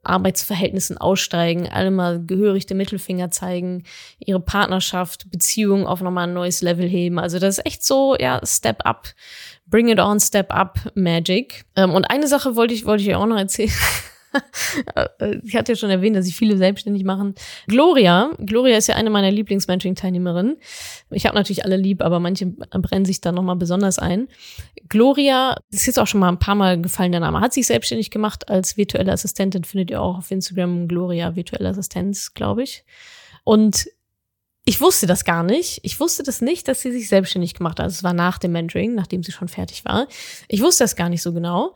Arbeitsverhältnissen 0.04 0.98
aussteigen, 0.98 1.70
alle 1.70 1.91
mal 1.91 2.22
gehörig 2.26 2.65
den 2.65 2.76
Mittelfinger 2.76 3.32
zeigen, 3.32 3.84
ihre 4.20 4.41
Partnerschaft, 4.41 5.32
Beziehungen 5.32 5.88
auf 5.88 6.02
nochmal 6.02 6.28
ein 6.28 6.34
neues 6.34 6.62
Level 6.62 6.89
heben. 6.89 7.20
Also 7.20 7.39
das 7.39 7.60
ist 7.60 7.65
echt 7.65 7.86
so, 7.86 8.17
ja, 8.20 8.41
Step 8.43 8.86
Up, 8.86 9.08
Bring 9.65 9.88
It 9.88 10.02
On, 10.02 10.20
Step 10.20 10.54
Up 10.54 10.91
Magic. 10.93 11.63
Ähm, 11.78 11.93
und 11.93 12.04
eine 12.04 12.28
Sache 12.28 12.58
wollte 12.58 12.74
ich, 12.74 12.86
wollte 12.86 13.04
ich 13.04 13.15
auch 13.15 13.28
noch 13.28 13.38
erzählen. 13.38 13.72
ich 15.43 15.56
hatte 15.56 15.73
ja 15.73 15.76
schon 15.76 15.89
erwähnt, 15.89 16.15
dass 16.15 16.26
sich 16.26 16.36
viele 16.36 16.58
selbstständig 16.58 17.04
machen. 17.04 17.36
Gloria, 17.67 18.32
Gloria 18.39 18.78
ist 18.78 18.88
ja 18.88 18.95
eine 18.95 19.10
meiner 19.10 19.32
Lieblings-Mentoring-Teilnehmerinnen. 19.32 20.58
Ich 21.12 21.26
habe 21.26 21.36
natürlich 21.36 21.65
alle 21.65 21.78
lieb, 21.78 22.02
aber 22.02 22.19
manche 22.19 22.47
brennen 22.47 23.06
sich 23.06 23.21
da 23.21 23.32
nochmal 23.32 23.56
besonders 23.56 24.00
ein. 24.00 24.28
Gloria, 24.89 25.56
das 25.71 25.82
ist 25.82 25.86
jetzt 25.88 26.00
auch 26.00 26.08
schon 26.08 26.19
mal 26.19 26.30
ein 26.30 26.39
paar 26.39 26.56
Mal 26.56 26.82
gefallen, 26.82 27.12
der 27.12 27.21
Name, 27.21 27.41
hat 27.41 27.54
sich 27.54 27.67
selbstständig 27.67 28.12
gemacht 28.12 28.50
als 28.50 28.78
virtuelle 28.78 29.12
Assistentin, 29.12 29.63
findet 29.63 29.91
ihr 29.91 30.02
auch 30.02 30.17
auf 30.17 30.32
Instagram 30.32 30.88
Gloria 30.88 31.36
virtuelle 31.36 31.69
Assistenz, 31.69 32.34
glaube 32.34 32.63
ich. 32.63 32.84
Und 33.43 33.88
ich 34.65 34.82
wusste 34.82 35.08
das 35.08 35.23
gar 35.23 35.43
nicht. 35.43 35.80
Ich 35.84 35.97
wusste 36.02 36.23
das 36.23 36.41
nicht, 36.41 36.67
dass 36.67 36.82
sie 36.82 36.91
sich 36.91 37.08
selbstständig 37.08 37.54
gemacht 37.54 37.80
hat. 37.80 37.86
Also 37.86 37.95
es 37.95 38.04
war 38.04 38.12
nach 38.12 38.38
dem 38.38 38.52
Mentoring, 38.52 38.95
nachdem 38.95 39.23
sie 39.23 39.32
schon 39.32 39.47
fertig 39.47 39.86
war. 39.86 40.08
Ich 40.50 40.62
wusste 40.62 40.84
das 40.84 40.97
gar 40.97 41.08
nicht 41.08 41.21
so 41.21 41.32
genau 41.32 41.73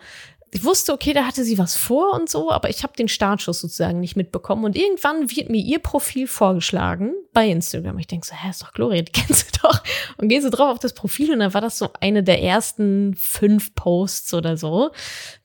ich 0.53 0.65
wusste, 0.65 0.91
okay, 0.91 1.13
da 1.13 1.25
hatte 1.25 1.45
sie 1.45 1.57
was 1.57 1.77
vor 1.77 2.13
und 2.13 2.29
so, 2.29 2.51
aber 2.51 2.69
ich 2.69 2.83
habe 2.83 2.91
den 2.93 3.07
Startschuss 3.07 3.61
sozusagen 3.61 4.01
nicht 4.01 4.17
mitbekommen. 4.17 4.65
Und 4.65 4.75
irgendwann 4.75 5.31
wird 5.31 5.49
mir 5.49 5.63
ihr 5.63 5.79
Profil 5.79 6.27
vorgeschlagen 6.27 7.13
bei 7.31 7.47
Instagram. 7.47 7.97
Ich 7.99 8.07
denke 8.07 8.27
so, 8.27 8.35
hä, 8.35 8.49
ist 8.49 8.61
doch 8.61 8.73
Gloria, 8.73 9.01
die 9.01 9.11
kennst 9.13 9.55
du 9.55 9.59
doch. 9.61 9.81
Und 10.17 10.27
gehe 10.27 10.41
so 10.41 10.49
drauf 10.49 10.73
auf 10.73 10.79
das 10.79 10.93
Profil 10.93 11.31
und 11.31 11.39
dann 11.39 11.53
war 11.53 11.61
das 11.61 11.77
so 11.77 11.89
eine 12.01 12.21
der 12.21 12.43
ersten 12.43 13.15
fünf 13.15 13.73
Posts 13.75 14.33
oder 14.33 14.57
so, 14.57 14.91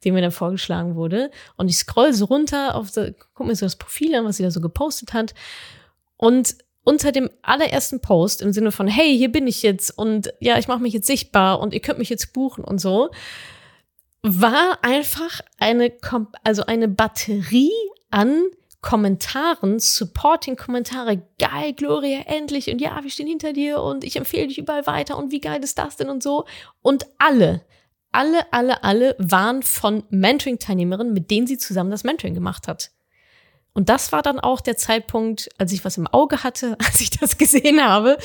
die 0.03 0.11
mir 0.11 0.23
dann 0.23 0.33
vorgeschlagen 0.33 0.97
wurde. 0.97 1.31
Und 1.57 1.69
ich 1.69 1.77
scroll 1.77 2.13
so 2.13 2.25
runter 2.25 2.75
auf 2.75 2.91
guck 3.35 3.47
mir 3.47 3.55
so 3.55 3.65
das 3.65 3.77
Profil 3.77 4.13
an, 4.17 4.25
was 4.25 4.39
sie 4.39 4.43
da 4.43 4.51
so 4.51 4.61
gepostet 4.61 5.13
hat. 5.13 5.35
Und 6.17 6.57
unter 6.83 7.13
dem 7.13 7.31
allerersten 7.43 8.01
Post 8.01 8.43
im 8.43 8.53
Sinne 8.53 8.73
von, 8.73 8.89
hey, 8.89 9.17
hier 9.17 9.31
bin 9.31 9.47
ich 9.47 9.63
jetzt 9.63 9.97
und 9.97 10.33
ja, 10.41 10.59
ich 10.59 10.67
mache 10.67 10.81
mich 10.81 10.95
jetzt 10.95 11.07
sichtbar 11.07 11.61
und 11.61 11.75
ihr 11.75 11.81
könnt 11.81 12.01
mich 12.01 12.11
jetzt 12.11 12.33
buchen 12.33 12.65
und 12.65 12.81
so, 12.81 13.11
war 14.27 14.79
einfach 14.83 15.41
eine, 15.59 15.93
also 16.43 16.67
eine 16.67 16.89
Batterie 16.89 17.73
an 18.11 18.43
Kommentaren, 18.81 19.79
Supporting-Kommentare. 19.79 21.23
Geil, 21.39 21.73
Gloria, 21.73 22.21
endlich. 22.27 22.71
Und 22.71 22.81
ja, 22.81 23.03
wir 23.03 23.11
stehen 23.11 23.27
hinter 23.27 23.53
dir 23.53 23.81
und 23.83 24.05
ich 24.05 24.17
empfehle 24.17 24.49
dich 24.49 24.59
überall 24.59 24.87
weiter. 24.87 25.17
Und 25.17 25.33
wie 25.33 25.41
geil 25.41 25.63
ist 25.63 25.79
das 25.79 25.97
denn 25.97 26.09
und 26.09 26.23
so? 26.23 26.45
Und 26.83 27.07
alle, 27.19 27.65
alle, 28.13 28.53
alle, 28.53 28.83
alle 28.85 29.17
waren 29.19 29.63
von 29.63 30.05
Mentoring-Teilnehmerinnen, 30.11 31.13
mit 31.13 31.31
denen 31.31 31.47
sie 31.47 31.59
zusammen 31.59 31.91
das 31.91 32.05
Mentoring 32.05 32.35
gemacht 32.35 32.69
hat. 32.69 32.91
Und 33.73 33.89
das 33.89 34.11
war 34.13 34.23
dann 34.23 34.41
auch 34.41 34.61
der 34.61 34.77
Zeitpunkt, 34.77 35.51
als 35.59 35.73
ich 35.73 35.85
was 35.85 35.99
im 35.99 36.07
Auge 36.07 36.43
hatte, 36.43 36.77
als 36.85 37.01
ich 37.01 37.11
das 37.11 37.39
gesehen 37.39 37.83
habe, 37.83 38.19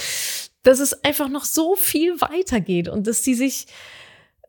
dass 0.64 0.80
es 0.80 1.04
einfach 1.04 1.28
noch 1.28 1.46
so 1.46 1.76
viel 1.76 2.22
weitergeht 2.22 2.88
und 2.88 3.08
dass 3.08 3.24
sie 3.24 3.34
sich, 3.34 3.68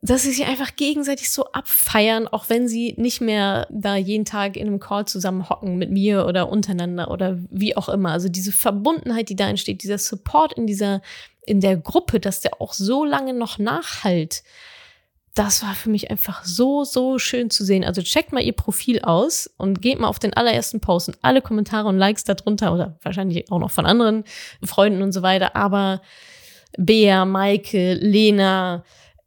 dass 0.05 0.23
sie 0.23 0.31
sich 0.31 0.45
einfach 0.45 0.75
gegenseitig 0.75 1.31
so 1.31 1.45
abfeiern, 1.53 2.27
auch 2.27 2.49
wenn 2.49 2.67
sie 2.67 2.93
nicht 2.97 3.21
mehr 3.21 3.67
da 3.71 3.95
jeden 3.95 4.25
Tag 4.25 4.57
in 4.57 4.67
einem 4.67 4.81
Call 4.81 5.05
zusammen 5.05 5.47
hocken 5.47 5.77
mit 5.77 5.91
mir 5.91 6.25
oder 6.25 6.49
untereinander 6.49 7.09
oder 7.09 7.39
wie 7.49 7.77
auch 7.77 7.87
immer. 7.87 8.11
Also 8.11 8.27
diese 8.27 8.51
Verbundenheit, 8.51 9.29
die 9.29 9.37
da 9.37 9.47
entsteht, 9.47 9.81
dieser 9.81 9.97
Support 9.97 10.53
in 10.53 10.67
dieser, 10.67 11.01
in 11.45 11.61
der 11.61 11.77
Gruppe, 11.77 12.19
dass 12.19 12.41
der 12.41 12.61
auch 12.61 12.73
so 12.73 13.05
lange 13.05 13.33
noch 13.33 13.59
nachhalt. 13.59 14.43
das 15.35 15.63
war 15.63 15.73
für 15.73 15.89
mich 15.89 16.11
einfach 16.11 16.43
so, 16.43 16.83
so 16.83 17.17
schön 17.17 17.49
zu 17.49 17.63
sehen. 17.63 17.85
Also 17.85 18.01
checkt 18.01 18.33
mal 18.33 18.43
ihr 18.43 18.53
Profil 18.53 18.99
aus 18.99 19.49
und 19.57 19.81
geht 19.81 19.99
mal 19.99 20.09
auf 20.09 20.19
den 20.19 20.33
allerersten 20.33 20.81
Post 20.81 21.07
und 21.07 21.17
alle 21.21 21.41
Kommentare 21.41 21.87
und 21.87 21.97
Likes 21.97 22.25
darunter 22.25 22.73
oder 22.73 22.99
wahrscheinlich 23.03 23.49
auch 23.49 23.59
noch 23.59 23.71
von 23.71 23.85
anderen 23.85 24.25
Freunden 24.63 25.01
und 25.01 25.13
so 25.13 25.21
weiter. 25.21 25.55
Aber 25.55 26.01
Bea, 26.77 27.23
Maike, 27.23 27.93
Lena, 27.93 28.83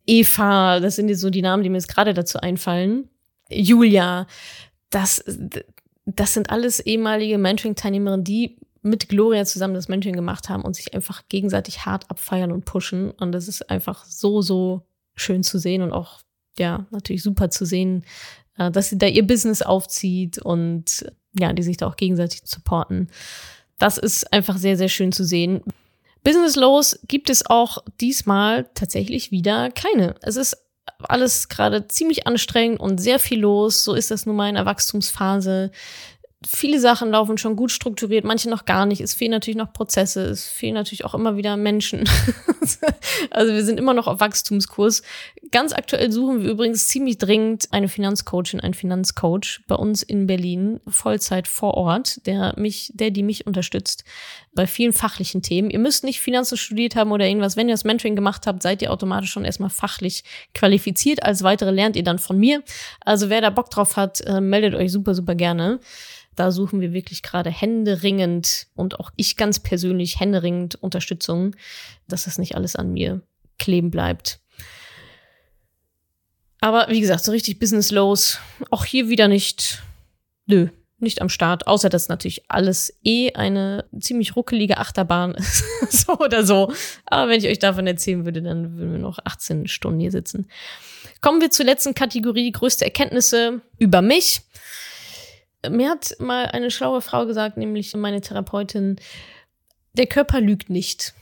Eva, 0.06 0.80
das 0.80 0.96
sind 0.96 1.08
jetzt 1.08 1.20
so 1.20 1.30
die 1.30 1.42
Namen, 1.42 1.62
die 1.62 1.68
mir 1.68 1.78
jetzt 1.78 1.88
gerade 1.88 2.14
dazu 2.14 2.38
einfallen. 2.38 3.08
Julia, 3.50 4.26
das, 4.90 5.24
das 6.04 6.34
sind 6.34 6.50
alles 6.50 6.80
ehemalige 6.80 7.38
Mentoring-Teilnehmerinnen, 7.38 8.24
die 8.24 8.58
mit 8.82 9.08
Gloria 9.08 9.44
zusammen 9.44 9.74
das 9.74 9.88
Mentoring 9.88 10.14
gemacht 10.14 10.48
haben 10.48 10.62
und 10.62 10.76
sich 10.76 10.94
einfach 10.94 11.22
gegenseitig 11.28 11.84
hart 11.84 12.08
abfeiern 12.10 12.52
und 12.52 12.64
pushen. 12.64 13.10
Und 13.10 13.32
das 13.32 13.48
ist 13.48 13.68
einfach 13.68 14.04
so, 14.04 14.42
so 14.42 14.86
schön 15.16 15.42
zu 15.42 15.58
sehen 15.58 15.82
und 15.82 15.92
auch, 15.92 16.20
ja, 16.58 16.86
natürlich 16.90 17.22
super 17.22 17.50
zu 17.50 17.66
sehen, 17.66 18.04
äh, 18.56 18.70
dass 18.70 18.88
sie 18.88 18.98
da 18.98 19.06
ihr 19.06 19.26
Business 19.26 19.62
aufzieht 19.62 20.38
und 20.38 21.04
ja, 21.38 21.52
die 21.52 21.62
sich 21.62 21.76
da 21.76 21.86
auch 21.86 21.96
gegenseitig 21.96 22.42
supporten. 22.44 23.08
Das 23.78 23.98
ist 23.98 24.32
einfach 24.32 24.56
sehr, 24.56 24.76
sehr 24.76 24.88
schön 24.88 25.12
zu 25.12 25.24
sehen. 25.24 25.62
Business 26.26 26.56
los 26.56 26.98
gibt 27.06 27.30
es 27.30 27.46
auch 27.46 27.78
diesmal 28.00 28.68
tatsächlich 28.74 29.30
wieder 29.30 29.70
keine. 29.70 30.16
Es 30.22 30.34
ist 30.34 30.56
alles 30.98 31.48
gerade 31.48 31.86
ziemlich 31.86 32.26
anstrengend 32.26 32.80
und 32.80 32.98
sehr 32.98 33.20
viel 33.20 33.38
los. 33.38 33.84
So 33.84 33.94
ist 33.94 34.10
das 34.10 34.26
nun 34.26 34.34
mal 34.34 34.48
in 34.48 34.56
der 34.56 34.66
Wachstumsphase 34.66 35.70
viele 36.46 36.80
Sachen 36.80 37.10
laufen 37.10 37.38
schon 37.38 37.56
gut 37.56 37.70
strukturiert, 37.70 38.24
manche 38.24 38.48
noch 38.50 38.64
gar 38.64 38.86
nicht. 38.86 39.00
Es 39.00 39.14
fehlen 39.14 39.30
natürlich 39.30 39.56
noch 39.56 39.72
Prozesse, 39.72 40.24
es 40.24 40.46
fehlen 40.46 40.74
natürlich 40.74 41.04
auch 41.04 41.14
immer 41.14 41.36
wieder 41.36 41.56
Menschen. 41.56 42.08
also 43.30 43.52
wir 43.52 43.64
sind 43.64 43.78
immer 43.78 43.94
noch 43.94 44.06
auf 44.06 44.20
Wachstumskurs. 44.20 45.02
Ganz 45.50 45.72
aktuell 45.72 46.12
suchen 46.12 46.42
wir 46.42 46.50
übrigens 46.50 46.88
ziemlich 46.88 47.18
dringend 47.18 47.68
eine 47.72 47.88
Finanzcoachin, 47.88 48.60
einen 48.60 48.74
Finanzcoach 48.74 49.62
bei 49.66 49.74
uns 49.74 50.02
in 50.02 50.26
Berlin, 50.26 50.80
Vollzeit 50.86 51.48
vor 51.48 51.74
Ort, 51.74 52.26
der 52.26 52.54
mich, 52.56 52.92
der 52.94 53.10
die 53.10 53.22
mich 53.22 53.46
unterstützt 53.46 54.04
bei 54.56 54.66
vielen 54.66 54.92
fachlichen 54.92 55.42
Themen. 55.42 55.70
Ihr 55.70 55.78
müsst 55.78 56.02
nicht 56.02 56.20
Finanzen 56.20 56.56
studiert 56.56 56.96
haben 56.96 57.12
oder 57.12 57.26
irgendwas. 57.26 57.56
Wenn 57.56 57.68
ihr 57.68 57.74
das 57.74 57.84
Mentoring 57.84 58.16
gemacht 58.16 58.48
habt, 58.48 58.62
seid 58.62 58.82
ihr 58.82 58.92
automatisch 58.92 59.30
schon 59.30 59.44
erstmal 59.44 59.70
fachlich 59.70 60.24
qualifiziert. 60.54 61.22
Als 61.22 61.44
weitere 61.44 61.70
lernt 61.70 61.94
ihr 61.94 62.02
dann 62.02 62.18
von 62.18 62.36
mir. 62.36 62.64
Also 63.00 63.30
wer 63.30 63.40
da 63.40 63.50
Bock 63.50 63.70
drauf 63.70 63.96
hat, 63.96 64.20
äh, 64.22 64.40
meldet 64.40 64.74
euch 64.74 64.90
super, 64.90 65.14
super 65.14 65.36
gerne. 65.36 65.78
Da 66.34 66.50
suchen 66.50 66.80
wir 66.80 66.92
wirklich 66.92 67.22
gerade 67.22 67.50
händeringend 67.50 68.66
und 68.74 68.98
auch 68.98 69.10
ich 69.16 69.36
ganz 69.36 69.60
persönlich 69.60 70.18
händeringend 70.18 70.74
Unterstützung, 70.74 71.54
dass 72.08 72.24
das 72.24 72.38
nicht 72.38 72.56
alles 72.56 72.74
an 72.74 72.92
mir 72.92 73.22
kleben 73.58 73.90
bleibt. 73.90 74.40
Aber 76.60 76.88
wie 76.88 77.00
gesagt, 77.00 77.24
so 77.24 77.32
richtig 77.32 77.58
Business 77.58 77.90
los. 77.90 78.38
Auch 78.70 78.84
hier 78.84 79.08
wieder 79.08 79.28
nicht, 79.28 79.82
nö, 80.46 80.68
nicht 80.98 81.20
am 81.20 81.28
Start, 81.28 81.66
außer 81.66 81.88
dass 81.88 82.08
natürlich 82.08 82.44
alles 82.48 82.98
eh 83.04 83.32
eine 83.34 83.84
ziemlich 84.00 84.36
ruckelige 84.36 84.78
Achterbahn 84.78 85.34
ist. 85.34 85.64
so 85.90 86.18
oder 86.18 86.44
so. 86.44 86.72
Aber 87.04 87.30
wenn 87.30 87.38
ich 87.38 87.48
euch 87.48 87.58
davon 87.58 87.86
erzählen 87.86 88.24
würde, 88.24 88.42
dann 88.42 88.78
würden 88.78 88.92
wir 88.92 88.98
noch 88.98 89.18
18 89.24 89.68
Stunden 89.68 90.00
hier 90.00 90.10
sitzen. 90.10 90.48
Kommen 91.20 91.40
wir 91.40 91.50
zur 91.50 91.66
letzten 91.66 91.94
Kategorie, 91.94 92.50
größte 92.52 92.84
Erkenntnisse 92.84 93.60
über 93.78 94.02
mich. 94.02 94.42
Mir 95.68 95.90
hat 95.90 96.16
mal 96.18 96.46
eine 96.46 96.70
schlaue 96.70 97.00
Frau 97.00 97.26
gesagt, 97.26 97.56
nämlich 97.56 97.94
meine 97.94 98.20
Therapeutin, 98.20 98.96
der 99.94 100.06
Körper 100.06 100.40
lügt 100.40 100.70
nicht. 100.70 101.14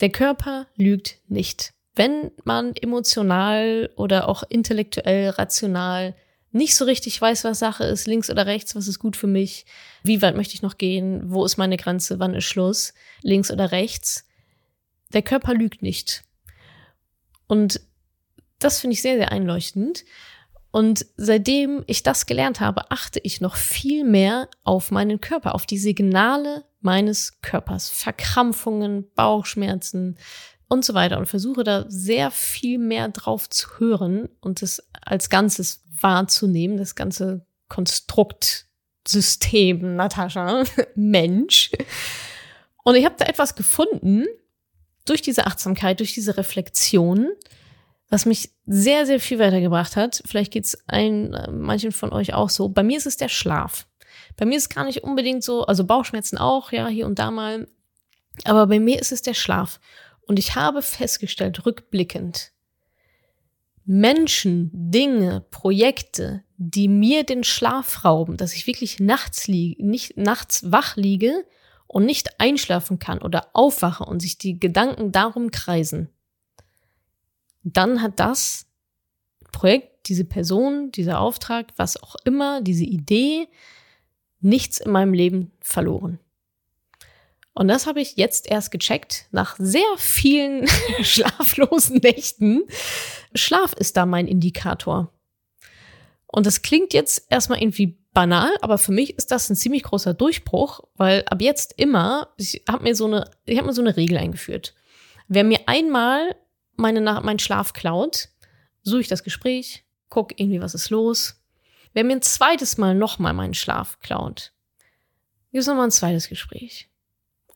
Der 0.00 0.10
Körper 0.10 0.66
lügt 0.76 1.18
nicht. 1.26 1.72
Wenn 1.94 2.30
man 2.44 2.74
emotional 2.76 3.90
oder 3.96 4.28
auch 4.28 4.44
intellektuell, 4.48 5.30
rational 5.30 6.14
nicht 6.50 6.74
so 6.76 6.84
richtig 6.84 7.20
weiß, 7.20 7.44
was 7.44 7.58
Sache 7.58 7.84
ist, 7.84 8.06
links 8.06 8.30
oder 8.30 8.46
rechts, 8.46 8.74
was 8.74 8.88
ist 8.88 8.98
gut 8.98 9.16
für 9.16 9.26
mich, 9.26 9.66
wie 10.02 10.22
weit 10.22 10.36
möchte 10.36 10.54
ich 10.54 10.62
noch 10.62 10.78
gehen, 10.78 11.30
wo 11.30 11.44
ist 11.44 11.56
meine 11.56 11.76
Grenze, 11.76 12.18
wann 12.18 12.34
ist 12.34 12.44
Schluss, 12.44 12.94
links 13.22 13.50
oder 13.50 13.70
rechts. 13.70 14.26
Der 15.12 15.22
Körper 15.22 15.54
lügt 15.54 15.82
nicht. 15.82 16.24
Und 17.46 17.80
das 18.58 18.80
finde 18.80 18.94
ich 18.94 19.02
sehr, 19.02 19.16
sehr 19.16 19.32
einleuchtend. 19.32 20.04
Und 20.70 21.06
seitdem 21.16 21.82
ich 21.86 22.02
das 22.02 22.26
gelernt 22.26 22.60
habe, 22.60 22.90
achte 22.90 23.20
ich 23.22 23.40
noch 23.40 23.56
viel 23.56 24.04
mehr 24.04 24.48
auf 24.64 24.90
meinen 24.90 25.20
Körper, 25.20 25.54
auf 25.54 25.66
die 25.66 25.78
Signale 25.78 26.64
meines 26.80 27.40
Körpers, 27.40 27.88
Verkrampfungen, 27.88 29.10
Bauchschmerzen 29.14 30.18
und 30.68 30.84
so 30.84 30.94
weiter 30.94 31.18
und 31.18 31.26
versuche 31.26 31.64
da 31.64 31.86
sehr 31.88 32.30
viel 32.30 32.78
mehr 32.78 33.08
drauf 33.08 33.48
zu 33.48 33.78
hören 33.78 34.28
und 34.40 34.62
es 34.62 34.86
als 35.00 35.30
Ganzes 35.30 35.84
wahrzunehmen, 36.00 36.76
das 36.76 36.94
ganze 36.94 37.44
Konstruktsystem, 37.68 39.96
Natascha, 39.96 40.64
Mensch. 40.94 41.70
Und 42.84 42.94
ich 42.94 43.04
habe 43.04 43.16
da 43.18 43.26
etwas 43.26 43.54
gefunden 43.54 44.24
durch 45.04 45.22
diese 45.22 45.46
Achtsamkeit, 45.46 46.00
durch 46.00 46.14
diese 46.14 46.36
Reflexion, 46.36 47.28
was 48.10 48.26
mich 48.26 48.50
sehr, 48.66 49.06
sehr 49.06 49.20
viel 49.20 49.38
weitergebracht 49.38 49.96
hat. 49.96 50.22
Vielleicht 50.24 50.52
geht's 50.52 50.78
ein, 50.86 51.34
äh, 51.34 51.50
manchen 51.50 51.92
von 51.92 52.12
euch 52.12 52.34
auch 52.34 52.50
so. 52.50 52.68
Bei 52.68 52.82
mir 52.82 52.96
ist 52.96 53.06
es 53.06 53.16
der 53.16 53.28
Schlaf. 53.28 53.86
Bei 54.36 54.44
mir 54.44 54.56
ist 54.56 54.64
es 54.64 54.74
gar 54.74 54.84
nicht 54.84 55.04
unbedingt 55.04 55.42
so, 55.42 55.66
also 55.66 55.84
Bauchschmerzen 55.84 56.38
auch, 56.38 56.72
ja, 56.72 56.88
hier 56.88 57.06
und 57.06 57.18
da 57.18 57.30
mal. 57.30 57.66
Aber 58.44 58.66
bei 58.66 58.78
mir 58.78 59.00
ist 59.00 59.12
es 59.12 59.22
der 59.22 59.34
Schlaf. 59.34 59.80
Und 60.22 60.38
ich 60.38 60.54
habe 60.54 60.82
festgestellt, 60.82 61.64
rückblickend, 61.66 62.52
Menschen, 63.90 64.70
Dinge, 64.74 65.46
Projekte, 65.50 66.44
die 66.58 66.88
mir 66.88 67.24
den 67.24 67.42
Schlaf 67.42 68.04
rauben, 68.04 68.36
dass 68.36 68.52
ich 68.52 68.66
wirklich 68.66 69.00
nachts 69.00 69.46
liege, 69.46 69.82
nicht 69.82 70.18
nachts 70.18 70.70
wach 70.70 70.96
liege 70.96 71.46
und 71.86 72.04
nicht 72.04 72.38
einschlafen 72.38 72.98
kann 72.98 73.22
oder 73.22 73.48
aufwache 73.54 74.04
und 74.04 74.20
sich 74.20 74.36
die 74.36 74.60
Gedanken 74.60 75.10
darum 75.10 75.50
kreisen, 75.50 76.10
dann 77.62 78.02
hat 78.02 78.20
das 78.20 78.66
Projekt, 79.52 80.08
diese 80.08 80.26
Person, 80.26 80.92
dieser 80.92 81.20
Auftrag, 81.20 81.72
was 81.76 82.02
auch 82.02 82.16
immer, 82.26 82.60
diese 82.60 82.84
Idee, 82.84 83.48
nichts 84.40 84.80
in 84.80 84.90
meinem 84.90 85.14
Leben 85.14 85.50
verloren. 85.60 86.18
Und 87.58 87.66
das 87.66 87.88
habe 87.88 88.00
ich 88.00 88.14
jetzt 88.14 88.48
erst 88.48 88.70
gecheckt, 88.70 89.26
nach 89.32 89.56
sehr 89.58 89.82
vielen 89.96 90.68
schlaflosen 91.02 91.96
Nächten. 91.96 92.62
Schlaf 93.34 93.72
ist 93.72 93.96
da 93.96 94.06
mein 94.06 94.28
Indikator. 94.28 95.12
Und 96.28 96.46
das 96.46 96.62
klingt 96.62 96.94
jetzt 96.94 97.26
erstmal 97.30 97.60
irgendwie 97.60 97.98
banal, 98.14 98.52
aber 98.60 98.78
für 98.78 98.92
mich 98.92 99.18
ist 99.18 99.32
das 99.32 99.50
ein 99.50 99.56
ziemlich 99.56 99.82
großer 99.82 100.14
Durchbruch, 100.14 100.82
weil 100.94 101.24
ab 101.26 101.42
jetzt 101.42 101.74
immer, 101.76 102.32
ich 102.36 102.62
habe 102.70 102.84
mir 102.84 102.94
so 102.94 103.06
eine, 103.06 103.28
ich 103.44 103.58
habe 103.58 103.66
mir 103.66 103.74
so 103.74 103.82
eine 103.82 103.96
Regel 103.96 104.18
eingeführt. 104.18 104.76
Wer 105.26 105.42
mir 105.42 105.58
einmal 105.66 106.36
meine, 106.76 107.00
meinen 107.00 107.40
Schlaf 107.40 107.72
klaut, 107.72 108.28
suche 108.84 109.00
ich 109.00 109.08
das 109.08 109.24
Gespräch, 109.24 109.84
guck 110.10 110.38
irgendwie, 110.38 110.60
was 110.60 110.74
ist 110.74 110.90
los. 110.90 111.42
Wer 111.92 112.04
mir 112.04 112.12
ein 112.12 112.22
zweites 112.22 112.78
Mal 112.78 112.94
nochmal 112.94 113.32
meinen 113.32 113.54
Schlaf 113.54 113.98
klaut, 113.98 114.52
gibt 115.50 115.62
es 115.62 115.66
nochmal 115.66 115.88
ein 115.88 115.90
zweites 115.90 116.28
Gespräch. 116.28 116.87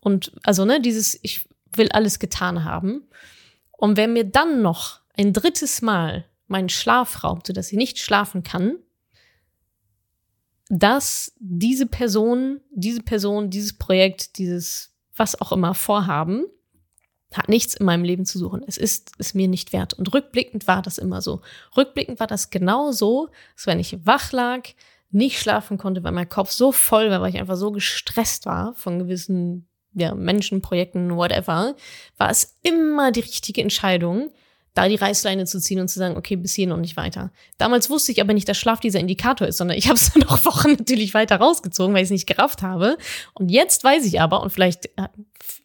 Und 0.03 0.33
also, 0.43 0.65
ne, 0.65 0.81
dieses, 0.81 1.19
ich 1.23 1.49
will 1.75 1.89
alles 1.93 2.19
getan 2.19 2.65
haben. 2.65 3.05
Und 3.71 3.97
wer 3.97 4.09
mir 4.09 4.25
dann 4.25 4.61
noch 4.61 5.01
ein 5.17 5.33
drittes 5.33 5.81
Mal 5.81 6.27
meinen 6.49 6.69
Schlaf 6.69 7.25
raubt, 7.25 7.47
sodass 7.47 7.71
ich 7.71 7.79
nicht 7.79 7.99
schlafen 7.99 8.43
kann, 8.43 8.77
dass 10.69 11.33
diese 11.39 11.87
Person, 11.87 12.61
diese 12.71 13.03
Person, 13.03 13.49
dieses 13.51 13.79
Projekt, 13.79 14.39
dieses 14.39 14.95
was 15.15 15.41
auch 15.41 15.53
immer 15.53 15.75
vorhaben, 15.75 16.47
hat 17.33 17.49
nichts 17.49 17.75
in 17.75 17.87
meinem 17.87 18.05
Leben 18.05 18.27
zu 18.27 18.39
suchen. 18.39 18.63
Es 18.67 18.77
ist 18.77 19.13
es 19.19 19.35
mir 19.35 19.49
nicht 19.49 19.73
wert. 19.73 19.95
Und 19.95 20.13
rückblickend 20.13 20.67
war 20.67 20.83
das 20.83 20.99
immer 20.99 21.23
so. 21.23 21.43
Rückblickend 21.77 22.21
war 22.21 22.27
das 22.27 22.51
genau 22.51 22.93
so, 22.93 23.29
dass 23.55 23.67
wenn 23.67 23.79
ich 23.79 24.05
wach 24.05 24.33
lag, 24.33 24.63
nicht 25.11 25.39
schlafen 25.39 25.79
konnte, 25.79 26.03
weil 26.03 26.13
mein 26.13 26.29
Kopf 26.29 26.51
so 26.51 26.73
voll 26.73 27.11
war, 27.11 27.21
weil 27.21 27.31
ich 27.31 27.39
einfach 27.39 27.57
so 27.57 27.71
gestresst 27.71 28.47
war 28.47 28.75
von 28.75 28.99
gewissen 28.99 29.69
ja, 29.95 30.15
Menschen, 30.15 30.63
Projekten, 30.63 31.17
whatever, 31.17 31.75
war 32.19 32.31
es 32.31 32.59
immer 32.63 33.13
die 33.13 33.21
richtige 33.21 33.61
Entscheidung, 33.61 34.31
da 34.75 34.89
die 34.89 34.95
Reißleine 34.95 35.45
zu 35.45 35.61
ziehen 35.61 35.81
und 35.81 35.89
zu 35.89 35.99
sagen, 35.99 36.17
okay, 36.17 36.37
bis 36.37 36.55
hier 36.55 36.67
noch 36.67 36.79
nicht 36.79 36.97
weiter. 36.97 37.31
Damals 37.59 37.91
wusste 37.91 38.13
ich 38.13 38.21
aber 38.23 38.33
nicht, 38.33 38.49
dass 38.49 38.57
Schlaf 38.57 38.81
dieser 38.81 39.01
Indikator 39.01 39.47
ist, 39.47 39.59
sondern 39.59 39.77
ich 39.77 39.87
habe 39.87 39.97
es 39.97 40.13
dann 40.15 40.23
noch 40.23 40.45
Wochen 40.47 40.73
natürlich 40.73 41.15
weiter 41.15 41.37
rausgezogen, 41.37 41.95
weil 41.95 42.03
ich 42.03 42.07
es 42.07 42.13
nicht 42.13 42.27
gerafft 42.27 42.63
habe. 42.63 42.97
Und 43.35 43.51
jetzt 43.51 43.85
weiß 43.85 44.07
ich 44.07 44.21
aber, 44.21 44.43
und 44.43 44.51
vielleicht 44.51 44.87
äh, 44.97 45.09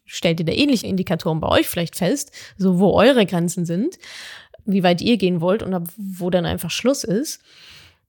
stellt 0.04 0.40
ihr 0.40 0.46
da 0.46 0.52
ähnliche 0.52 0.86
Indikatoren 0.86 1.40
bei 1.40 1.48
euch 1.48 1.68
vielleicht 1.68 1.96
fest, 1.96 2.32
so 2.58 2.78
wo 2.78 2.92
eure 2.92 3.24
Grenzen 3.24 3.64
sind, 3.64 3.98
wie 4.66 4.82
weit 4.82 5.00
ihr 5.00 5.16
gehen 5.16 5.40
wollt 5.40 5.62
und 5.62 5.72
ab 5.72 5.88
wo 5.96 6.28
dann 6.28 6.44
einfach 6.44 6.70
Schluss 6.70 7.04
ist. 7.04 7.40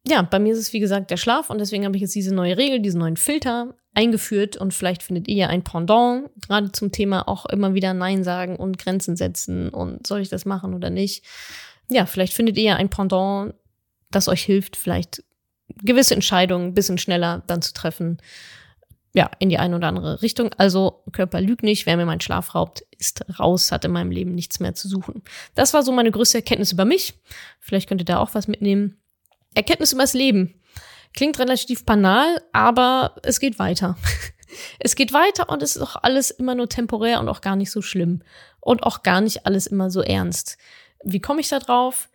Ja, 0.07 0.21
bei 0.21 0.39
mir 0.39 0.53
ist 0.53 0.59
es 0.59 0.73
wie 0.73 0.79
gesagt 0.79 1.11
der 1.11 1.17
Schlaf 1.17 1.49
und 1.49 1.59
deswegen 1.59 1.85
habe 1.85 1.95
ich 1.95 2.01
jetzt 2.01 2.15
diese 2.15 2.33
neue 2.33 2.57
Regel, 2.57 2.79
diesen 2.79 2.99
neuen 2.99 3.17
Filter 3.17 3.75
eingeführt 3.99 4.55
und 4.55 4.73
vielleicht 4.73 5.03
findet 5.03 5.27
ihr 5.27 5.35
ja 5.35 5.47
ein 5.47 5.63
Pendant, 5.63 6.29
gerade 6.47 6.71
zum 6.71 6.93
Thema 6.93 7.27
auch 7.27 7.45
immer 7.47 7.73
wieder 7.73 7.93
Nein 7.93 8.23
sagen 8.23 8.55
und 8.55 8.77
Grenzen 8.77 9.17
setzen 9.17 9.69
und 9.69 10.07
soll 10.07 10.21
ich 10.21 10.29
das 10.29 10.45
machen 10.45 10.73
oder 10.73 10.89
nicht. 10.89 11.25
ja, 11.89 12.05
vielleicht 12.05 12.33
findet 12.33 12.57
ihr 12.57 12.63
ja 12.63 12.75
ein 12.77 12.89
Pendant, 12.89 13.53
das 14.09 14.29
euch 14.29 14.43
hilft, 14.43 14.77
vielleicht 14.77 15.21
gewisse 15.83 16.15
Entscheidungen 16.15 16.67
ein 16.67 16.73
bisschen 16.73 16.97
schneller 16.97 17.43
dann 17.47 17.61
zu 17.61 17.73
treffen. 17.73 18.21
Ja, 19.13 19.29
in 19.39 19.49
die 19.49 19.57
eine 19.57 19.75
oder 19.75 19.87
andere 19.87 20.21
Richtung. 20.21 20.53
Also 20.57 21.03
Körper 21.11 21.41
lügt 21.41 21.63
nicht, 21.63 21.85
wer 21.85 21.97
mir 21.97 22.05
meinen 22.05 22.21
Schlaf 22.21 22.55
raubt, 22.55 22.83
ist 22.97 23.25
raus, 23.37 23.71
hat 23.71 23.83
in 23.83 23.91
meinem 23.91 24.11
Leben 24.11 24.33
nichts 24.33 24.59
mehr 24.59 24.75
zu 24.75 24.87
suchen. 24.87 25.23
Das 25.55 25.73
war 25.73 25.83
so 25.83 25.91
meine 25.91 26.11
größte 26.11 26.37
Erkenntnis 26.37 26.71
über 26.71 26.85
mich. 26.85 27.15
Vielleicht 27.59 27.89
könnt 27.89 28.01
ihr 28.01 28.05
da 28.05 28.19
auch 28.19 28.33
was 28.33 28.47
mitnehmen. 28.47 28.97
Erkenntnis 29.55 29.91
über 29.91 30.03
das 30.03 30.13
Leben. 30.13 30.58
Klingt 31.13 31.39
relativ 31.39 31.85
banal, 31.85 32.41
aber 32.53 33.15
es 33.23 33.39
geht 33.39 33.59
weiter. 33.59 33.97
es 34.79 34.95
geht 34.95 35.13
weiter 35.13 35.49
und 35.49 35.63
es 35.63 35.75
ist 35.75 35.81
auch 35.81 35.95
alles 36.01 36.31
immer 36.31 36.55
nur 36.55 36.69
temporär 36.69 37.19
und 37.19 37.29
auch 37.29 37.41
gar 37.41 37.55
nicht 37.55 37.71
so 37.71 37.81
schlimm. 37.81 38.21
Und 38.61 38.83
auch 38.83 39.03
gar 39.03 39.21
nicht 39.21 39.45
alles 39.45 39.67
immer 39.67 39.89
so 39.89 40.01
ernst. 40.01 40.57
Wie 41.03 41.21
komme 41.21 41.41
ich 41.41 41.49
da 41.49 41.59
drauf? 41.59 42.09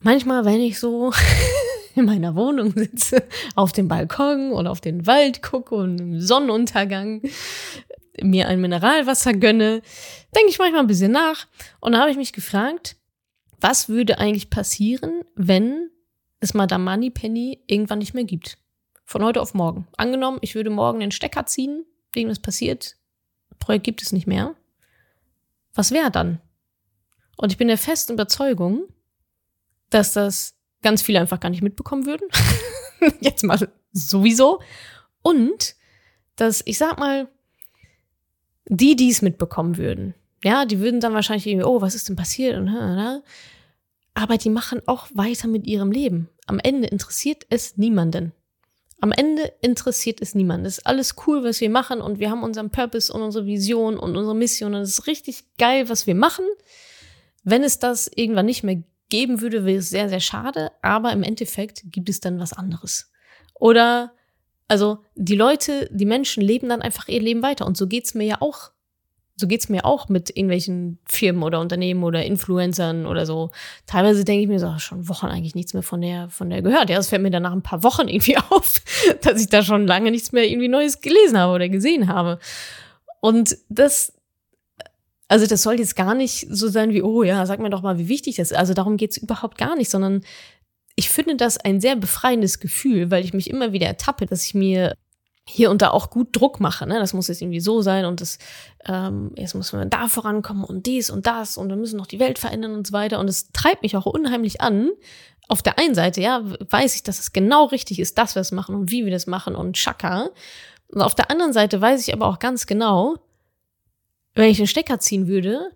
Manchmal, 0.00 0.44
wenn 0.44 0.60
ich 0.60 0.78
so 0.78 1.12
in 1.94 2.06
meiner 2.06 2.34
Wohnung 2.34 2.72
sitze, 2.72 3.22
auf 3.54 3.72
dem 3.72 3.88
Balkon 3.88 4.52
oder 4.52 4.70
auf 4.70 4.80
den 4.80 5.06
Wald 5.06 5.42
gucke 5.42 5.74
und 5.74 5.98
im 6.00 6.20
Sonnenuntergang 6.20 7.22
mir 8.20 8.48
ein 8.48 8.60
Mineralwasser 8.60 9.34
gönne, 9.34 9.82
denke 10.34 10.50
ich 10.50 10.58
manchmal 10.58 10.80
ein 10.80 10.86
bisschen 10.86 11.12
nach. 11.12 11.46
Und 11.80 11.92
da 11.92 12.00
habe 12.00 12.10
ich 12.10 12.16
mich 12.16 12.32
gefragt, 12.32 12.96
was 13.60 13.88
würde 13.88 14.18
eigentlich 14.18 14.50
passieren, 14.50 15.22
wenn 15.34 15.90
es 16.44 16.54
Madame 16.54 16.84
Moneypenny 16.84 17.62
irgendwann 17.66 17.98
nicht 17.98 18.14
mehr 18.14 18.24
gibt? 18.24 18.58
Von 19.04 19.24
heute 19.24 19.42
auf 19.42 19.54
morgen. 19.54 19.88
Angenommen, 19.96 20.38
ich 20.40 20.54
würde 20.54 20.70
morgen 20.70 21.00
den 21.00 21.10
Stecker 21.10 21.46
ziehen, 21.46 21.84
irgendwas 22.14 22.38
passiert, 22.38 22.96
Projekt 23.58 23.84
gibt 23.84 24.02
es 24.02 24.12
nicht 24.12 24.26
mehr. 24.26 24.54
Was 25.74 25.90
wäre 25.90 26.10
dann? 26.10 26.40
Und 27.36 27.50
ich 27.50 27.58
bin 27.58 27.68
der 27.68 27.78
festen 27.78 28.12
Überzeugung, 28.12 28.84
dass 29.90 30.12
das 30.12 30.56
ganz 30.82 31.02
viele 31.02 31.20
einfach 31.20 31.40
gar 31.40 31.48
nicht 31.48 31.62
mitbekommen 31.62 32.06
würden. 32.06 32.28
Jetzt 33.20 33.42
mal 33.42 33.68
sowieso. 33.92 34.60
Und 35.22 35.74
dass, 36.36 36.62
ich 36.64 36.78
sag 36.78 36.98
mal, 36.98 37.28
die, 38.66 38.96
die 38.96 39.10
es 39.10 39.22
mitbekommen 39.22 39.76
würden, 39.76 40.14
ja, 40.42 40.66
die 40.66 40.78
würden 40.78 41.00
dann 41.00 41.14
wahrscheinlich 41.14 41.46
irgendwie, 41.46 41.66
oh, 41.66 41.80
was 41.80 41.94
ist 41.94 42.08
denn 42.08 42.16
passiert? 42.16 42.58
Und, 42.58 42.68
aber 44.14 44.36
die 44.36 44.50
machen 44.50 44.82
auch 44.86 45.08
weiter 45.14 45.48
mit 45.48 45.66
ihrem 45.66 45.90
Leben. 45.90 46.28
Am 46.46 46.58
Ende 46.58 46.88
interessiert 46.88 47.46
es 47.50 47.76
niemanden. 47.76 48.32
Am 49.00 49.12
Ende 49.12 49.52
interessiert 49.60 50.22
es 50.22 50.34
niemanden. 50.34 50.66
Es 50.66 50.78
ist 50.78 50.86
alles 50.86 51.14
cool, 51.26 51.44
was 51.44 51.60
wir 51.60 51.70
machen 51.70 52.00
und 52.00 52.18
wir 52.18 52.30
haben 52.30 52.42
unseren 52.42 52.70
Purpose 52.70 53.12
und 53.12 53.22
unsere 53.22 53.46
Vision 53.46 53.98
und 53.98 54.16
unsere 54.16 54.34
Mission 54.34 54.74
und 54.74 54.82
es 54.82 54.98
ist 54.98 55.06
richtig 55.06 55.44
geil, 55.58 55.88
was 55.88 56.06
wir 56.06 56.14
machen. 56.14 56.46
Wenn 57.42 57.62
es 57.62 57.78
das 57.78 58.10
irgendwann 58.14 58.46
nicht 58.46 58.62
mehr 58.62 58.82
geben 59.10 59.40
würde, 59.40 59.64
wäre 59.64 59.78
es 59.78 59.90
sehr, 59.90 60.08
sehr 60.08 60.20
schade, 60.20 60.72
aber 60.80 61.12
im 61.12 61.22
Endeffekt 61.22 61.82
gibt 61.86 62.08
es 62.08 62.20
dann 62.20 62.38
was 62.38 62.52
anderes. 62.52 63.10
Oder, 63.54 64.12
also 64.68 64.98
die 65.14 65.36
Leute, 65.36 65.88
die 65.92 66.06
Menschen 66.06 66.42
leben 66.42 66.68
dann 66.68 66.82
einfach 66.82 67.08
ihr 67.08 67.20
Leben 67.20 67.42
weiter 67.42 67.66
und 67.66 67.76
so 67.76 67.86
geht's 67.86 68.14
mir 68.14 68.24
ja 68.24 68.36
auch. 68.40 68.70
So 69.36 69.48
geht's 69.48 69.68
mir 69.68 69.84
auch 69.84 70.08
mit 70.08 70.30
irgendwelchen 70.30 70.98
Firmen 71.06 71.42
oder 71.42 71.60
Unternehmen 71.60 72.04
oder 72.04 72.24
Influencern 72.24 73.06
oder 73.06 73.26
so. 73.26 73.50
Teilweise 73.86 74.24
denke 74.24 74.42
ich 74.42 74.48
mir 74.48 74.60
so, 74.60 74.78
schon 74.78 75.08
Wochen 75.08 75.26
eigentlich 75.26 75.56
nichts 75.56 75.74
mehr 75.74 75.82
von 75.82 76.00
der, 76.00 76.30
von 76.30 76.50
der 76.50 76.62
gehört. 76.62 76.88
Ja, 76.88 76.96
das 76.96 77.08
fällt 77.08 77.22
mir 77.22 77.30
dann 77.30 77.42
nach 77.42 77.52
ein 77.52 77.62
paar 77.62 77.82
Wochen 77.82 78.08
irgendwie 78.08 78.36
auf, 78.36 78.80
dass 79.22 79.40
ich 79.40 79.48
da 79.48 79.62
schon 79.62 79.86
lange 79.86 80.10
nichts 80.10 80.32
mehr 80.32 80.48
irgendwie 80.48 80.68
Neues 80.68 81.00
gelesen 81.00 81.38
habe 81.38 81.52
oder 81.52 81.68
gesehen 81.68 82.08
habe. 82.08 82.38
Und 83.20 83.56
das, 83.68 84.12
also 85.28 85.46
das 85.46 85.62
soll 85.62 85.78
jetzt 85.80 85.96
gar 85.96 86.14
nicht 86.14 86.46
so 86.50 86.68
sein 86.68 86.92
wie, 86.92 87.02
oh 87.02 87.22
ja, 87.22 87.44
sag 87.46 87.58
mir 87.58 87.70
doch 87.70 87.82
mal, 87.82 87.98
wie 87.98 88.08
wichtig 88.08 88.36
das 88.36 88.52
ist. 88.52 88.56
Also 88.56 88.74
darum 88.74 88.96
geht's 88.96 89.16
überhaupt 89.16 89.58
gar 89.58 89.74
nicht, 89.76 89.90
sondern 89.90 90.22
ich 90.96 91.08
finde 91.08 91.36
das 91.36 91.58
ein 91.58 91.80
sehr 91.80 91.96
befreiendes 91.96 92.60
Gefühl, 92.60 93.10
weil 93.10 93.24
ich 93.24 93.34
mich 93.34 93.50
immer 93.50 93.72
wieder 93.72 93.86
ertappe, 93.86 94.26
dass 94.26 94.44
ich 94.44 94.54
mir 94.54 94.94
hier 95.46 95.70
und 95.70 95.82
da 95.82 95.90
auch 95.90 96.10
gut 96.10 96.28
Druck 96.32 96.58
mache. 96.58 96.86
Ne? 96.86 96.98
Das 96.98 97.12
muss 97.12 97.28
jetzt 97.28 97.42
irgendwie 97.42 97.60
so 97.60 97.82
sein 97.82 98.06
und 98.06 98.20
das 98.20 98.38
ähm, 98.86 99.32
jetzt 99.36 99.54
muss 99.54 99.72
man 99.72 99.90
da 99.90 100.08
vorankommen 100.08 100.64
und 100.64 100.86
dies 100.86 101.10
und 101.10 101.26
das 101.26 101.58
und 101.58 101.68
wir 101.68 101.76
müssen 101.76 101.98
noch 101.98 102.06
die 102.06 102.18
Welt 102.18 102.38
verändern 102.38 102.72
und 102.72 102.86
so 102.86 102.92
weiter. 102.92 103.18
Und 103.18 103.28
es 103.28 103.52
treibt 103.52 103.82
mich 103.82 103.96
auch 103.96 104.06
unheimlich 104.06 104.60
an. 104.60 104.90
Auf 105.46 105.60
der 105.60 105.78
einen 105.78 105.94
Seite, 105.94 106.22
ja, 106.22 106.42
weiß 106.42 106.94
ich, 106.96 107.02
dass 107.02 107.18
es 107.18 107.34
genau 107.34 107.66
richtig 107.66 108.00
ist, 108.00 108.16
dass 108.16 108.34
wir 108.34 108.40
es 108.40 108.52
machen 108.52 108.74
und 108.74 108.90
wie 108.90 109.04
wir 109.04 109.12
das 109.12 109.26
machen 109.26 109.54
und 109.54 109.76
Chaka. 109.76 110.30
Und 110.88 111.02
auf 111.02 111.14
der 111.14 111.30
anderen 111.30 111.52
Seite 111.52 111.80
weiß 111.80 112.06
ich 112.06 112.14
aber 112.14 112.26
auch 112.26 112.38
ganz 112.38 112.66
genau, 112.66 113.16
wenn 114.34 114.50
ich 114.50 114.56
den 114.56 114.66
Stecker 114.66 114.98
ziehen 114.98 115.28
würde, 115.28 115.70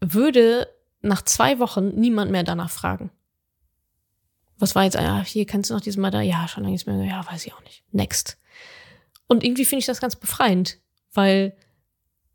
würde 0.00 0.68
nach 1.00 1.22
zwei 1.22 1.58
Wochen 1.58 1.88
niemand 1.88 2.30
mehr 2.30 2.42
danach 2.42 2.70
fragen. 2.70 3.10
Was 4.58 4.74
war 4.74 4.84
jetzt, 4.84 4.94
ja, 4.94 5.22
hier 5.22 5.46
kannst 5.46 5.70
du 5.70 5.74
noch 5.74 5.80
diesmal 5.80 6.10
da, 6.10 6.20
ja, 6.20 6.48
schon 6.48 6.62
lange 6.62 6.72
nichts 6.72 6.86
mehr, 6.86 7.02
ja, 7.04 7.26
weiß 7.30 7.46
ich 7.46 7.52
auch 7.52 7.62
nicht. 7.62 7.84
Next. 7.92 8.38
Und 9.26 9.44
irgendwie 9.44 9.64
finde 9.64 9.80
ich 9.80 9.86
das 9.86 10.00
ganz 10.00 10.16
befreiend, 10.16 10.78
weil 11.12 11.56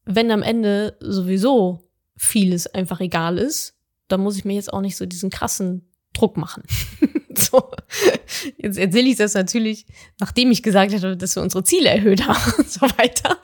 wenn 0.06 0.32
am 0.32 0.44
Ende 0.44 0.98
sowieso 1.00 1.90
vieles 2.16 2.68
einfach 2.68 3.00
egal 3.00 3.38
ist, 3.38 3.78
dann 4.08 4.22
muss 4.22 4.38
ich 4.38 4.46
mir 4.46 4.54
jetzt 4.54 4.74
auch 4.74 4.82
nicht 4.82 4.98
so 4.98 5.06
diesen 5.06 5.30
krassen 5.30 5.90
Druck 6.14 6.38
machen. 6.38 6.64
so. 7.36 7.72
Jetzt 8.58 8.78
erzähle 8.78 9.10
ich 9.10 9.18
das 9.18 9.34
natürlich, 9.34 9.86
nachdem 10.20 10.52
ich 10.52 10.64
gesagt 10.64 10.94
habe, 10.94 11.18
dass 11.18 11.36
wir 11.36 11.44
unsere 11.44 11.64
Ziele 11.64 11.90
erhöht 11.90 12.28
haben 12.28 12.54
und 12.58 12.70
so 12.70 12.82
weiter. 12.82 13.38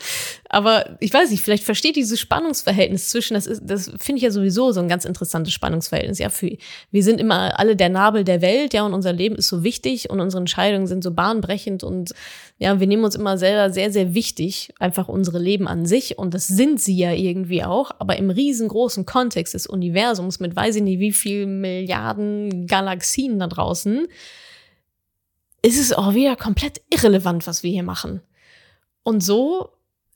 Aber 0.49 0.97
ich 0.99 1.13
weiß 1.13 1.29
nicht, 1.29 1.43
vielleicht 1.43 1.63
versteht 1.63 1.95
dieses 1.95 2.19
Spannungsverhältnis 2.19 3.09
zwischen, 3.09 3.33
das 3.33 3.47
ist, 3.47 3.61
das 3.65 3.91
finde 3.99 4.17
ich 4.17 4.23
ja 4.23 4.31
sowieso 4.31 4.71
so 4.71 4.79
ein 4.79 4.87
ganz 4.87 5.03
interessantes 5.03 5.53
Spannungsverhältnis. 5.53 6.19
Ja, 6.19 6.29
für, 6.29 6.55
wir 6.91 7.03
sind 7.03 7.19
immer 7.19 7.59
alle 7.59 7.75
der 7.75 7.89
Nabel 7.89 8.23
der 8.23 8.41
Welt, 8.41 8.73
ja, 8.73 8.85
und 8.85 8.93
unser 8.93 9.13
Leben 9.13 9.35
ist 9.35 9.49
so 9.49 9.63
wichtig 9.63 10.09
und 10.09 10.19
unsere 10.19 10.39
Entscheidungen 10.39 10.87
sind 10.87 11.03
so 11.03 11.11
bahnbrechend 11.11 11.83
und 11.83 12.13
ja, 12.59 12.79
wir 12.79 12.87
nehmen 12.87 13.03
uns 13.03 13.15
immer 13.15 13.37
selber 13.37 13.71
sehr, 13.71 13.91
sehr 13.91 14.13
wichtig, 14.13 14.73
einfach 14.79 15.07
unsere 15.07 15.39
Leben 15.39 15.67
an 15.67 15.85
sich 15.85 16.17
und 16.17 16.33
das 16.33 16.47
sind 16.47 16.81
sie 16.81 16.97
ja 16.97 17.11
irgendwie 17.11 17.63
auch, 17.63 17.91
aber 17.99 18.17
im 18.17 18.29
riesengroßen 18.29 19.05
Kontext 19.05 19.53
des 19.53 19.67
Universums 19.67 20.39
mit 20.39 20.55
weiß 20.55 20.77
ich 20.77 20.83
nicht 20.83 20.99
wie 20.99 21.11
viel 21.11 21.45
Milliarden 21.45 22.67
Galaxien 22.67 23.37
da 23.39 23.47
draußen, 23.47 24.07
ist 25.61 25.79
es 25.79 25.93
auch 25.93 26.13
wieder 26.13 26.35
komplett 26.35 26.81
irrelevant, 26.89 27.47
was 27.47 27.63
wir 27.63 27.71
hier 27.71 27.83
machen. 27.83 28.21
Und 29.03 29.21
so 29.21 29.69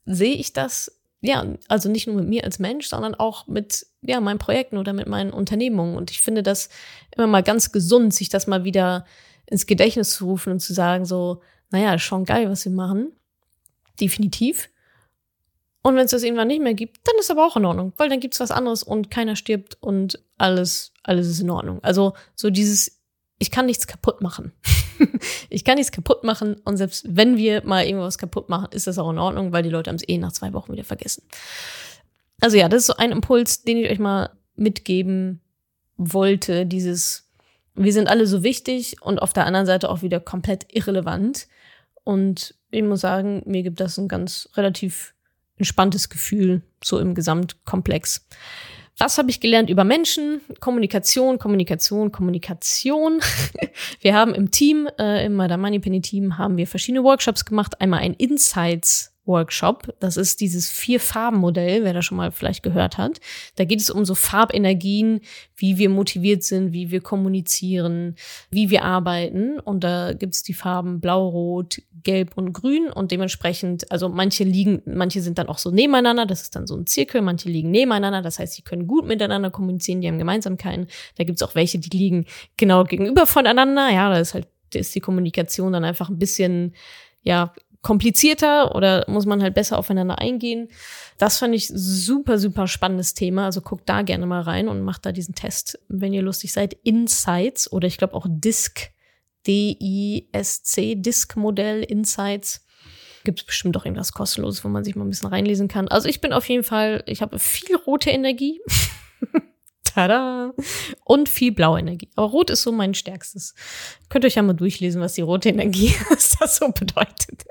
sehe 0.04 0.34
ich 0.34 0.52
das, 0.52 1.00
ja, 1.20 1.44
also 1.68 1.88
nicht 1.88 2.06
nur 2.06 2.16
mit 2.16 2.28
mir 2.28 2.44
als 2.44 2.58
Mensch, 2.58 2.86
sondern 2.86 3.14
auch 3.14 3.46
mit, 3.46 3.86
ja, 4.02 4.20
meinen 4.20 4.38
Projekten 4.38 4.78
oder 4.78 4.92
mit 4.92 5.06
meinen 5.06 5.32
Unternehmungen. 5.32 5.96
Und 5.96 6.10
ich 6.10 6.20
finde 6.20 6.42
das 6.42 6.68
immer 7.16 7.26
mal 7.26 7.42
ganz 7.42 7.72
gesund, 7.72 8.14
sich 8.14 8.28
das 8.28 8.46
mal 8.46 8.64
wieder 8.64 9.06
ins 9.46 9.66
Gedächtnis 9.66 10.10
zu 10.10 10.26
rufen 10.26 10.52
und 10.52 10.60
zu 10.60 10.72
sagen, 10.72 11.04
so, 11.04 11.42
naja, 11.70 11.94
ist 11.94 12.02
schon 12.02 12.24
geil, 12.24 12.48
was 12.48 12.64
wir 12.64 12.72
machen. 12.72 13.12
Definitiv. 14.00 14.68
Und 15.82 15.96
wenn 15.96 16.04
es 16.04 16.12
das 16.12 16.22
irgendwann 16.22 16.48
nicht 16.48 16.62
mehr 16.62 16.74
gibt, 16.74 17.00
dann 17.06 17.16
ist 17.18 17.30
aber 17.30 17.46
auch 17.46 17.56
in 17.56 17.64
Ordnung, 17.64 17.92
weil 17.96 18.08
dann 18.08 18.20
gibt's 18.20 18.40
was 18.40 18.52
anderes 18.52 18.82
und 18.82 19.10
keiner 19.10 19.34
stirbt 19.34 19.76
und 19.80 20.22
alles, 20.38 20.92
alles 21.02 21.26
ist 21.26 21.40
in 21.40 21.50
Ordnung. 21.50 21.82
Also 21.82 22.14
so 22.36 22.50
dieses, 22.50 23.00
ich 23.38 23.50
kann 23.50 23.66
nichts 23.66 23.86
kaputt 23.86 24.20
machen. 24.20 24.52
ich 25.50 25.64
kann 25.64 25.76
nichts 25.76 25.92
kaputt 25.92 26.24
machen 26.24 26.56
und 26.64 26.76
selbst 26.76 27.04
wenn 27.08 27.36
wir 27.36 27.64
mal 27.64 27.84
irgendwas 27.84 28.18
kaputt 28.18 28.48
machen, 28.48 28.68
ist 28.72 28.86
das 28.86 28.98
auch 28.98 29.10
in 29.10 29.18
Ordnung, 29.18 29.52
weil 29.52 29.62
die 29.62 29.70
Leute 29.70 29.90
haben 29.90 29.96
es 29.96 30.08
eh 30.08 30.18
nach 30.18 30.32
zwei 30.32 30.52
Wochen 30.52 30.72
wieder 30.72 30.84
vergessen. 30.84 31.22
Also 32.40 32.56
ja, 32.56 32.68
das 32.68 32.80
ist 32.80 32.86
so 32.86 32.96
ein 32.96 33.12
Impuls, 33.12 33.62
den 33.62 33.78
ich 33.78 33.90
euch 33.90 33.98
mal 33.98 34.30
mitgeben 34.56 35.40
wollte, 35.96 36.66
dieses, 36.66 37.30
wir 37.74 37.92
sind 37.92 38.08
alle 38.08 38.26
so 38.26 38.42
wichtig 38.42 38.96
und 39.00 39.22
auf 39.22 39.32
der 39.32 39.46
anderen 39.46 39.66
Seite 39.66 39.88
auch 39.88 40.02
wieder 40.02 40.20
komplett 40.20 40.66
irrelevant. 40.74 41.46
Und 42.04 42.54
ich 42.70 42.82
muss 42.82 43.00
sagen, 43.00 43.42
mir 43.46 43.62
gibt 43.62 43.80
das 43.80 43.98
ein 43.98 44.08
ganz 44.08 44.48
relativ 44.56 45.14
entspanntes 45.56 46.08
Gefühl, 46.08 46.62
so 46.82 46.98
im 46.98 47.14
Gesamtkomplex. 47.14 48.26
Was 48.98 49.18
habe 49.18 49.30
ich 49.30 49.40
gelernt 49.40 49.70
über 49.70 49.84
Menschen? 49.84 50.40
Kommunikation, 50.60 51.38
Kommunikation, 51.38 52.12
Kommunikation. 52.12 53.20
wir 54.00 54.14
haben 54.14 54.34
im 54.34 54.50
Team, 54.50 54.88
äh, 54.98 55.24
im 55.24 55.34
Madame 55.34 55.62
Moneypenny 55.62 56.02
Team, 56.02 56.38
haben 56.38 56.56
wir 56.56 56.66
verschiedene 56.66 57.02
Workshops 57.02 57.44
gemacht. 57.44 57.80
Einmal 57.80 58.00
ein 58.00 58.14
Insights 58.14 59.11
Workshop. 59.24 59.94
Das 60.00 60.16
ist 60.16 60.40
dieses 60.40 60.70
Vier-Farben-Modell, 60.70 61.84
wer 61.84 61.92
da 61.92 62.02
schon 62.02 62.16
mal 62.16 62.32
vielleicht 62.32 62.62
gehört 62.62 62.98
hat. 62.98 63.20
Da 63.56 63.64
geht 63.64 63.80
es 63.80 63.90
um 63.90 64.04
so 64.04 64.14
Farbenergien, 64.14 65.20
wie 65.56 65.78
wir 65.78 65.88
motiviert 65.88 66.42
sind, 66.42 66.72
wie 66.72 66.90
wir 66.90 67.00
kommunizieren, 67.00 68.16
wie 68.50 68.70
wir 68.70 68.84
arbeiten. 68.84 69.60
Und 69.60 69.84
da 69.84 70.12
gibt 70.12 70.34
es 70.34 70.42
die 70.42 70.54
Farben 70.54 71.00
Blau, 71.00 71.28
Rot, 71.28 71.80
Gelb 72.02 72.36
und 72.36 72.52
Grün. 72.52 72.90
Und 72.90 73.12
dementsprechend, 73.12 73.90
also 73.92 74.08
manche 74.08 74.42
liegen, 74.44 74.82
manche 74.86 75.22
sind 75.22 75.38
dann 75.38 75.48
auch 75.48 75.58
so 75.58 75.70
nebeneinander, 75.70 76.26
das 76.26 76.42
ist 76.42 76.56
dann 76.56 76.66
so 76.66 76.76
ein 76.76 76.86
Zirkel, 76.86 77.22
manche 77.22 77.48
liegen 77.48 77.70
nebeneinander, 77.70 78.22
das 78.22 78.38
heißt, 78.38 78.54
sie 78.54 78.62
können 78.62 78.88
gut 78.88 79.06
miteinander 79.06 79.50
kommunizieren, 79.50 80.00
die 80.00 80.08
haben 80.08 80.18
Gemeinsamkeiten. 80.18 80.88
Da 81.16 81.24
gibt 81.24 81.36
es 81.40 81.42
auch 81.42 81.54
welche, 81.54 81.78
die 81.78 81.96
liegen 81.96 82.26
genau 82.56 82.84
gegenüber 82.84 83.26
voneinander. 83.26 83.88
Ja, 83.90 84.10
da 84.10 84.18
ist 84.18 84.34
halt, 84.34 84.48
da 84.72 84.80
ist 84.80 84.94
die 84.94 85.00
Kommunikation 85.00 85.72
dann 85.72 85.84
einfach 85.84 86.08
ein 86.08 86.18
bisschen 86.18 86.74
ja, 87.22 87.52
komplizierter 87.82 88.74
oder 88.74 89.04
muss 89.08 89.26
man 89.26 89.42
halt 89.42 89.54
besser 89.54 89.78
aufeinander 89.78 90.18
eingehen? 90.18 90.68
Das 91.18 91.38
fand 91.38 91.54
ich 91.54 91.68
super, 91.68 92.38
super 92.38 92.66
spannendes 92.66 93.14
Thema. 93.14 93.46
Also 93.46 93.60
guckt 93.60 93.88
da 93.88 94.02
gerne 94.02 94.26
mal 94.26 94.42
rein 94.42 94.68
und 94.68 94.82
macht 94.82 95.04
da 95.04 95.12
diesen 95.12 95.34
Test, 95.34 95.78
wenn 95.88 96.12
ihr 96.12 96.22
lustig 96.22 96.52
seid. 96.52 96.74
Insights 96.84 97.70
oder 97.70 97.86
ich 97.86 97.98
glaube 97.98 98.14
auch 98.14 98.26
DISC, 98.28 98.92
D-I-S-C, 99.46 100.96
DISC-Modell, 100.96 101.82
Insights. 101.82 102.64
Gibt 103.24 103.40
es 103.40 103.46
bestimmt 103.46 103.76
auch 103.76 103.84
irgendwas 103.84 104.12
kostenloses, 104.12 104.64
wo 104.64 104.68
man 104.68 104.84
sich 104.84 104.96
mal 104.96 105.04
ein 105.04 105.10
bisschen 105.10 105.28
reinlesen 105.28 105.68
kann. 105.68 105.88
Also 105.88 106.08
ich 106.08 106.20
bin 106.20 106.32
auf 106.32 106.48
jeden 106.48 106.64
Fall, 106.64 107.04
ich 107.06 107.22
habe 107.22 107.38
viel 107.38 107.76
rote 107.76 108.10
Energie. 108.10 108.60
Tada! 109.94 110.52
Und 111.04 111.28
viel 111.28 111.52
blaue 111.52 111.80
Energie. 111.80 112.08
Aber 112.16 112.28
rot 112.28 112.50
ist 112.50 112.62
so 112.62 112.72
mein 112.72 112.94
stärkstes. 112.94 113.54
Könnt 114.08 114.24
ihr 114.24 114.28
euch 114.28 114.36
ja 114.36 114.42
mal 114.42 114.54
durchlesen, 114.54 115.00
was 115.00 115.14
die 115.14 115.20
rote 115.20 115.48
Energie, 115.48 115.94
was 116.10 116.36
das 116.38 116.56
so 116.56 116.68
bedeutet. 116.68 117.44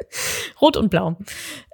Rot 0.59 0.77
und 0.77 0.89
blau. 0.89 1.17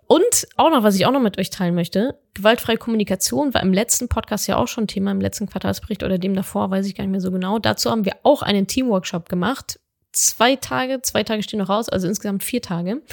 Und 0.08 0.48
auch 0.56 0.70
noch, 0.70 0.84
was 0.84 0.96
ich 0.96 1.06
auch 1.06 1.12
noch 1.12 1.20
mit 1.20 1.38
euch 1.38 1.50
teilen 1.50 1.76
möchte, 1.76 2.18
gewaltfreie 2.34 2.78
Kommunikation 2.78 3.54
war 3.54 3.62
im 3.62 3.74
letzten 3.74 4.08
Podcast 4.08 4.48
ja 4.48 4.56
auch 4.56 4.68
schon 4.68 4.88
Thema, 4.88 5.12
im 5.12 5.20
letzten 5.20 5.48
Quartalsbericht 5.48 6.04
oder 6.04 6.18
dem 6.18 6.34
davor, 6.34 6.72
weiß 6.72 6.86
ich 6.86 6.96
gar 6.96 7.04
nicht 7.04 7.12
mehr 7.12 7.22
so 7.22 7.32
genau. 7.32 7.60
Dazu 7.60 7.92
haben 7.92 8.06
wir 8.06 8.16
auch 8.24 8.42
einen 8.42 8.68
Teamworkshop 8.68 9.28
gemacht. 9.28 9.80
Zwei 10.18 10.56
Tage, 10.56 11.04
zwei 11.04 11.24
Tage 11.24 11.44
stehen 11.44 11.60
noch 11.60 11.70
raus, 11.70 11.90
also 11.90 12.08
insgesamt 12.08 12.44
vier 12.44 12.60
Tage. 12.60 13.04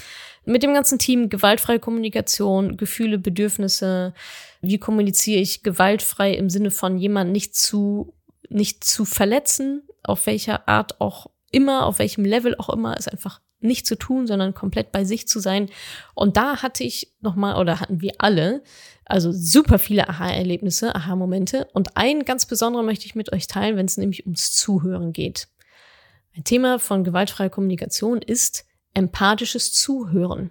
Mit 0.46 0.62
dem 0.62 0.72
ganzen 0.72 0.98
Team 0.98 1.28
gewaltfreie 1.28 1.78
Kommunikation, 1.78 2.78
Gefühle, 2.78 3.18
Bedürfnisse, 3.18 4.14
wie 4.62 4.78
kommuniziere 4.78 5.40
ich 5.40 5.62
gewaltfrei 5.62 6.32
im 6.32 6.48
Sinne 6.48 6.70
von 6.70 6.96
jemand 6.96 7.30
nicht 7.30 7.55
zu, 7.55 8.14
nicht 8.48 8.84
zu 8.84 9.05
verletzen, 9.05 9.82
auf 10.02 10.24
welcher 10.24 10.66
Art 10.66 10.98
auch 11.02 11.26
immer, 11.50 11.84
auf 11.84 11.98
welchem 11.98 12.24
Level 12.24 12.57
auch 12.57 12.70
immer, 12.70 12.96
ist 12.96 13.12
einfach 13.12 13.40
nicht 13.61 13.86
zu 13.86 13.96
tun, 13.96 14.26
sondern 14.26 14.55
komplett 14.55 14.90
bei 14.90 15.05
sich 15.05 15.28
zu 15.28 15.40
sein. 15.40 15.68
Und 16.14 16.38
da 16.38 16.62
hatte 16.62 16.84
ich 16.84 17.12
nochmal, 17.20 17.61
oder 17.61 17.80
hatten 17.80 18.00
wir 18.00 18.14
alle, 18.16 18.62
also 19.05 19.30
super 19.30 19.78
viele 19.78 20.09
Aha-Erlebnisse, 20.09 20.94
Aha-Momente. 20.94 21.68
Und 21.74 21.98
ein 21.98 22.24
ganz 22.24 22.46
besonderer 22.46 22.82
möchte 22.82 23.05
ich 23.05 23.14
mit 23.14 23.30
euch 23.32 23.46
teilen, 23.46 23.76
wenn 23.76 23.86
es 23.86 23.98
nämlich 23.98 24.24
ums 24.24 24.52
Zuhören 24.52 25.12
geht. 25.12 25.48
Ein 26.37 26.45
Thema 26.45 26.78
von 26.78 27.05
gewaltfreier 27.05 27.51
Kommunikation 27.51 28.20
ist 28.20 28.64
empathisches 28.93 29.72
Zuhören. 29.72 30.51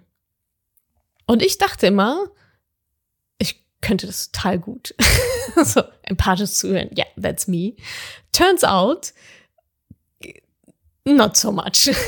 Und 1.26 1.42
ich 1.42 1.58
dachte 1.58 1.86
immer, 1.86 2.30
ich 3.38 3.64
könnte 3.80 4.06
das 4.06 4.30
total 4.30 4.58
gut. 4.58 4.94
so, 5.64 5.82
empathisches 6.02 6.58
Zuhören, 6.58 6.90
yeah, 6.96 7.06
that's 7.20 7.46
me. 7.46 7.74
Turns 8.32 8.64
out, 8.64 9.12
not 11.04 11.36
so 11.36 11.52
much. 11.52 11.90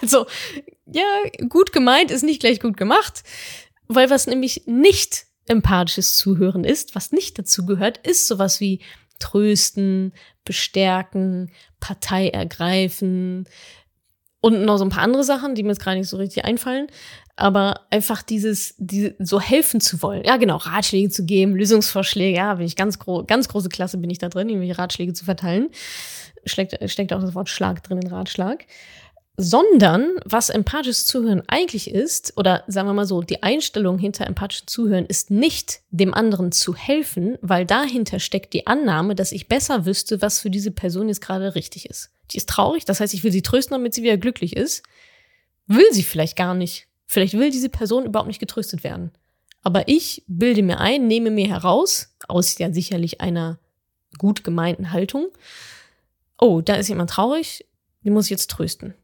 Also, 0.00 0.26
ja, 0.86 1.04
gut 1.48 1.72
gemeint 1.72 2.10
ist 2.10 2.24
nicht 2.24 2.40
gleich 2.40 2.58
gut 2.58 2.76
gemacht, 2.76 3.22
weil 3.86 4.10
was 4.10 4.26
nämlich 4.26 4.64
nicht 4.66 5.26
empathisches 5.46 6.16
Zuhören 6.16 6.64
ist, 6.64 6.96
was 6.96 7.12
nicht 7.12 7.38
dazu 7.38 7.66
gehört, 7.66 7.98
ist 7.98 8.26
sowas 8.26 8.58
wie 8.58 8.80
trösten, 9.22 10.12
bestärken, 10.44 11.50
Partei 11.80 12.28
ergreifen 12.28 13.46
und 14.40 14.64
noch 14.64 14.76
so 14.76 14.84
ein 14.84 14.90
paar 14.90 15.04
andere 15.04 15.24
Sachen, 15.24 15.54
die 15.54 15.62
mir 15.62 15.70
jetzt 15.70 15.80
gerade 15.80 15.98
nicht 15.98 16.08
so 16.08 16.16
richtig 16.16 16.44
einfallen. 16.44 16.88
Aber 17.36 17.86
einfach 17.90 18.22
dieses, 18.22 18.74
diese, 18.76 19.14
so 19.18 19.40
helfen 19.40 19.80
zu 19.80 20.02
wollen. 20.02 20.24
Ja, 20.24 20.36
genau, 20.36 20.56
Ratschläge 20.56 21.08
zu 21.08 21.24
geben, 21.24 21.54
Lösungsvorschläge. 21.54 22.36
Ja, 22.36 22.54
bin 22.54 22.66
ich 22.66 22.76
ganz, 22.76 22.98
gro 22.98 23.24
ganz 23.24 23.48
große 23.48 23.68
Klasse 23.68 23.98
bin 23.98 24.10
ich 24.10 24.18
da 24.18 24.28
drin, 24.28 24.48
irgendwelche 24.48 24.78
Ratschläge 24.78 25.14
zu 25.14 25.24
verteilen. 25.24 25.70
Steckt, 26.44 26.90
steckt 26.90 27.12
auch 27.12 27.20
das 27.20 27.34
Wort 27.34 27.48
Schlag 27.48 27.82
drin 27.84 27.98
in 27.98 28.08
Ratschlag 28.08 28.66
sondern 29.36 30.10
was 30.26 30.50
empathisches 30.50 31.06
Zuhören 31.06 31.42
eigentlich 31.46 31.90
ist, 31.90 32.34
oder 32.36 32.64
sagen 32.66 32.88
wir 32.88 32.92
mal 32.92 33.06
so, 33.06 33.22
die 33.22 33.42
Einstellung 33.42 33.98
hinter 33.98 34.26
empathischem 34.26 34.66
Zuhören 34.66 35.06
ist 35.06 35.30
nicht, 35.30 35.80
dem 35.90 36.12
anderen 36.12 36.52
zu 36.52 36.74
helfen, 36.74 37.38
weil 37.40 37.64
dahinter 37.64 38.20
steckt 38.20 38.52
die 38.52 38.66
Annahme, 38.66 39.14
dass 39.14 39.32
ich 39.32 39.48
besser 39.48 39.86
wüsste, 39.86 40.20
was 40.20 40.40
für 40.40 40.50
diese 40.50 40.70
Person 40.70 41.08
jetzt 41.08 41.22
gerade 41.22 41.54
richtig 41.54 41.88
ist. 41.88 42.10
Die 42.30 42.36
ist 42.36 42.48
traurig, 42.48 42.84
das 42.84 43.00
heißt, 43.00 43.14
ich 43.14 43.24
will 43.24 43.32
sie 43.32 43.42
trösten, 43.42 43.74
damit 43.74 43.94
sie 43.94 44.02
wieder 44.02 44.18
glücklich 44.18 44.54
ist. 44.54 44.82
Will 45.66 45.90
sie 45.92 46.02
vielleicht 46.02 46.36
gar 46.36 46.54
nicht. 46.54 46.86
Vielleicht 47.06 47.34
will 47.34 47.50
diese 47.50 47.68
Person 47.68 48.04
überhaupt 48.04 48.28
nicht 48.28 48.40
getröstet 48.40 48.84
werden. 48.84 49.12
Aber 49.62 49.88
ich 49.88 50.24
bilde 50.26 50.62
mir 50.62 50.78
ein, 50.78 51.06
nehme 51.06 51.30
mir 51.30 51.48
heraus, 51.48 52.14
aus 52.28 52.58
ja 52.58 52.72
sicherlich 52.72 53.20
einer 53.20 53.58
gut 54.18 54.44
gemeinten 54.44 54.92
Haltung, 54.92 55.28
oh, 56.38 56.60
da 56.60 56.74
ist 56.74 56.88
jemand 56.88 57.10
traurig, 57.10 57.64
den 58.04 58.12
muss 58.12 58.26
ich 58.26 58.30
jetzt 58.30 58.50
trösten 58.50 58.94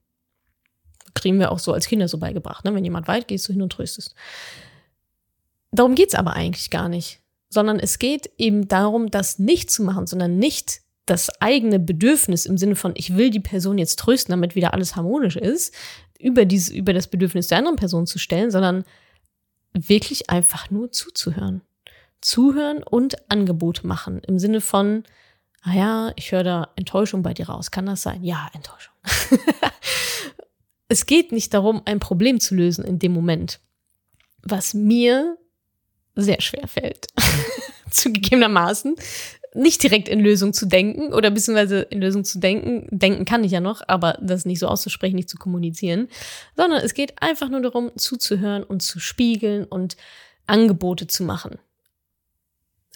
kriegen 1.21 1.39
wir 1.39 1.53
auch 1.53 1.59
so 1.59 1.73
als 1.73 1.87
Kinder 1.87 2.09
so 2.09 2.19
beigebracht. 2.19 2.65
Ne? 2.65 2.75
Wenn 2.75 2.85
jemand 2.85 3.09
weit, 3.09 3.29
gehst 3.29 3.49
du 3.49 3.53
hin 3.53 3.63
und 3.63 3.73
tröstest. 3.73 4.15
Darum 5.71 5.95
geht's 5.95 6.15
aber 6.15 6.33
eigentlich 6.33 6.71
gar 6.71 6.89
nicht, 6.89 7.21
sondern 7.51 7.79
es 7.79 7.99
geht 7.99 8.31
eben 8.39 8.69
darum, 8.69 9.11
das 9.11 9.39
nicht 9.39 9.71
zu 9.71 9.83
machen, 9.83 10.07
sondern 10.07 10.39
nicht 10.39 10.81
das 11.07 11.31
eigene 11.41 11.79
Bedürfnis 11.79 12.47
im 12.47 12.59
Sinne 12.59 12.77
von, 12.77 12.93
ich 12.95 13.17
will 13.17 13.31
die 13.31 13.41
Person 13.41 13.79
jetzt 13.79 13.99
trösten, 13.99 14.33
damit 14.33 14.55
wieder 14.55 14.75
alles 14.75 14.97
harmonisch 14.97 15.37
ist, 15.37 15.75
über, 16.19 16.45
dieses, 16.45 16.71
über 16.71 16.93
das 16.93 17.07
Bedürfnis 17.07 17.47
der 17.49 17.59
anderen 17.59 17.77
Person 17.77 18.07
zu 18.07 18.19
stellen, 18.19 18.51
sondern 18.51 18.85
wirklich 19.73 20.31
einfach 20.31 20.71
nur 20.71 20.91
zuzuhören. 20.91 21.63
Zuhören 22.21 22.83
und 22.83 23.31
Angebote 23.31 23.87
machen 23.87 24.21
im 24.27 24.39
Sinne 24.39 24.61
von, 24.61 25.05
ah 25.63 25.73
ja, 25.73 26.13
ich 26.17 26.33
höre 26.33 26.45
da 26.45 26.69
Enttäuschung 26.77 27.23
bei 27.23 27.33
dir 27.33 27.49
raus. 27.49 27.71
Kann 27.71 27.87
das 27.87 28.03
sein? 28.03 28.25
Ja, 28.25 28.51
Enttäuschung. 28.53 28.95
es 30.89 31.07
geht 31.07 31.33
nicht 31.33 31.53
darum, 31.55 31.83
ein 31.85 32.01
Problem 32.01 32.41
zu 32.41 32.55
lösen 32.55 32.85
in 32.85 32.99
dem 32.99 33.13
Moment, 33.13 33.61
was 34.43 34.75
mir 34.75 35.37
sehr 36.15 36.41
schwer 36.41 36.67
fällt, 36.67 37.07
zugegebenermaßen, 37.91 38.97
nicht 39.55 39.83
direkt 39.83 40.09
in 40.09 40.21
Lösung 40.21 40.53
zu 40.53 40.67
denken 40.67 41.13
oder 41.13 41.31
beziehungsweise 41.31 41.81
in 41.81 42.01
Lösung 42.01 42.25
zu 42.25 42.39
denken. 42.39 42.87
Denken 42.91 43.25
kann 43.25 43.45
ich 43.45 43.53
ja 43.53 43.61
noch, 43.61 43.83
aber 43.87 44.19
das 44.21 44.45
nicht 44.45 44.59
so 44.59 44.69
auszusprechen, 44.69 45.17
nicht 45.17 45.29
zu 45.29 45.39
kommunizieren, 45.39 46.09
sondern 46.57 46.83
es 46.83 46.95
geht 46.95 47.21
einfach 47.23 47.49
nur 47.49 47.61
darum, 47.61 47.91
zuzuhören 47.97 48.63
und 48.63 48.83
zu 48.83 49.01
spiegeln 49.01 49.65
und 49.65 49.97
Angebote 50.47 51.07
zu 51.07 51.23
machen. 51.23 51.59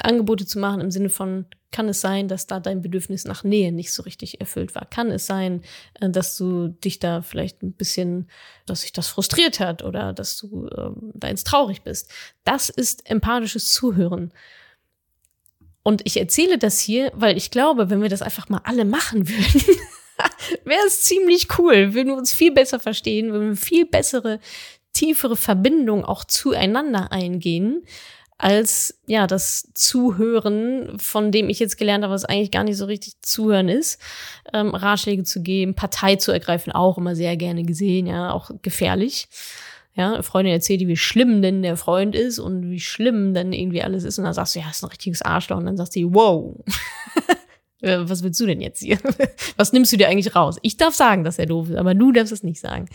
Angebote 0.00 0.46
zu 0.46 0.58
machen 0.58 0.80
im 0.80 0.90
Sinne 0.90 1.10
von, 1.10 1.46
kann 1.72 1.88
es 1.88 2.00
sein, 2.00 2.28
dass 2.28 2.46
da 2.46 2.60
dein 2.60 2.82
Bedürfnis 2.82 3.24
nach 3.24 3.42
Nähe 3.42 3.72
nicht 3.72 3.92
so 3.92 4.02
richtig 4.02 4.40
erfüllt 4.40 4.74
war? 4.74 4.84
Kann 4.84 5.10
es 5.10 5.26
sein, 5.26 5.62
äh, 6.00 6.10
dass 6.10 6.36
du 6.36 6.68
dich 6.68 6.98
da 6.98 7.22
vielleicht 7.22 7.62
ein 7.62 7.72
bisschen, 7.72 8.28
dass 8.66 8.82
sich 8.82 8.92
das 8.92 9.08
frustriert 9.08 9.58
hat 9.58 9.82
oder 9.82 10.12
dass 10.12 10.36
du 10.36 10.68
ähm, 10.76 11.12
da 11.14 11.28
ins 11.28 11.44
traurig 11.44 11.82
bist? 11.82 12.10
Das 12.44 12.68
ist 12.68 13.10
empathisches 13.10 13.70
Zuhören. 13.72 14.32
Und 15.82 16.02
ich 16.04 16.16
erzähle 16.18 16.58
das 16.58 16.78
hier, 16.78 17.10
weil 17.14 17.36
ich 17.36 17.50
glaube, 17.50 17.90
wenn 17.90 18.02
wir 18.02 18.08
das 18.08 18.22
einfach 18.22 18.48
mal 18.48 18.60
alle 18.64 18.84
machen 18.84 19.28
würden, 19.28 19.76
wäre 20.64 20.86
es 20.86 21.02
ziemlich 21.02 21.58
cool, 21.58 21.94
würden 21.94 22.08
wir 22.08 22.16
uns 22.16 22.32
viel 22.32 22.52
besser 22.52 22.78
verstehen, 22.78 23.32
würden 23.32 23.50
wir 23.50 23.56
viel 23.56 23.86
bessere, 23.86 24.38
tiefere 24.92 25.36
Verbindung 25.36 26.04
auch 26.04 26.24
zueinander 26.24 27.10
eingehen 27.10 27.82
als 28.42 28.98
ja 29.06 29.28
das 29.28 29.68
Zuhören, 29.72 30.98
von 30.98 31.30
dem 31.30 31.48
ich 31.48 31.60
jetzt 31.60 31.78
gelernt 31.78 32.02
habe, 32.02 32.12
was 32.12 32.24
eigentlich 32.24 32.50
gar 32.50 32.64
nicht 32.64 32.76
so 32.76 32.86
richtig 32.86 33.14
Zuhören 33.22 33.68
ist, 33.68 34.00
ähm, 34.52 34.74
Ratschläge 34.74 35.22
zu 35.22 35.42
geben, 35.42 35.74
Partei 35.74 36.16
zu 36.16 36.32
ergreifen, 36.32 36.72
auch 36.72 36.98
immer 36.98 37.14
sehr 37.14 37.36
gerne 37.36 37.62
gesehen, 37.62 38.06
ja, 38.06 38.32
auch 38.32 38.50
gefährlich. 38.60 39.28
Ja, 39.94 40.22
Freundin 40.22 40.54
erzählt 40.54 40.80
wie 40.80 40.96
schlimm 40.96 41.40
denn 41.42 41.62
der 41.62 41.76
Freund 41.76 42.16
ist 42.16 42.38
und 42.38 42.68
wie 42.70 42.80
schlimm 42.80 43.32
dann 43.32 43.52
irgendwie 43.52 43.82
alles 43.82 44.04
ist. 44.04 44.18
Und 44.18 44.24
dann 44.24 44.34
sagst 44.34 44.56
du, 44.56 44.60
ja, 44.60 44.70
ist 44.70 44.82
ein 44.82 44.88
richtiges 44.88 45.22
Arschloch. 45.22 45.58
Und 45.58 45.66
dann 45.66 45.76
sagt 45.76 45.92
sie, 45.92 46.06
wow. 46.12 46.56
Äh, 47.82 48.08
was 48.08 48.22
willst 48.22 48.38
du 48.38 48.46
denn 48.46 48.60
jetzt 48.60 48.78
hier? 48.78 48.96
Was 49.56 49.72
nimmst 49.72 49.92
du 49.92 49.96
dir 49.96 50.08
eigentlich 50.08 50.36
raus? 50.36 50.56
Ich 50.62 50.76
darf 50.76 50.94
sagen, 50.94 51.24
dass 51.24 51.40
er 51.40 51.46
doof 51.46 51.68
ist, 51.68 51.76
aber 51.76 51.94
du 51.94 52.12
darfst 52.12 52.32
es 52.32 52.44
nicht 52.44 52.60
sagen. 52.60 52.88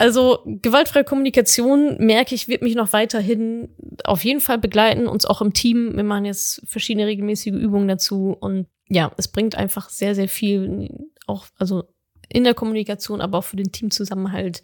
Also 0.00 0.38
gewaltfreie 0.46 1.04
Kommunikation, 1.04 1.98
merke 1.98 2.34
ich, 2.34 2.48
wird 2.48 2.62
mich 2.62 2.74
noch 2.74 2.94
weiterhin 2.94 3.68
auf 4.02 4.24
jeden 4.24 4.40
Fall 4.40 4.56
begleiten, 4.56 5.06
uns 5.06 5.26
auch 5.26 5.42
im 5.42 5.52
Team. 5.52 5.94
Wir 5.94 6.04
machen 6.04 6.24
jetzt 6.24 6.62
verschiedene 6.64 7.06
regelmäßige 7.06 7.52
Übungen 7.52 7.86
dazu 7.86 8.34
und 8.40 8.66
ja, 8.88 9.12
es 9.18 9.28
bringt 9.28 9.56
einfach 9.56 9.90
sehr, 9.90 10.14
sehr 10.14 10.30
viel, 10.30 10.88
auch 11.26 11.44
also 11.58 11.84
in 12.30 12.44
der 12.44 12.54
Kommunikation, 12.54 13.20
aber 13.20 13.36
auch 13.36 13.44
für 13.44 13.56
den 13.56 13.72
Teamzusammenhalt. 13.72 14.62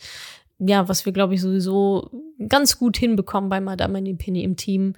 Ja, 0.59 0.89
was 0.89 1.05
wir, 1.05 1.13
glaube 1.13 1.35
ich, 1.35 1.43
sowieso 1.43 2.11
ganz 2.49 2.79
gut 2.79 2.97
hinbekommen 2.97 3.51
bei 3.51 3.61
Madame 3.61 4.15
Penny 4.15 4.43
im 4.43 4.57
Team 4.57 4.95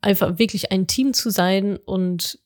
einfach 0.00 0.38
wirklich 0.38 0.70
ein 0.70 0.86
Team 0.86 1.12
zu 1.12 1.30
sein 1.30 1.76
und 1.76 2.38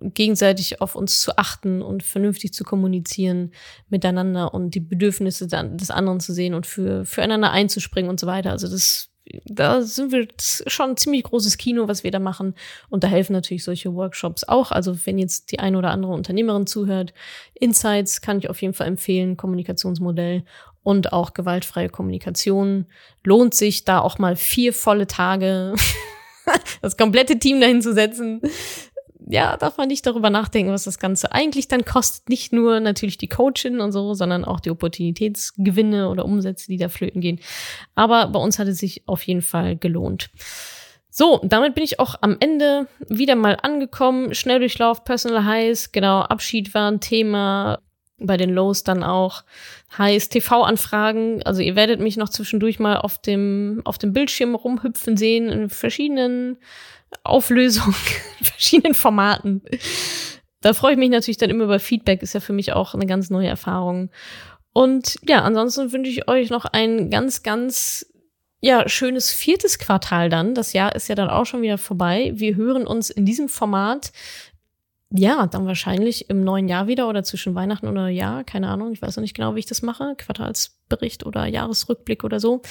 gegenseitig 0.00 0.80
auf 0.80 0.94
uns 0.94 1.20
zu 1.20 1.36
achten 1.36 1.82
und 1.82 2.02
vernünftig 2.02 2.52
zu 2.54 2.62
kommunizieren 2.64 3.52
miteinander 3.88 4.54
und 4.54 4.74
die 4.74 4.80
Bedürfnisse 4.80 5.48
des 5.48 5.90
anderen 5.90 6.20
zu 6.20 6.32
sehen 6.32 6.54
und 6.54 6.66
für, 6.66 7.04
füreinander 7.04 7.50
einzuspringen 7.50 8.08
und 8.08 8.20
so 8.20 8.28
weiter. 8.28 8.50
Also 8.50 8.68
das, 8.68 9.10
da 9.44 9.82
sind 9.82 10.12
wir 10.12 10.28
schon 10.38 10.90
ein 10.90 10.96
ziemlich 10.96 11.24
großes 11.24 11.58
Kino, 11.58 11.88
was 11.88 12.04
wir 12.04 12.12
da 12.12 12.20
machen. 12.20 12.54
Und 12.88 13.02
da 13.02 13.08
helfen 13.08 13.32
natürlich 13.32 13.64
solche 13.64 13.92
Workshops 13.92 14.44
auch. 14.44 14.70
Also 14.70 14.96
wenn 15.04 15.18
jetzt 15.18 15.50
die 15.50 15.58
eine 15.58 15.78
oder 15.78 15.90
andere 15.90 16.12
Unternehmerin 16.12 16.66
zuhört, 16.66 17.12
Insights 17.54 18.20
kann 18.20 18.38
ich 18.38 18.48
auf 18.48 18.62
jeden 18.62 18.74
Fall 18.74 18.86
empfehlen, 18.86 19.36
Kommunikationsmodell. 19.36 20.44
und 20.82 21.12
auch 21.12 21.34
gewaltfreie 21.34 21.90
Kommunikation. 21.90 22.86
Lohnt 23.22 23.52
sich 23.52 23.84
da 23.84 23.98
auch 23.98 24.18
mal 24.18 24.34
vier 24.34 24.72
volle 24.72 25.06
Tage 25.06 25.74
das 26.82 26.96
komplette 26.96 27.38
Team 27.38 27.60
dahin 27.60 27.82
zu 27.82 27.92
setzen. 27.92 28.40
Ja, 29.28 29.56
darf 29.56 29.76
man 29.76 29.88
nicht 29.88 30.06
darüber 30.06 30.30
nachdenken, 30.30 30.72
was 30.72 30.84
das 30.84 30.98
Ganze 30.98 31.30
eigentlich 31.30 31.68
dann 31.68 31.84
kostet. 31.84 32.28
Nicht 32.28 32.52
nur 32.52 32.80
natürlich 32.80 33.18
die 33.18 33.28
Coachin 33.28 33.80
und 33.80 33.92
so, 33.92 34.14
sondern 34.14 34.44
auch 34.44 34.60
die 34.60 34.70
Opportunitätsgewinne 34.70 36.08
oder 36.08 36.24
Umsätze, 36.24 36.66
die 36.68 36.78
da 36.78 36.88
flöten 36.88 37.20
gehen. 37.20 37.38
Aber 37.94 38.26
bei 38.28 38.40
uns 38.40 38.58
hat 38.58 38.66
es 38.66 38.78
sich 38.78 39.06
auf 39.06 39.22
jeden 39.22 39.42
Fall 39.42 39.76
gelohnt. 39.76 40.30
So, 41.10 41.40
damit 41.44 41.74
bin 41.74 41.84
ich 41.84 42.00
auch 42.00 42.14
am 42.22 42.36
Ende 42.40 42.86
wieder 43.08 43.34
mal 43.34 43.56
angekommen. 43.60 44.34
Schnelldurchlauf, 44.34 45.04
Personal 45.04 45.44
Highs, 45.44 45.92
genau, 45.92 46.20
Abschied 46.20 46.72
war 46.72 46.90
ein 46.90 47.00
Thema 47.00 47.80
bei 48.20 48.36
den 48.36 48.50
Lows 48.50 48.84
dann 48.84 49.02
auch 49.02 49.44
heißt 49.96 50.32
TV-Anfragen. 50.32 51.42
Also 51.42 51.62
ihr 51.62 51.76
werdet 51.76 52.00
mich 52.00 52.16
noch 52.16 52.28
zwischendurch 52.28 52.78
mal 52.78 52.96
auf 52.96 53.18
dem, 53.18 53.80
auf 53.84 53.98
dem 53.98 54.12
Bildschirm 54.12 54.54
rumhüpfen 54.54 55.16
sehen 55.16 55.48
in 55.48 55.70
verschiedenen 55.70 56.58
Auflösungen, 57.24 57.94
in 58.38 58.46
verschiedenen 58.46 58.94
Formaten. 58.94 59.62
Da 60.60 60.74
freue 60.74 60.92
ich 60.92 60.98
mich 60.98 61.10
natürlich 61.10 61.38
dann 61.38 61.50
immer 61.50 61.64
über 61.64 61.80
Feedback, 61.80 62.22
ist 62.22 62.34
ja 62.34 62.40
für 62.40 62.52
mich 62.52 62.72
auch 62.72 62.94
eine 62.94 63.06
ganz 63.06 63.30
neue 63.30 63.48
Erfahrung. 63.48 64.10
Und 64.72 65.16
ja, 65.26 65.42
ansonsten 65.42 65.92
wünsche 65.92 66.10
ich 66.10 66.28
euch 66.28 66.50
noch 66.50 66.64
ein 66.64 67.10
ganz, 67.10 67.42
ganz 67.42 68.06
ja, 68.60 68.88
schönes 68.88 69.32
viertes 69.32 69.78
Quartal 69.78 70.28
dann. 70.28 70.54
Das 70.54 70.74
Jahr 70.74 70.94
ist 70.94 71.08
ja 71.08 71.14
dann 71.14 71.30
auch 71.30 71.46
schon 71.46 71.62
wieder 71.62 71.78
vorbei. 71.78 72.32
Wir 72.34 72.56
hören 72.56 72.86
uns 72.86 73.08
in 73.08 73.24
diesem 73.24 73.48
Format 73.48 74.12
ja, 75.12 75.48
dann 75.48 75.66
wahrscheinlich 75.66 76.30
im 76.30 76.44
neuen 76.44 76.68
Jahr 76.68 76.86
wieder 76.86 77.08
oder 77.08 77.24
zwischen 77.24 77.56
Weihnachten 77.56 77.88
oder 77.88 78.08
Jahr, 78.08 78.44
keine 78.44 78.68
Ahnung, 78.68 78.92
ich 78.92 79.02
weiß 79.02 79.16
noch 79.16 79.22
nicht 79.22 79.34
genau, 79.34 79.56
wie 79.56 79.58
ich 79.58 79.66
das 79.66 79.82
mache, 79.82 80.14
Quartalsbericht 80.16 81.26
oder 81.26 81.46
Jahresrückblick 81.46 82.22
oder 82.22 82.38
so. 82.38 82.62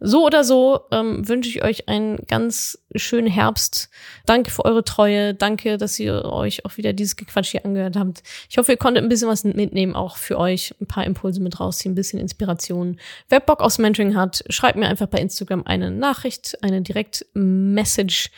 So 0.00 0.26
oder 0.26 0.42
so 0.42 0.80
ähm, 0.90 1.28
wünsche 1.28 1.48
ich 1.48 1.62
euch 1.62 1.88
einen 1.88 2.18
ganz 2.26 2.84
schönen 2.96 3.28
Herbst. 3.28 3.88
Danke 4.26 4.50
für 4.50 4.64
eure 4.64 4.82
Treue, 4.82 5.32
danke, 5.32 5.76
dass 5.76 5.96
ihr 6.00 6.24
euch 6.24 6.64
auch 6.64 6.76
wieder 6.76 6.92
dieses 6.92 7.14
Gequatsch 7.14 7.52
hier 7.52 7.64
angehört 7.64 7.94
habt. 7.94 8.24
Ich 8.50 8.58
hoffe, 8.58 8.72
ihr 8.72 8.78
konntet 8.78 9.04
ein 9.04 9.08
bisschen 9.08 9.28
was 9.28 9.44
mitnehmen, 9.44 9.94
auch 9.94 10.16
für 10.16 10.38
euch, 10.38 10.74
ein 10.80 10.86
paar 10.86 11.04
Impulse 11.04 11.40
mit 11.40 11.60
rausziehen, 11.60 11.92
ein 11.92 11.96
bisschen 11.96 12.18
Inspiration. 12.18 12.98
Wer 13.28 13.38
Bock 13.38 13.60
aufs 13.60 13.78
Mentoring 13.78 14.16
hat, 14.16 14.42
schreibt 14.48 14.76
mir 14.76 14.88
einfach 14.88 15.06
bei 15.06 15.18
Instagram 15.18 15.62
eine 15.64 15.92
Nachricht, 15.92 16.58
eine 16.62 16.82
Direkt-Message. 16.82 18.32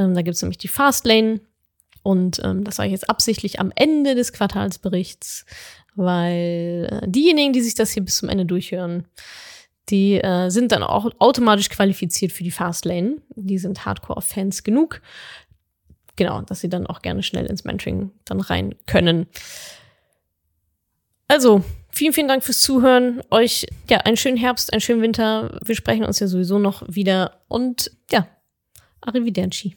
Ähm, 0.00 0.14
da 0.14 0.22
gibt's 0.22 0.42
nämlich 0.42 0.58
die 0.58 0.68
Fastlane 0.68 1.40
und 2.08 2.40
ähm, 2.42 2.64
das 2.64 2.76
sage 2.76 2.86
ich 2.86 2.92
jetzt 2.92 3.10
absichtlich 3.10 3.60
am 3.60 3.70
Ende 3.76 4.14
des 4.14 4.32
Quartalsberichts, 4.32 5.44
weil 5.94 6.88
äh, 6.90 7.06
diejenigen, 7.06 7.52
die 7.52 7.60
sich 7.60 7.74
das 7.74 7.90
hier 7.90 8.02
bis 8.02 8.16
zum 8.16 8.30
Ende 8.30 8.46
durchhören, 8.46 9.06
die 9.90 10.14
äh, 10.14 10.48
sind 10.48 10.72
dann 10.72 10.82
auch 10.82 11.10
automatisch 11.18 11.68
qualifiziert 11.68 12.32
für 12.32 12.44
die 12.44 12.50
Fastlane. 12.50 13.16
Die 13.36 13.58
sind 13.58 13.84
Hardcore-Fans 13.84 14.64
genug. 14.64 15.02
Genau, 16.16 16.40
dass 16.40 16.60
sie 16.60 16.70
dann 16.70 16.86
auch 16.86 17.02
gerne 17.02 17.22
schnell 17.22 17.44
ins 17.44 17.64
Mentoring 17.64 18.10
dann 18.24 18.40
rein 18.40 18.74
können. 18.86 19.26
Also, 21.26 21.62
vielen, 21.90 22.14
vielen 22.14 22.28
Dank 22.28 22.42
fürs 22.42 22.62
Zuhören. 22.62 23.20
Euch, 23.30 23.66
ja, 23.90 23.98
einen 23.98 24.16
schönen 24.16 24.38
Herbst, 24.38 24.72
einen 24.72 24.80
schönen 24.80 25.02
Winter. 25.02 25.60
Wir 25.62 25.74
sprechen 25.74 26.06
uns 26.06 26.20
ja 26.20 26.26
sowieso 26.26 26.58
noch 26.58 26.82
wieder. 26.88 27.42
Und 27.48 27.90
ja, 28.10 28.26
arrivederci. 29.02 29.76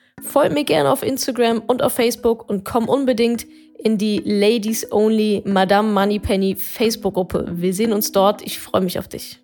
folg 0.21 0.53
mir 0.53 0.63
gerne 0.63 0.91
auf 0.91 1.03
Instagram 1.03 1.61
und 1.67 1.83
auf 1.83 1.93
Facebook 1.93 2.49
und 2.49 2.65
komm 2.65 2.87
unbedingt 2.87 3.45
in 3.83 3.97
die 3.97 4.21
Ladies 4.23 4.91
Only 4.91 5.41
Madame 5.45 5.91
Moneypenny 5.91 6.55
Facebook-Gruppe. 6.55 7.47
Wir 7.53 7.73
sehen 7.73 7.93
uns 7.93 8.11
dort. 8.11 8.41
Ich 8.43 8.59
freue 8.59 8.81
mich 8.81 8.99
auf 8.99 9.07
dich. 9.07 9.39